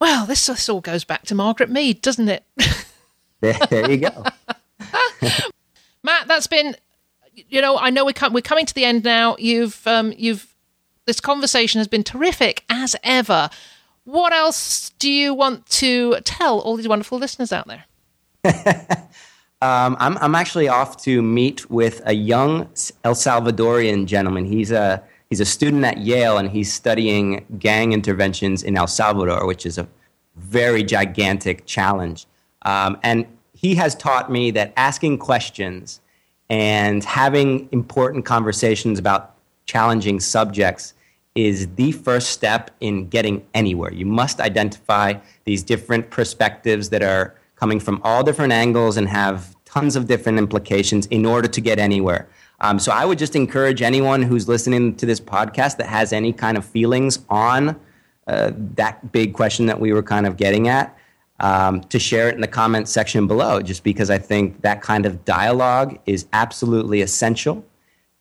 Well, 0.00 0.26
this, 0.26 0.46
this 0.46 0.68
all 0.68 0.80
goes 0.80 1.04
back 1.04 1.22
to 1.26 1.34
Margaret 1.34 1.70
Mead, 1.70 2.02
doesn't 2.02 2.28
it? 2.28 2.44
there 3.42 3.90
you 3.90 3.98
go. 3.98 4.24
Matt, 6.02 6.26
that's 6.26 6.46
been 6.46 6.76
you 7.34 7.60
know, 7.60 7.78
I 7.78 7.90
know 7.90 8.04
we 8.04 8.12
come, 8.12 8.32
we're 8.32 8.40
coming 8.40 8.66
to 8.66 8.74
the 8.74 8.84
end 8.84 9.04
now. 9.04 9.36
You've 9.38 9.86
um, 9.86 10.12
you've 10.16 10.54
this 11.06 11.20
conversation 11.20 11.78
has 11.78 11.88
been 11.88 12.04
terrific 12.04 12.64
as 12.68 12.94
ever. 13.02 13.50
What 14.04 14.32
else 14.32 14.90
do 14.98 15.10
you 15.10 15.34
want 15.34 15.66
to 15.66 16.16
tell 16.24 16.60
all 16.60 16.76
these 16.76 16.88
wonderful 16.88 17.18
listeners 17.18 17.52
out 17.52 17.66
there? 17.66 17.84
um, 19.62 19.96
I'm 19.98 20.18
I'm 20.18 20.34
actually 20.34 20.68
off 20.68 21.02
to 21.04 21.22
meet 21.22 21.70
with 21.70 22.02
a 22.04 22.14
young 22.14 22.68
El 23.04 23.14
Salvadorian 23.14 24.06
gentleman. 24.06 24.44
He's 24.44 24.70
a 24.70 25.02
he's 25.30 25.40
a 25.40 25.44
student 25.44 25.84
at 25.84 25.98
Yale 25.98 26.38
and 26.38 26.50
he's 26.50 26.72
studying 26.72 27.44
gang 27.58 27.92
interventions 27.92 28.62
in 28.62 28.76
El 28.76 28.88
Salvador, 28.88 29.46
which 29.46 29.64
is 29.64 29.78
a 29.78 29.88
very 30.36 30.82
gigantic 30.82 31.66
challenge. 31.66 32.26
Um, 32.64 32.98
and 33.02 33.26
he 33.54 33.74
has 33.76 33.94
taught 33.94 34.30
me 34.30 34.50
that 34.52 34.72
asking 34.76 35.18
questions 35.18 36.00
and 36.48 37.04
having 37.04 37.68
important 37.72 38.24
conversations 38.24 38.98
about 38.98 39.34
challenging 39.66 40.20
subjects 40.20 40.94
is 41.34 41.74
the 41.76 41.92
first 41.92 42.30
step 42.30 42.70
in 42.80 43.08
getting 43.08 43.44
anywhere. 43.54 43.92
You 43.92 44.04
must 44.04 44.40
identify 44.40 45.14
these 45.44 45.62
different 45.62 46.10
perspectives 46.10 46.90
that 46.90 47.02
are 47.02 47.34
coming 47.56 47.80
from 47.80 48.00
all 48.04 48.22
different 48.22 48.52
angles 48.52 48.96
and 48.96 49.08
have 49.08 49.56
tons 49.64 49.96
of 49.96 50.06
different 50.06 50.38
implications 50.38 51.06
in 51.06 51.24
order 51.24 51.48
to 51.48 51.60
get 51.60 51.78
anywhere. 51.78 52.28
Um, 52.60 52.78
so 52.78 52.92
I 52.92 53.04
would 53.04 53.18
just 53.18 53.34
encourage 53.34 53.80
anyone 53.80 54.22
who's 54.22 54.46
listening 54.46 54.94
to 54.96 55.06
this 55.06 55.20
podcast 55.20 55.78
that 55.78 55.86
has 55.86 56.12
any 56.12 56.32
kind 56.32 56.58
of 56.58 56.64
feelings 56.64 57.20
on 57.28 57.80
uh, 58.26 58.52
that 58.76 59.10
big 59.10 59.32
question 59.32 59.66
that 59.66 59.80
we 59.80 59.92
were 59.92 60.02
kind 60.02 60.26
of 60.26 60.36
getting 60.36 60.68
at 60.68 60.96
um, 61.42 61.80
to 61.82 61.98
share 61.98 62.28
it 62.28 62.36
in 62.36 62.40
the 62.40 62.46
comments 62.46 62.90
section 62.90 63.26
below, 63.26 63.60
just 63.60 63.82
because 63.82 64.10
I 64.10 64.18
think 64.18 64.62
that 64.62 64.80
kind 64.80 65.04
of 65.04 65.24
dialogue 65.24 65.98
is 66.06 66.26
absolutely 66.32 67.02
essential 67.02 67.64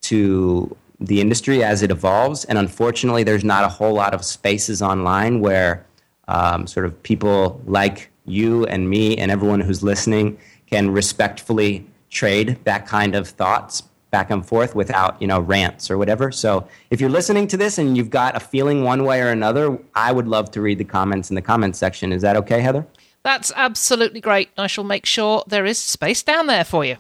to 0.01 0.76
the 0.99 1.22
industry 1.22 1.63
as 1.63 1.84
it 1.84 1.91
evolves. 1.91 2.45
And 2.45 2.57
unfortunately, 2.57 3.24
there's 3.24 3.43
not 3.43 3.63
a 3.63 3.69
whole 3.69 3.93
lot 3.93 4.15
of 4.15 4.26
spaces 4.26 4.82
online 4.82 5.39
where 5.39 5.86
um, 6.28 6.65
sort 6.65 6.86
of 6.86 7.01
people 7.03 7.61
like 7.65 8.09
you 8.26 8.65
and 8.65 8.89
me 8.89 9.17
and 9.17 9.30
everyone 9.30 9.59
who's 9.59 9.84
listening 9.84 10.38
can 10.65 10.89
respectfully 10.89 11.86
trade 12.09 12.57
that 12.63 12.88
kind 12.88 13.15
of 13.15 13.28
thoughts 13.28 13.84
back 14.09 14.30
and 14.30 14.45
forth 14.45 14.76
without 14.76 15.19
you 15.22 15.28
know 15.28 15.39
rants 15.39 15.91
or 15.91 15.97
whatever. 15.97 16.32
So 16.32 16.67
if 16.89 16.99
you're 16.99 17.09
listening 17.09 17.47
to 17.47 17.57
this 17.57 17.78
and 17.78 17.95
you've 17.95 18.09
got 18.09 18.36
a 18.36 18.39
feeling 18.39 18.84
one 18.84 19.05
way 19.05 19.22
or 19.22 19.30
another 19.30 19.80
i 19.95 20.11
would 20.11 20.28
love 20.28 20.51
to 20.51 20.61
read 20.61 20.78
the 20.80 20.84
comments 20.84 21.30
in 21.30 21.36
the 21.36 21.41
comments 21.41 21.78
section. 21.78 22.11
Is 22.11 22.22
that 22.24 22.36
okay 22.36 22.61
heather 22.61 22.86
that's 23.24 23.51
absolutely 23.55 24.22
great. 24.22 24.49
I 24.57 24.67
shall 24.67 24.84
make 24.84 25.05
sure 25.05 25.43
there 25.47 25.65
is 25.65 25.78
space 25.78 26.24
down 26.24 26.47
there 26.47 26.63
for 26.63 26.84
you. 26.84 26.97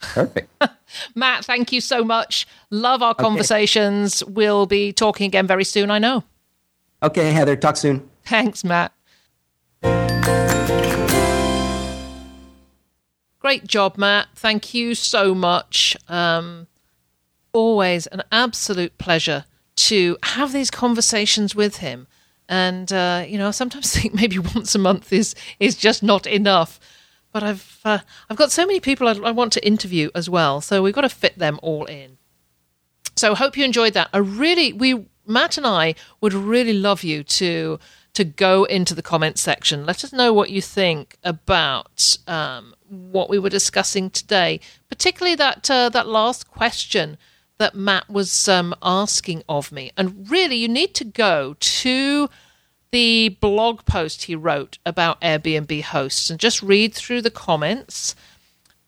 Perfect. 0.00 0.50
Matt, 1.14 1.44
thank 1.44 1.72
you 1.72 1.80
so 1.80 2.04
much. 2.04 2.46
Love 2.70 3.02
our 3.02 3.10
okay. 3.12 3.22
conversations. 3.22 4.22
We'll 4.24 4.66
be 4.66 4.92
talking 4.92 5.26
again 5.26 5.46
very 5.46 5.64
soon, 5.64 5.90
I 5.90 5.98
know. 5.98 6.24
Okay, 7.02 7.32
Heather, 7.32 7.56
talk 7.56 7.76
soon. 7.76 8.08
Thanks, 8.24 8.64
Matt. 8.64 8.92
Great 13.38 13.66
job, 13.66 13.96
Matt. 13.96 14.28
Thank 14.34 14.74
you 14.74 14.94
so 14.94 15.34
much. 15.34 15.96
Um, 16.08 16.66
always 17.52 18.06
an 18.08 18.22
absolute 18.32 18.98
pleasure 18.98 19.44
to 19.76 20.16
have 20.22 20.52
these 20.52 20.70
conversations 20.70 21.54
with 21.54 21.76
him 21.76 22.06
and 22.48 22.92
uh, 22.92 23.24
you 23.26 23.38
know 23.38 23.50
sometimes 23.50 23.92
think 23.94 24.14
maybe 24.14 24.38
once 24.38 24.74
a 24.74 24.78
month 24.78 25.12
is 25.12 25.34
is 25.60 25.76
just 25.76 26.02
not 26.02 26.26
enough. 26.26 26.78
But 27.32 27.42
I've 27.42 27.80
uh, 27.84 27.98
I've 28.30 28.36
got 28.36 28.50
so 28.50 28.66
many 28.66 28.80
people 28.80 29.08
I, 29.08 29.12
I 29.12 29.30
want 29.30 29.52
to 29.54 29.66
interview 29.66 30.10
as 30.14 30.30
well, 30.30 30.60
so 30.60 30.82
we've 30.82 30.94
got 30.94 31.02
to 31.02 31.08
fit 31.08 31.38
them 31.38 31.58
all 31.62 31.84
in. 31.84 32.18
So 33.16 33.34
hope 33.34 33.56
you 33.56 33.64
enjoyed 33.64 33.94
that. 33.94 34.08
I 34.12 34.18
really 34.18 34.72
we 34.72 35.06
Matt 35.26 35.56
and 35.56 35.66
I 35.66 35.94
would 36.20 36.32
really 36.32 36.72
love 36.72 37.02
you 37.02 37.22
to 37.24 37.78
to 38.14 38.24
go 38.24 38.64
into 38.64 38.94
the 38.94 39.02
comments 39.02 39.42
section. 39.42 39.84
Let 39.84 40.02
us 40.02 40.12
know 40.12 40.32
what 40.32 40.48
you 40.48 40.62
think 40.62 41.18
about 41.22 42.16
um, 42.26 42.74
what 42.88 43.28
we 43.28 43.38
were 43.38 43.50
discussing 43.50 44.08
today, 44.08 44.60
particularly 44.88 45.34
that 45.36 45.70
uh, 45.70 45.88
that 45.90 46.06
last 46.06 46.48
question 46.48 47.18
that 47.58 47.74
Matt 47.74 48.08
was 48.10 48.48
um, 48.48 48.74
asking 48.82 49.42
of 49.48 49.72
me. 49.72 49.90
And 49.96 50.30
really, 50.30 50.56
you 50.56 50.68
need 50.68 50.94
to 50.94 51.04
go 51.04 51.56
to 51.58 52.28
the 52.92 53.36
blog 53.40 53.84
post 53.84 54.24
he 54.24 54.34
wrote 54.34 54.78
about 54.86 55.20
Airbnb 55.20 55.82
hosts 55.82 56.30
and 56.30 56.38
just 56.38 56.62
read 56.62 56.94
through 56.94 57.22
the 57.22 57.30
comments. 57.30 58.14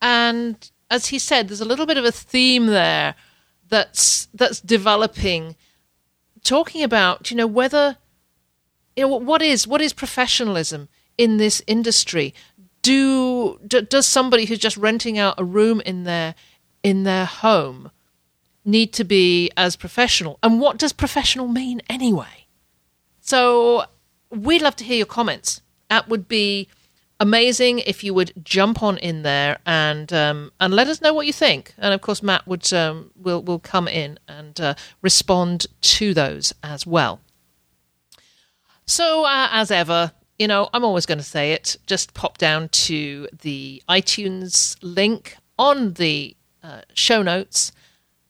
And 0.00 0.70
as 0.90 1.06
he 1.06 1.18
said, 1.18 1.48
there's 1.48 1.60
a 1.60 1.66
little 1.66 1.86
bit 1.86 1.96
of 1.96 2.04
a 2.04 2.12
theme 2.12 2.66
there 2.66 3.14
that's 3.68 4.28
that's 4.32 4.60
developing, 4.60 5.56
talking 6.42 6.82
about 6.82 7.30
you 7.30 7.36
know 7.36 7.46
whether 7.46 7.98
you 8.96 9.06
know 9.06 9.16
what 9.16 9.42
is 9.42 9.66
what 9.66 9.80
is 9.80 9.92
professionalism 9.92 10.88
in 11.16 11.36
this 11.36 11.62
industry. 11.66 12.34
Do, 12.80 13.58
do 13.66 13.82
does 13.82 14.06
somebody 14.06 14.46
who's 14.46 14.58
just 14.58 14.76
renting 14.76 15.18
out 15.18 15.34
a 15.36 15.44
room 15.44 15.82
in 15.84 16.04
their 16.04 16.34
in 16.82 17.02
their 17.02 17.26
home 17.26 17.90
need 18.68 18.92
to 18.92 19.04
be 19.04 19.50
as 19.56 19.74
professional. 19.76 20.38
And 20.42 20.60
what 20.60 20.76
does 20.76 20.92
professional 20.92 21.48
mean 21.48 21.80
anyway? 21.88 22.46
So 23.20 23.84
we'd 24.30 24.62
love 24.62 24.76
to 24.76 24.84
hear 24.84 24.98
your 24.98 25.06
comments. 25.06 25.62
That 25.88 26.08
would 26.08 26.28
be 26.28 26.68
amazing 27.18 27.80
if 27.80 28.04
you 28.04 28.14
would 28.14 28.32
jump 28.44 28.82
on 28.82 28.98
in 28.98 29.22
there 29.22 29.58
and 29.66 30.12
um, 30.12 30.52
and 30.60 30.72
let 30.74 30.86
us 30.86 31.00
know 31.00 31.14
what 31.14 31.26
you 31.26 31.32
think. 31.32 31.74
And 31.78 31.94
of 31.94 32.00
course, 32.02 32.22
Matt 32.22 32.46
would 32.46 32.70
um, 32.72 33.10
will 33.16 33.42
will 33.42 33.58
come 33.58 33.88
in 33.88 34.18
and 34.28 34.60
uh, 34.60 34.74
respond 35.02 35.66
to 35.80 36.12
those 36.12 36.54
as 36.62 36.86
well. 36.86 37.20
So 38.86 39.24
uh, 39.24 39.48
as 39.50 39.70
ever, 39.70 40.12
you 40.38 40.46
know, 40.46 40.68
I'm 40.72 40.84
always 40.84 41.06
going 41.06 41.18
to 41.18 41.24
say 41.24 41.52
it. 41.52 41.76
Just 41.86 42.14
pop 42.14 42.38
down 42.38 42.68
to 42.68 43.28
the 43.40 43.82
iTunes 43.88 44.76
link 44.82 45.36
on 45.58 45.94
the 45.94 46.36
uh, 46.62 46.82
show 46.94 47.22
notes 47.22 47.72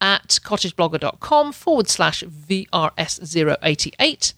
at 0.01 0.39
cottageblogger.com 0.43 1.53
forward 1.53 1.89
slash 1.89 2.23
VRS088 2.23 4.33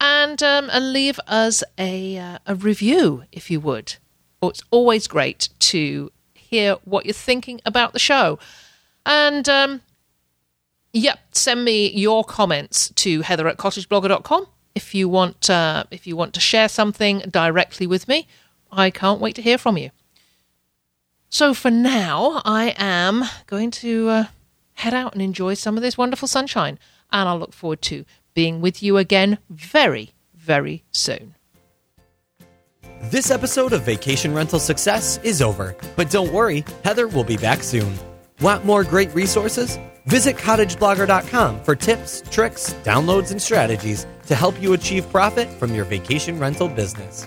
and, 0.00 0.42
um, 0.42 0.68
and 0.70 0.92
leave 0.92 1.20
us 1.26 1.62
a, 1.78 2.18
uh, 2.18 2.38
a 2.46 2.54
review 2.54 3.24
if 3.32 3.50
you 3.50 3.60
would. 3.60 3.96
It's 4.42 4.62
always 4.70 5.06
great 5.06 5.48
to 5.60 6.12
hear 6.34 6.76
what 6.84 7.06
you're 7.06 7.12
thinking 7.12 7.60
about 7.64 7.92
the 7.92 7.98
show. 7.98 8.38
And 9.04 9.48
um, 9.48 9.80
yep, 10.92 11.18
send 11.32 11.64
me 11.64 11.90
your 11.90 12.24
comments 12.24 12.90
to 12.90 13.22
heather 13.22 13.48
at 13.48 13.56
cottageblogger.com 13.56 14.46
if 14.74 14.94
you 14.94 15.08
want 15.08 15.48
uh, 15.48 15.84
if 15.90 16.06
you 16.06 16.16
want 16.16 16.34
to 16.34 16.40
share 16.40 16.68
something 16.68 17.20
directly 17.30 17.86
with 17.86 18.08
me. 18.08 18.28
I 18.70 18.90
can't 18.90 19.20
wait 19.20 19.34
to 19.36 19.42
hear 19.42 19.58
from 19.58 19.78
you. 19.78 19.90
So 21.28 21.54
for 21.54 21.70
now, 21.70 22.42
I 22.44 22.74
am 22.76 23.24
going 23.46 23.70
to 23.72 24.08
uh, 24.08 24.24
head 24.76 24.94
out 24.94 25.12
and 25.12 25.22
enjoy 25.22 25.54
some 25.54 25.76
of 25.76 25.82
this 25.82 25.98
wonderful 25.98 26.28
sunshine. 26.28 26.78
And 27.12 27.28
I'll 27.28 27.38
look 27.38 27.52
forward 27.52 27.82
to 27.82 28.04
being 28.34 28.60
with 28.60 28.82
you 28.82 28.96
again 28.96 29.38
very, 29.50 30.12
very 30.34 30.84
soon. 30.92 31.34
This 33.02 33.30
episode 33.30 33.72
of 33.72 33.82
Vacation 33.82 34.34
Rental 34.34 34.58
Success 34.58 35.18
is 35.22 35.42
over, 35.42 35.76
but 35.96 36.10
don't 36.10 36.32
worry, 36.32 36.64
Heather 36.82 37.08
will 37.08 37.24
be 37.24 37.36
back 37.36 37.62
soon. 37.62 37.94
Want 38.40 38.64
more 38.64 38.84
great 38.84 39.14
resources? 39.14 39.78
Visit 40.06 40.36
cottageblogger.com 40.36 41.62
for 41.62 41.74
tips, 41.74 42.22
tricks, 42.30 42.74
downloads, 42.84 43.32
and 43.32 43.42
strategies 43.42 44.06
to 44.26 44.34
help 44.34 44.60
you 44.62 44.72
achieve 44.72 45.08
profit 45.10 45.48
from 45.48 45.74
your 45.74 45.84
vacation 45.84 46.38
rental 46.38 46.68
business. 46.68 47.26